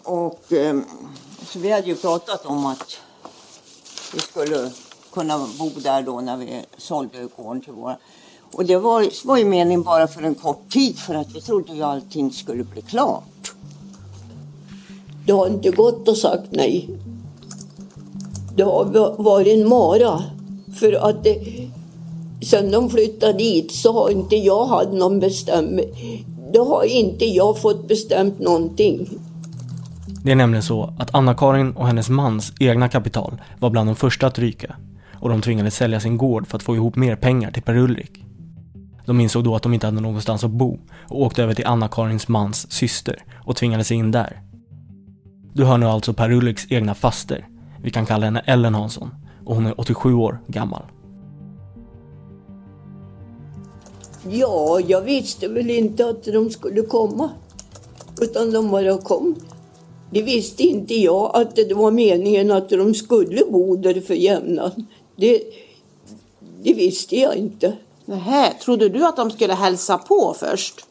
[0.02, 0.84] Och ehm,
[1.46, 2.98] så vi hade ju pratat om att
[4.14, 4.70] vi skulle
[5.12, 7.96] kunna bo där då när vi sålde gården till våra.
[8.52, 11.72] Och det var, var ju meningen bara för en kort tid för att vi trodde
[11.72, 13.24] ju allting skulle bli klart.
[15.26, 16.88] Det har inte gått att sagt nej.
[18.56, 20.22] Det har varit en mara.
[20.80, 21.68] För att det,
[22.42, 25.80] sen de flyttade dit så har inte jag haft någon bestämd...
[26.52, 29.08] Då har inte jag fått bestämt någonting.
[30.24, 34.26] Det är nämligen så att Anna-Karin och hennes mans egna kapital var bland de första
[34.26, 34.76] att ryka
[35.20, 38.24] och de tvingades sälja sin gård för att få ihop mer pengar till Per-Ulrik.
[39.06, 40.78] De insåg då att de inte hade någonstans att bo
[41.08, 44.40] och åkte över till Anna-Karins mans syster och tvingade sig in där.
[45.56, 47.48] Du hör nu alltså Per-Ulriks egna faster.
[47.82, 49.10] Vi kan kalla henne Ellen Hansson
[49.44, 50.82] och hon är 87 år gammal.
[54.30, 57.30] Ja, jag visste väl inte att de skulle komma.
[58.20, 59.34] Utan de bara kom.
[60.10, 64.86] Det visste inte jag att det var meningen att de skulle bo där för jämnan.
[65.16, 65.42] Det,
[66.62, 67.76] det visste jag inte.
[68.04, 70.86] Nähä, trodde du att de skulle hälsa på först?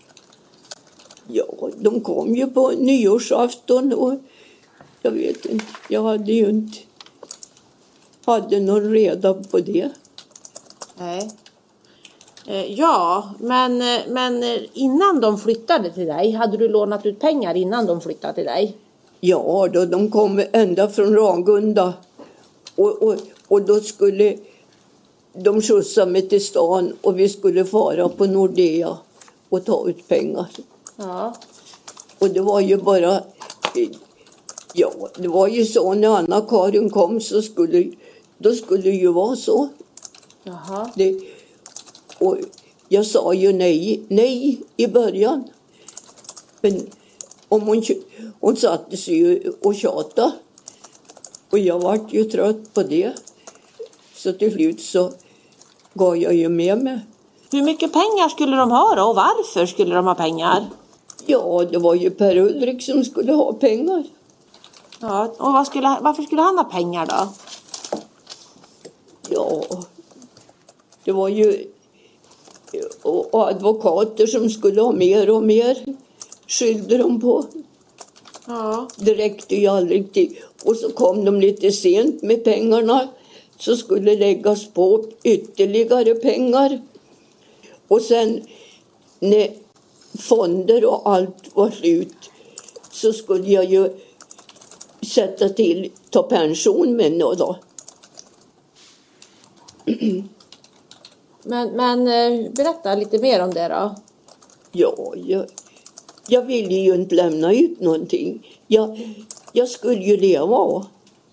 [1.28, 4.14] Ja, de kom ju på nyårsafton och
[5.04, 6.78] jag vet inte, jag hade ju inte
[8.26, 9.90] hade någon reda på det.
[10.98, 11.32] Nej.
[12.48, 17.20] Eh, Ja, men, eh, men eh, innan de flyttade till dig, hade du lånat ut
[17.20, 18.78] pengar innan de flyttade till dig?
[19.20, 21.94] Ja, då, de kom ända från Ragunda.
[22.76, 23.16] Och, och,
[23.48, 24.38] och då skulle
[25.34, 28.98] de skjutsa mig till stan och vi skulle fara på Nordea
[29.50, 30.48] och ta ut pengar.
[30.96, 31.34] Ja.
[32.20, 33.24] Och det var ju bara...
[34.74, 37.92] Ja, det var ju så när Anna-Karin kom så skulle,
[38.38, 39.70] då skulle det ju vara så.
[40.44, 40.90] Jaha.
[40.96, 41.20] Det,
[42.20, 42.38] och
[42.90, 45.44] jag sa ju nej, nej i början.
[46.62, 46.90] Men
[47.50, 47.84] om hon,
[48.40, 50.32] hon satte sig ju och tjatade.
[51.50, 53.14] Och jag vart ju trött på det.
[54.16, 55.12] Så till slut så
[55.94, 57.00] gav jag ju med mig.
[57.52, 60.66] Hur mycket pengar skulle de ha då och varför skulle de ha pengar?
[61.26, 64.04] Ja, det var ju Per Ulrik som skulle ha pengar.
[65.06, 67.34] Ja, och vad skulle, varför skulle han ha pengar då?
[69.30, 69.64] Ja,
[71.04, 71.68] det var ju
[73.02, 75.96] och advokater som skulle ha mer och mer
[76.48, 77.46] skyllde de på.
[78.48, 78.88] Ja.
[78.98, 80.40] Det räckte ju aldrig till.
[80.64, 83.08] Och så kom de lite sent med pengarna.
[83.58, 86.82] Så skulle läggas på ytterligare pengar.
[87.88, 88.42] Och sen
[89.20, 89.50] när
[90.20, 92.16] fonder och allt var slut
[92.92, 93.90] så skulle jag ju
[95.06, 97.56] sätta till, ta pension med något då.
[101.44, 103.96] Men, men eh, berätta lite mer om det då.
[104.72, 105.46] Ja, jag,
[106.28, 108.48] jag ville ju inte lämna ut någonting.
[108.68, 109.16] Jag,
[109.52, 110.86] jag skulle ju leva.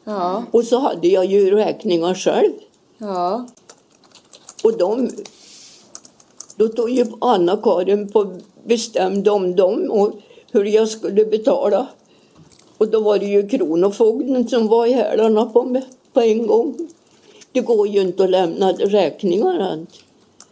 [0.05, 0.45] Ja.
[0.51, 2.53] Och så hade jag ju räkningar själv.
[2.99, 3.47] Ja.
[4.65, 5.11] Och de,
[6.57, 10.13] då tog ju Anna-Karin på bestämde om dem och
[10.53, 11.87] hur jag skulle betala.
[12.81, 15.83] Och då var det ju Kronofogden som var i hälarna på mig
[16.13, 16.89] på en gång.
[17.53, 19.87] Det går ju inte att lämna räkningar än.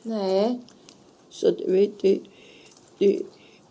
[0.02, 0.58] Nej.
[1.30, 2.18] Så du vet, det,
[2.98, 3.18] det,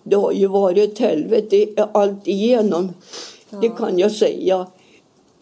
[0.03, 2.93] det har ju varit ett helvete allt igenom.
[3.61, 4.67] Det kan jag säga.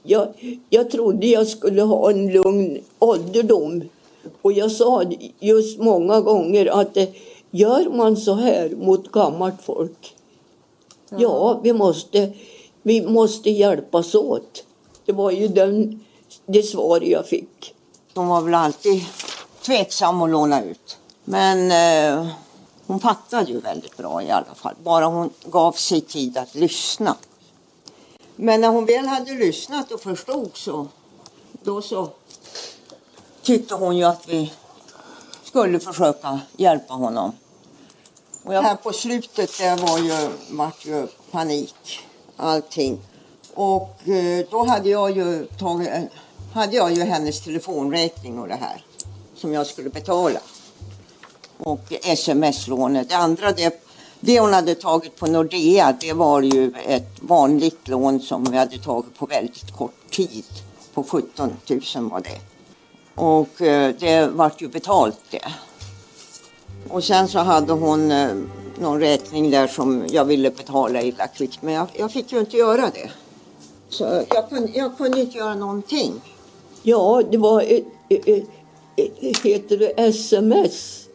[0.04, 0.28] Jag,
[0.70, 3.84] jag trodde jag skulle ha en lugn ålderdom.
[4.42, 5.04] Och jag sa
[5.40, 7.10] just många gånger att eh,
[7.52, 10.16] gör man så här mot gammalt folk,
[11.10, 12.34] ja, vi, måste,
[12.86, 14.64] vi måste hjälpas åt.
[15.06, 16.06] Det var ju den,
[16.46, 17.76] det svar jag fick.
[18.14, 19.06] Hon var väl alltid
[19.62, 20.98] tveksam att låna ut.
[21.24, 22.28] Men eh,
[22.88, 24.76] hon fattade ju väldigt bra i alla fall.
[24.84, 27.16] Bara hon gav sig tid att lyssna.
[28.36, 30.88] Men när hon väl hade lyssnat och förstod så,
[31.64, 32.10] då så
[33.42, 34.54] tyckte hon ju att vi
[35.44, 37.32] skulle försöka hjälpa honom.
[38.44, 42.00] Och jag, här på slutet det var ju, vart ju panik,
[42.38, 43.00] allting.
[43.54, 46.04] Och eh, då hade jag ju tagit, eh,
[46.54, 48.84] hade jag ju hennes telefonräkning och det här
[49.36, 50.40] som jag skulle betala.
[51.58, 53.10] Och sms-lånet.
[53.10, 53.84] Det andra, det,
[54.20, 58.78] det hon hade tagit på Nordea, det var ju ett vanligt lån som vi hade
[58.78, 60.46] tagit på väldigt kort tid.
[60.94, 61.54] På 17
[61.96, 62.40] 000 var det.
[63.22, 65.46] Och eh, det vart ju betalt det.
[66.90, 68.12] Och sen så hade hon
[68.78, 71.62] eh, någon räkning där som jag ville betala illa kvickt.
[71.62, 73.12] Men jag, jag fick ju inte göra det.
[73.90, 76.14] Så jag kunde, jag kunde inte göra någonting.
[76.84, 78.44] Ja, det var ett, ett, ett,
[78.96, 81.08] ett heter det sms?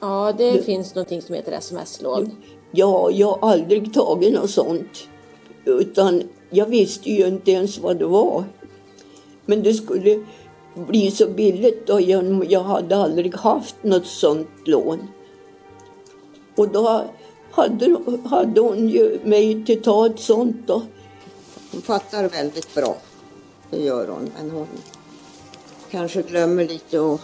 [0.00, 2.36] Ja, det finns någonting som heter sms-lån.
[2.70, 5.08] Ja, jag har aldrig tagit något sånt.
[5.64, 8.44] Utan jag visste ju inte ens vad det var.
[9.46, 10.24] Men det skulle
[10.74, 14.98] bli så billigt och jag, jag hade aldrig haft något sånt lån.
[16.58, 17.10] Och då
[17.50, 17.96] hade,
[18.28, 20.82] hade hon ju mig till ta ett sånt då.
[21.72, 22.96] Hon fattar väldigt bra.
[23.70, 24.30] Det gör hon.
[24.36, 24.66] Men hon
[25.90, 27.20] kanske glömmer lite och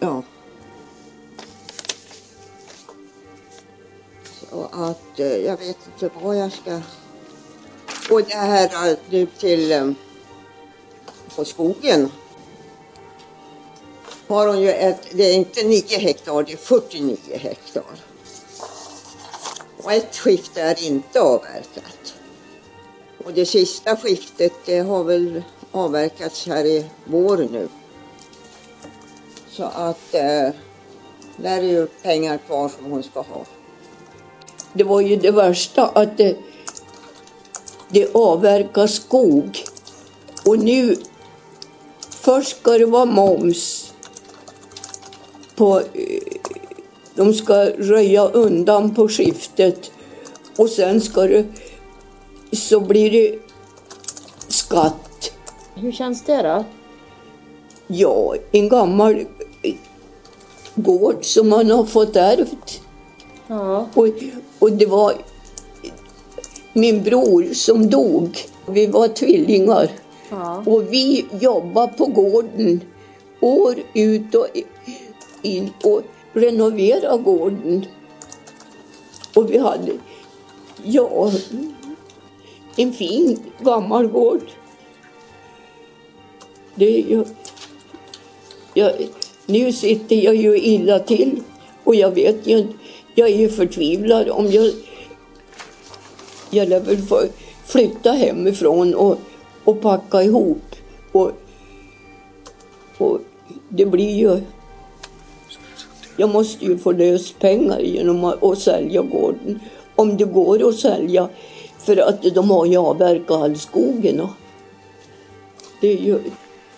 [0.00, 0.22] Ja.
[4.50, 6.80] Så att eh, jag vet inte vad jag ska...
[8.10, 9.72] Och det här eh, nu till...
[9.72, 9.90] Eh,
[11.36, 12.10] på skogen.
[14.26, 17.82] Har hon ju ett, det är inte 9 hektar, det är 49 hektar.
[19.82, 22.14] Och ett skifte är inte avverkat.
[23.24, 27.68] Och det sista skiftet det har väl avverkats här i vår nu.
[29.50, 30.48] Så att eh,
[31.36, 33.44] där är ju pengar kvar som hon ska ha.
[34.72, 36.36] Det var ju det värsta att det,
[37.88, 39.62] det avverkas skog.
[40.46, 40.96] Och nu,
[42.10, 43.83] först ska det vara moms
[45.56, 46.22] på, eh,
[47.14, 49.90] de ska röja undan på skiftet
[50.56, 51.44] och sen ska det,
[52.52, 53.38] så blir det
[54.48, 55.32] skatt.
[55.74, 56.64] Hur känns det då?
[57.86, 59.14] Ja, en gammal
[59.62, 59.74] eh,
[60.74, 62.80] gård som man har fått ärvt.
[63.46, 63.88] Ja.
[63.94, 64.08] Och,
[64.58, 65.14] och det var
[66.72, 68.38] min bror som dog.
[68.66, 69.90] Vi var tvillingar.
[70.30, 70.62] Ja.
[70.66, 72.80] Och vi jobbade på gården
[73.40, 74.46] år ut och
[75.44, 76.02] in och
[76.32, 77.86] renovera gården.
[79.34, 79.92] Och vi hade,
[80.82, 81.32] ja,
[82.76, 84.42] en fin gammal gård.
[86.74, 87.24] Det är ju,
[88.74, 88.92] jag,
[89.46, 91.42] nu sitter jag ju illa till
[91.84, 92.74] och jag vet ju inte,
[93.14, 94.72] jag är ju förtvivlad om jag,
[96.50, 97.22] jag lär väl få
[97.64, 99.18] flytta hemifrån och,
[99.64, 100.76] och packa ihop.
[101.12, 101.30] Och,
[102.98, 103.20] och
[103.68, 104.40] det blir ju,
[106.16, 109.60] jag måste ju få lös pengar genom att, sälja gården.
[109.94, 111.28] Om det går att sälja
[111.78, 114.20] För att de har ju avverkat all skogen.
[114.20, 114.30] Och,
[115.80, 116.18] det är ju,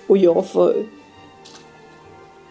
[0.07, 0.87] och jag får...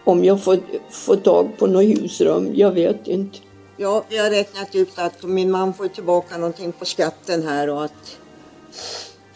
[0.04, 0.58] Om jag får,
[0.90, 3.38] får tag på något husrum, jag vet inte.
[3.76, 7.84] Ja, jag har räknat ut att min man får tillbaka någonting på skatten här och
[7.84, 8.18] att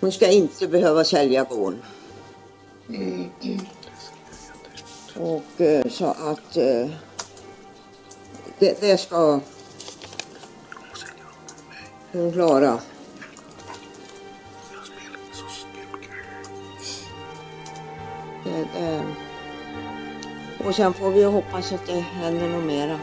[0.01, 1.83] hon ska inte behöva sälja gården.
[5.17, 6.87] Och eh, så att eh,
[8.61, 9.41] det, det ska
[12.13, 12.79] hon klara.
[18.45, 19.03] Det, det.
[20.65, 22.99] Och sen får vi hoppas att det händer något mera.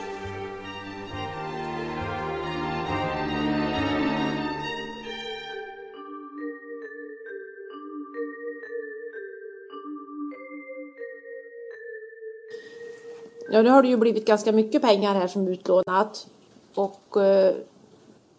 [13.52, 16.28] Ja, nu har det ju blivit ganska mycket pengar här som utlånat.
[16.76, 17.56] Och eh,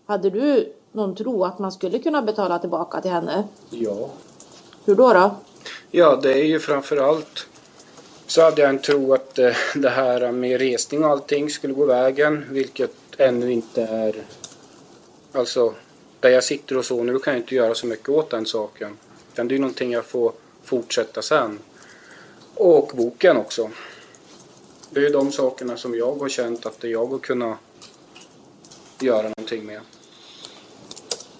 [0.06, 3.44] hade du någon tro att man skulle kunna betala tillbaka till henne?
[3.70, 4.10] Ja.
[4.84, 5.12] Hur då?
[5.12, 5.34] då?
[5.90, 7.46] Ja, det är ju framförallt
[8.26, 11.84] så hade jag en tro att eh, det här med resning och allting skulle gå
[11.84, 14.14] vägen, vilket ännu inte är...
[15.32, 15.74] Alltså,
[16.20, 18.96] där jag sitter och så nu kan jag inte göra så mycket åt den saken.
[19.32, 20.32] Utan det är någonting jag får
[20.64, 21.58] fortsätta sen.
[22.54, 23.70] Och boken också.
[24.90, 27.58] Det är de sakerna som jag har känt att det jag har kunnat
[29.00, 29.80] göra någonting med.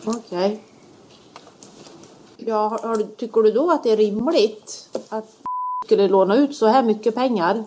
[0.04, 0.62] Okej.
[2.36, 5.24] Ja, har, du- tycker du då att det är rimligt att
[5.84, 7.64] skulle låna ut så här mycket pengar?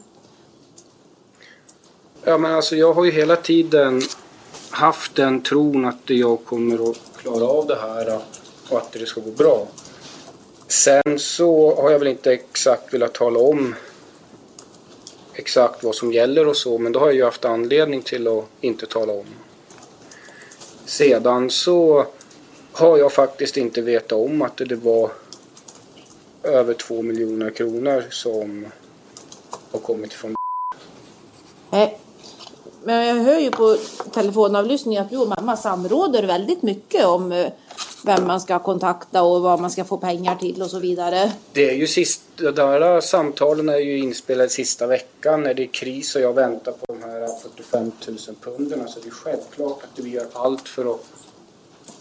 [2.23, 4.01] Ja men alltså jag har ju hela tiden
[4.69, 8.19] haft den tron att jag kommer att klara av det här
[8.69, 9.67] och att det ska gå bra.
[10.67, 13.75] Sen så har jag väl inte exakt velat tala om
[15.41, 18.45] exakt vad som gäller och så men då har jag ju haft anledning till att
[18.61, 19.25] inte tala om.
[20.85, 22.05] Sedan så
[22.71, 25.11] har jag faktiskt inte vetat om att det var
[26.43, 28.67] över två miljoner kronor som
[29.71, 30.35] har kommit från
[31.69, 31.99] Nej.
[32.83, 33.77] Men jag hör ju på
[34.13, 37.47] telefonavlyssningen att du och mamma samråder väldigt mycket om eh,
[38.03, 41.31] vem man ska kontakta och vad man ska få pengar till och så vidare.
[41.53, 45.67] Det är ju sist, de där samtalen är ju inspelade sista veckan när det är
[45.67, 48.87] kris och jag väntar på de här 45 000 punderna.
[48.87, 51.05] Så det är självklart att vi gör allt för att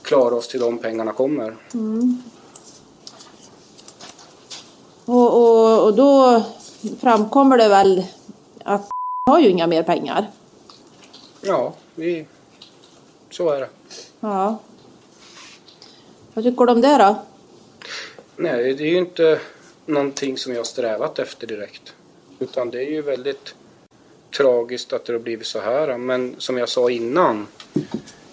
[0.03, 1.57] klara oss till de pengarna kommer.
[1.75, 2.23] Mm.
[5.05, 6.43] Och, och, och då
[7.01, 8.05] framkommer det väl
[8.65, 8.91] att
[9.27, 10.31] har ju inga mer pengar.
[11.41, 12.27] Ja, vi,
[13.31, 13.69] så är det.
[14.21, 14.59] Ja.
[16.35, 17.17] Vad tycker du om det då?
[18.37, 19.41] Nej, det är ju inte
[19.87, 21.95] någonting som jag strävat efter direkt.
[22.39, 23.55] Utan det är ju väldigt
[24.37, 25.99] tragiskt att det har blivit så här.
[25.99, 27.47] Men som jag sa innan,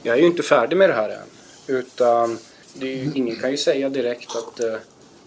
[0.03, 1.28] jag är ju inte färdig med det här än.
[1.68, 2.38] Utan
[2.74, 4.76] det är ju, ingen kan ju säga direkt att eh,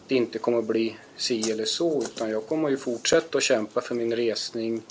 [0.09, 2.03] det inte kommer att bli si eller så.
[2.03, 4.83] Utan jag kommer ju fortsätta att kämpa för min resning.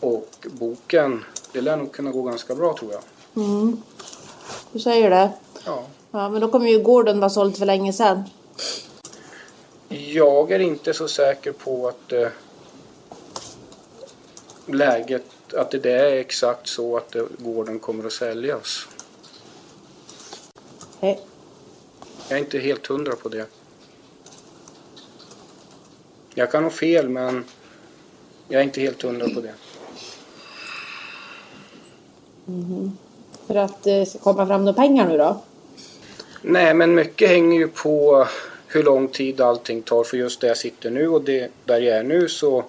[0.00, 3.02] Och boken, det lär nog kunna gå ganska bra tror jag.
[3.44, 3.82] Mm.
[4.72, 5.30] Du säger det?
[5.64, 5.86] Ja.
[6.10, 8.22] Ja, men då kommer ju gården vara såld för länge sedan.
[9.88, 12.28] Jag är inte så säker på att eh,
[14.66, 18.88] läget, att det är exakt så att det, gården kommer att säljas.
[21.00, 21.20] Nej.
[22.28, 23.46] Jag är inte helt hundra på det.
[26.34, 27.44] Jag kan ha fel men
[28.48, 29.54] jag är inte helt hundra på det.
[32.44, 32.98] Mhm.
[33.46, 35.42] För att det ska komma fram några pengar nu då?
[36.42, 38.26] Nej men mycket hänger ju på
[38.66, 41.96] hur lång tid allting tar för just där jag sitter nu och det, där jag
[41.96, 42.64] är nu så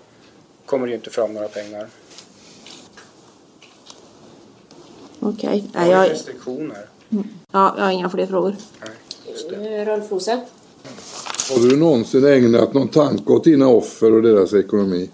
[0.65, 1.87] kommer det ju inte fram några pengar.
[5.19, 5.63] Okej.
[5.73, 6.85] Jag Nej, har jag, restriktioner.
[7.51, 8.55] ja, jag har inga fler frågor.
[9.51, 10.41] Eh, Rolf Rose.
[11.49, 15.09] Har du någonsin ägnat någon tanke åt dina offer och deras ekonomi?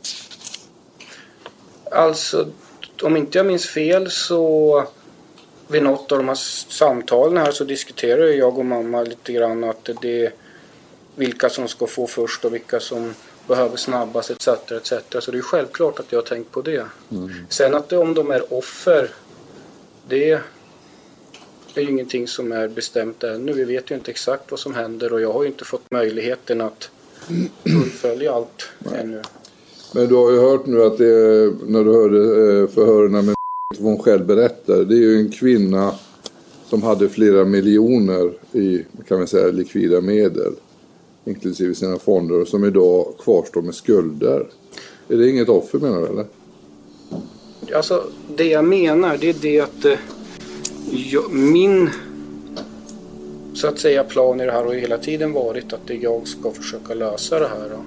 [1.92, 2.48] Alltså,
[3.04, 4.84] om inte jag minns fel så
[5.68, 6.36] vid något av de här
[6.70, 10.34] samtalen här så diskuterar ju jag och mamma lite grann att det är
[11.16, 13.14] vilka som ska få först och vilka som
[13.48, 14.48] behöver snabbast etc.
[14.72, 14.94] etc.
[15.20, 16.86] Så det är självklart att jag har tänkt på det.
[17.50, 19.10] Sen att det, om de är offer,
[20.10, 23.54] det är ju ingenting som är bestämt ännu.
[23.54, 26.62] Vi vet ju inte exakt vad som händer och jag har ju inte fått möjligheten
[26.62, 26.90] att
[27.64, 29.22] fullfölja allt ännu.
[29.94, 33.36] Men du har ju hört nu att det, är- när du hörde eh, förhörerna med
[33.80, 34.78] vad hon själv berättar.
[34.84, 35.92] Det är ju en kvinna
[36.70, 40.54] som hade flera miljoner i kan man säga, likvida medel.
[41.26, 44.48] Inklusive sina fonder som idag kvarstår med skulder.
[45.10, 46.26] Är det inget offer menar du eller?
[47.76, 48.04] Alltså
[48.36, 50.00] det jag menar det är det att eh,
[50.92, 51.90] jag, min
[53.54, 56.52] så att säga plan i det här och hela tiden varit att det jag ska
[56.52, 57.70] försöka lösa det här.
[57.70, 57.78] Då.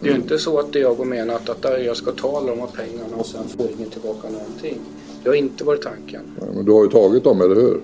[0.00, 2.50] Det är ju inte så att det jag har menat att jag ska ta alla
[2.50, 4.80] de här pengarna och sen får ingen tillbaka någonting.
[5.22, 6.22] Det har inte varit tanken.
[6.40, 7.80] Ja, men du har ju tagit dem, eller hur?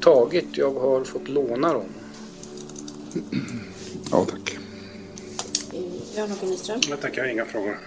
[0.00, 1.84] Tagit, jag har fått låna dem.
[4.10, 4.58] Ja, tack.
[6.16, 6.80] Jan-Åke Nyström.
[6.88, 7.78] Jag tackar, inga frågor.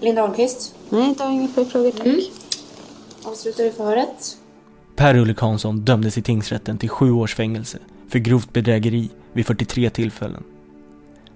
[0.00, 0.74] Linda Holmqvist.
[0.88, 2.06] Nej, inte har inga fler frågor tack.
[2.06, 2.20] Mm.
[3.22, 4.38] Avslutar du förhöret?
[4.96, 7.78] Per Ulrik Hansson dömdes i tingsrätten till sju års fängelse
[8.08, 10.44] för grovt bedrägeri vid 43 tillfällen.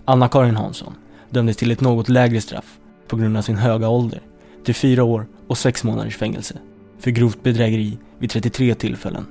[0.05, 0.95] Anna-Karin Hansson
[1.31, 4.23] dömdes till ett något lägre straff på grund av sin höga ålder
[4.65, 6.59] till fyra år och sex månaders fängelse
[6.99, 9.27] för grovt bedrägeri vid 33 tillfällen.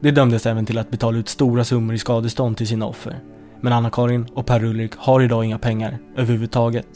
[0.00, 3.20] De dömdes även till att betala ut stora summor i skadestånd till sina offer.
[3.60, 6.86] Men Anna-Karin och Per-Ulrik har idag inga pengar överhuvudtaget.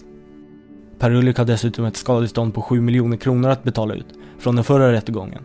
[0.98, 4.06] Per-Ulrik har dessutom ett skadestånd på 7 miljoner kronor att betala ut
[4.38, 5.42] från den förra rättegången.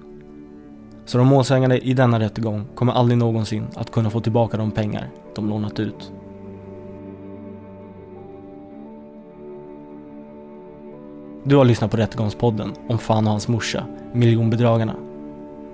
[1.06, 5.10] Så de målsägande i denna rättegång kommer aldrig någonsin att kunna få tillbaka de pengar
[5.36, 6.12] de lånat ut.
[11.48, 14.96] Du har lyssnat på Rättegångspodden om Fan och hans morsa, miljonbedragarna.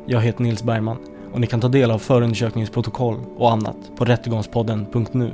[0.05, 0.97] Jag heter Nils Bergman
[1.33, 5.31] och ni kan ta del av förundersökningsprotokoll och annat på rättegångspodden.nu.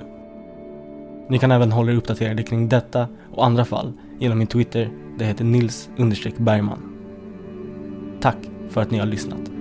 [1.29, 5.25] Ni kan även hålla er uppdaterade kring detta och andra fall genom min Twitter, det
[5.25, 5.89] heter Nils
[6.37, 6.95] Bergman.
[8.21, 8.37] Tack
[8.69, 9.58] för att ni har lyssnat.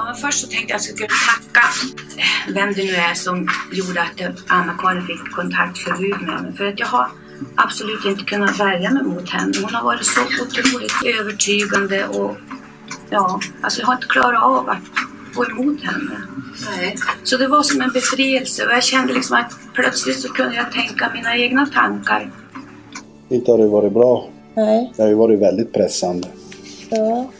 [0.00, 1.66] Ja, men först så tänkte jag att jag skulle tacka
[2.16, 6.52] eh, vem det nu är som gjorde att eh, Anna-Karin fick kontaktförbud med mig.
[6.52, 7.08] För att jag har
[7.54, 9.52] absolut inte kunnat värja mig mot henne.
[9.62, 12.36] Hon har varit så otroligt övertygande och
[13.10, 14.88] ja, alltså jag har inte klarat av att
[15.34, 16.22] gå emot henne.
[16.76, 16.96] Nej.
[17.22, 20.72] Så det var som en befrielse och jag kände liksom att plötsligt så kunde jag
[20.72, 22.30] tänka mina egna tankar.
[23.28, 24.28] Inte har det varit bra.
[24.54, 24.92] Nej.
[24.96, 26.28] Det har ju varit väldigt pressande.
[26.90, 27.30] Ja.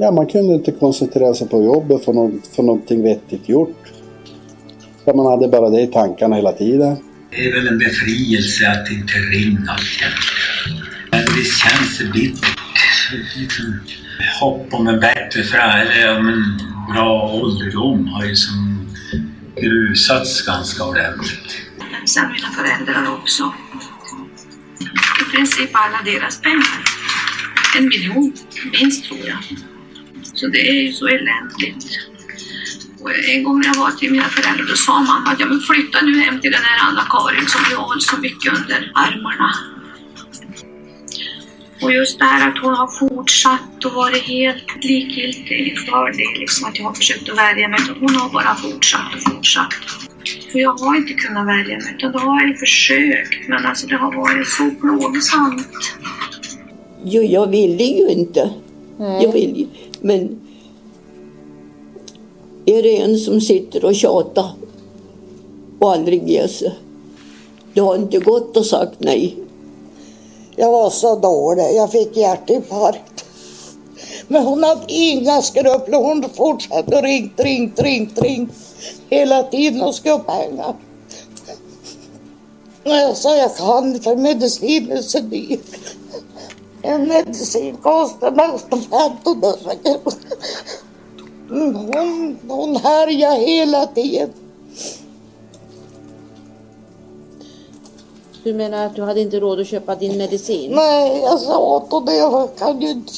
[0.00, 3.76] Ja, man kunde inte koncentrera sig på jobbet, få, något, få någonting vettigt gjort.
[5.04, 6.96] Så man hade bara det i tankarna hela tiden.
[7.30, 9.76] Det är väl en befrielse att inte ringa
[11.38, 12.46] det känns bittert.
[14.40, 16.58] Hopp om en bättre framtid, eller om en
[16.92, 18.88] bra ålderdom har ju som
[19.56, 21.50] grusats ganska ordentligt.
[22.06, 23.52] Sen mina föräldrar också.
[25.20, 26.82] I princip alla deras pengar.
[27.76, 28.32] En miljon,
[28.72, 29.38] minst tror jag.
[30.40, 31.86] Så det är ju så eländigt.
[33.00, 35.60] Och en gång när jag var till mina föräldrar då sa mamma att ja, men
[35.60, 39.50] flytta nu hem till den här Anna-Karin som du har så mycket under armarna.
[41.82, 46.68] Och just det här att hon har fortsatt och varit helt likgiltig för det, liksom
[46.68, 47.80] att jag har försökt att värja mig.
[48.00, 49.74] Hon har bara fortsatt och fortsatt.
[50.52, 53.48] För jag har inte kunnat värja mig, utan då har jag försökt.
[53.48, 55.68] Men alltså det har varit så plågsamt.
[57.04, 58.50] Jo, jag ville ju inte.
[58.98, 59.87] Jag vill ju.
[60.00, 60.40] Men
[62.66, 64.50] är det en som sitter och tjatar
[65.78, 66.72] och aldrig ger sig.
[67.74, 69.36] Det har inte gått att sagt nej.
[70.56, 71.76] Jag var så dålig.
[71.76, 73.24] Jag fick hjärtinfarkt.
[74.28, 75.98] Men hon hade inga skrupler.
[75.98, 78.52] Hon fortsatte ringt, ringt, ringt, ringt.
[79.08, 80.74] Hela tiden och skulle pengar.
[82.84, 85.58] Och jag sa jag kan för medicin är så dyr.
[86.82, 90.12] En medicin kostar nästan 1500 kronor.
[91.48, 94.32] Hon, hon härjar hela tiden.
[98.42, 100.72] Du menar att du hade inte råd att köpa din medicin?
[100.74, 103.12] Nej, jag sa åt henne jag kan ju inte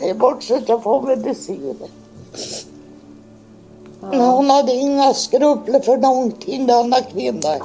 [0.00, 1.78] se bort så att jag får medicin.
[4.00, 7.56] Men hon hade inga skrupler för någonting, denna kvinna.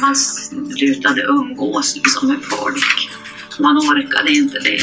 [0.00, 3.10] Man slutade umgås liksom med folk.
[3.58, 4.80] Man orkade inte det.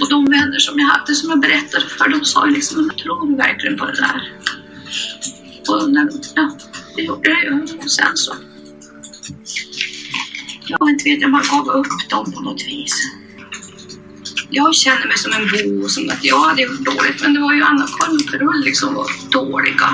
[0.00, 3.26] Och de vänner som jag hade, som jag berättade för, de sa ju liksom, tror
[3.26, 4.32] du verkligen på det där?
[5.68, 6.56] Och när, ja,
[6.96, 7.78] det gjorde jag ju.
[7.78, 8.34] Och sen så,
[10.66, 12.94] jag inte vet, jag man gav upp dem på något vis.
[14.50, 17.54] Jag känner mig som en bo, som att jag hade gjort dåligt, men det var
[17.54, 19.88] ju Anna-Karin liksom, och Per liksom var dåliga.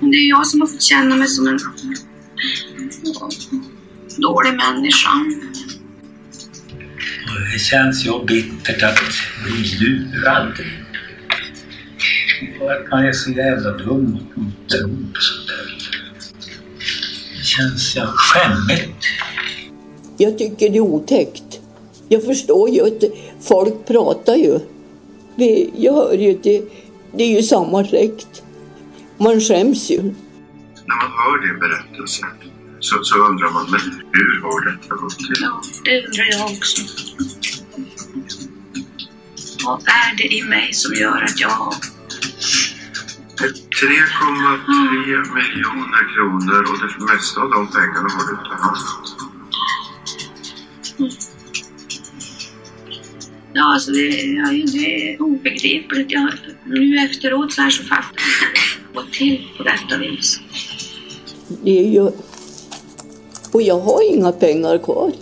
[0.00, 1.58] Men det är jag som har fått känna mig som en
[4.16, 5.10] dålig människa.
[7.28, 9.00] Och det känns ju bittert att
[9.44, 10.52] bli lurad.
[12.60, 15.78] Och att man är så jävla dum att man tror på sånt där.
[17.36, 19.04] Det känns ja, skämmigt.
[20.16, 21.60] Jag tycker det är otäckt.
[22.08, 23.04] Jag förstår ju att
[23.40, 24.58] folk pratar ju.
[25.36, 26.62] Vi, jag hör ju att det,
[27.12, 28.42] det är ju samma släkt.
[29.18, 30.02] Man skäms ju.
[30.86, 32.26] När man hör din berättelse
[32.84, 33.80] så, så undrar man, men
[34.12, 35.36] hur har detta gått till?
[35.40, 36.82] Ja, det undrar jag också.
[39.64, 41.74] har värde i mig som gör att jag
[43.40, 49.16] 3,3 miljoner kronor och det mesta av de pengarna har du inte haft.
[53.52, 56.12] Ja, alltså det, ja, det är obegripligt.
[56.12, 56.32] Jag,
[56.64, 60.40] nu efteråt så här så fattar jag det gått till på detta vis.
[61.64, 62.10] Det är ju...
[63.54, 65.12] Och jag har inga pengar kvar.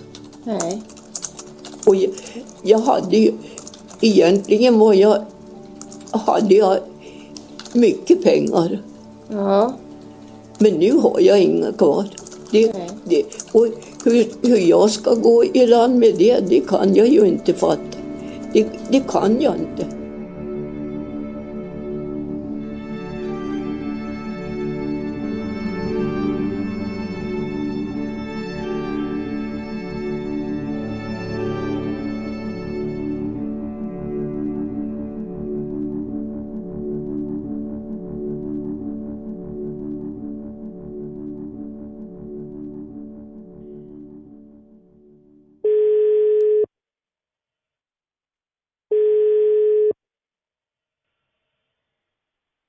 [0.44, 0.82] Nej.
[1.86, 2.10] Och jag,
[2.62, 3.32] jag hade ju...
[4.00, 5.24] Egentligen var jag...
[6.10, 6.78] Hade jag
[7.72, 8.82] mycket pengar.
[9.28, 9.72] Ja.
[10.58, 12.04] Men nu har jag inga kvar.
[12.50, 12.72] Det,
[13.04, 13.66] det, och
[14.04, 17.98] hur, hur jag ska gå i land med det, det kan jag ju inte fatta.
[18.52, 20.01] Det, det kan jag inte.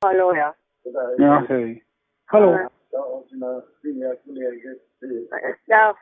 [0.04, 0.54] Hallå ja.
[1.18, 1.84] Ja, hej.
[2.26, 2.70] Hallå?
[5.66, 5.96] Ja,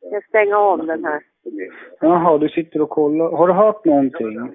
[0.00, 1.22] jag stänger om den här.
[2.00, 3.30] Jaha, du sitter och kollar.
[3.36, 4.54] Har du hört någonting?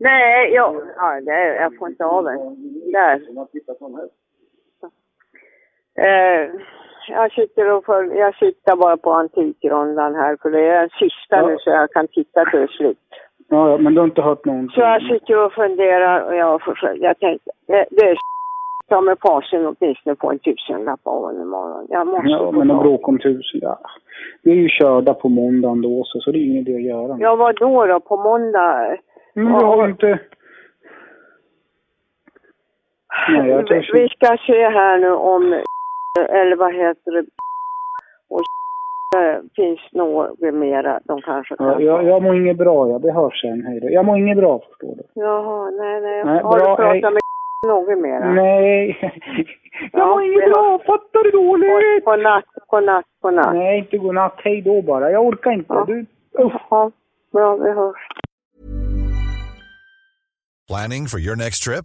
[0.00, 2.38] Nej, jag, ja, det, jag får inte av den.
[2.92, 3.20] Där.
[5.98, 6.50] Eh,
[7.08, 11.36] jag sitter och för, jag sitter bara på Antikrundan här för det är den sista
[11.36, 11.46] Ja.
[11.46, 12.98] nu så jag kan titta till slut.
[13.48, 14.74] Ja, ja, men du har inte hört någonting?
[14.74, 18.18] Så jag sitter och funderar och jag, försöker, jag tänkte, det, det är
[18.88, 21.86] ta med fasen åtminstone på en tusenlapp av honom imorgon.
[21.90, 23.80] Jag måste Ja, men de bråk om tusen, ja.
[24.42, 27.16] Vi är ju körda på måndagen då, så, så det är ingen idé att göra.
[27.20, 28.00] Ja, vad då då?
[28.00, 28.96] På måndag?
[29.34, 30.18] Men vi har inte...
[33.28, 35.62] Nej, jag törs vi, vi ska se här nu om,
[36.28, 37.24] eller vad heter det,
[38.30, 38.42] och
[39.16, 42.98] eh, finns något mera de kanske kan Ja, jag, jag mår inget bra, ja.
[42.98, 43.64] Det hörs sen.
[43.66, 43.90] Hej då.
[43.90, 45.02] Jag mår inget bra, förstår du.
[45.14, 46.24] Jaha, nej, nej.
[46.24, 47.02] Nej, Har bra, du pratat hej.
[47.02, 47.20] med
[47.66, 48.32] något mera?
[48.32, 48.98] Nej.
[49.92, 52.04] Jag mår inget bra, fattar du dåligt?
[52.04, 53.54] God natt, god natt, god natt.
[53.54, 54.34] Nej, inte godnatt.
[54.44, 55.10] Hej då bara.
[55.10, 55.84] Jag orkar inte.
[55.86, 56.90] Du, Jaha,
[57.32, 57.96] bra, vi hörs.
[60.68, 61.84] Planning for your next trip?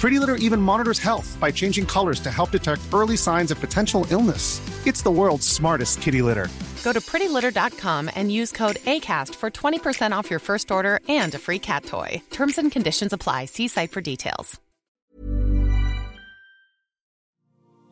[0.00, 4.06] Pretty Litter even monitors health by changing colors to help detect early signs of potential
[4.10, 4.60] illness.
[4.86, 6.48] It's the world's smartest kitty litter.
[6.84, 11.38] Go to prettylitter.com and use code ACAST for 20% off your first order and a
[11.38, 12.22] free cat toy.
[12.30, 13.46] Terms and conditions apply.
[13.46, 14.60] See site for details.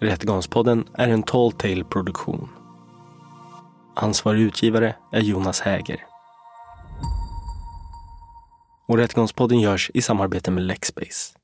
[0.01, 2.49] Rättegångspodden är en Tall Tale produktion.
[3.97, 6.05] Ansvarig utgivare är Jonas Häger.
[8.89, 11.44] Och Rättegångspodden görs i samarbete med Lexbase.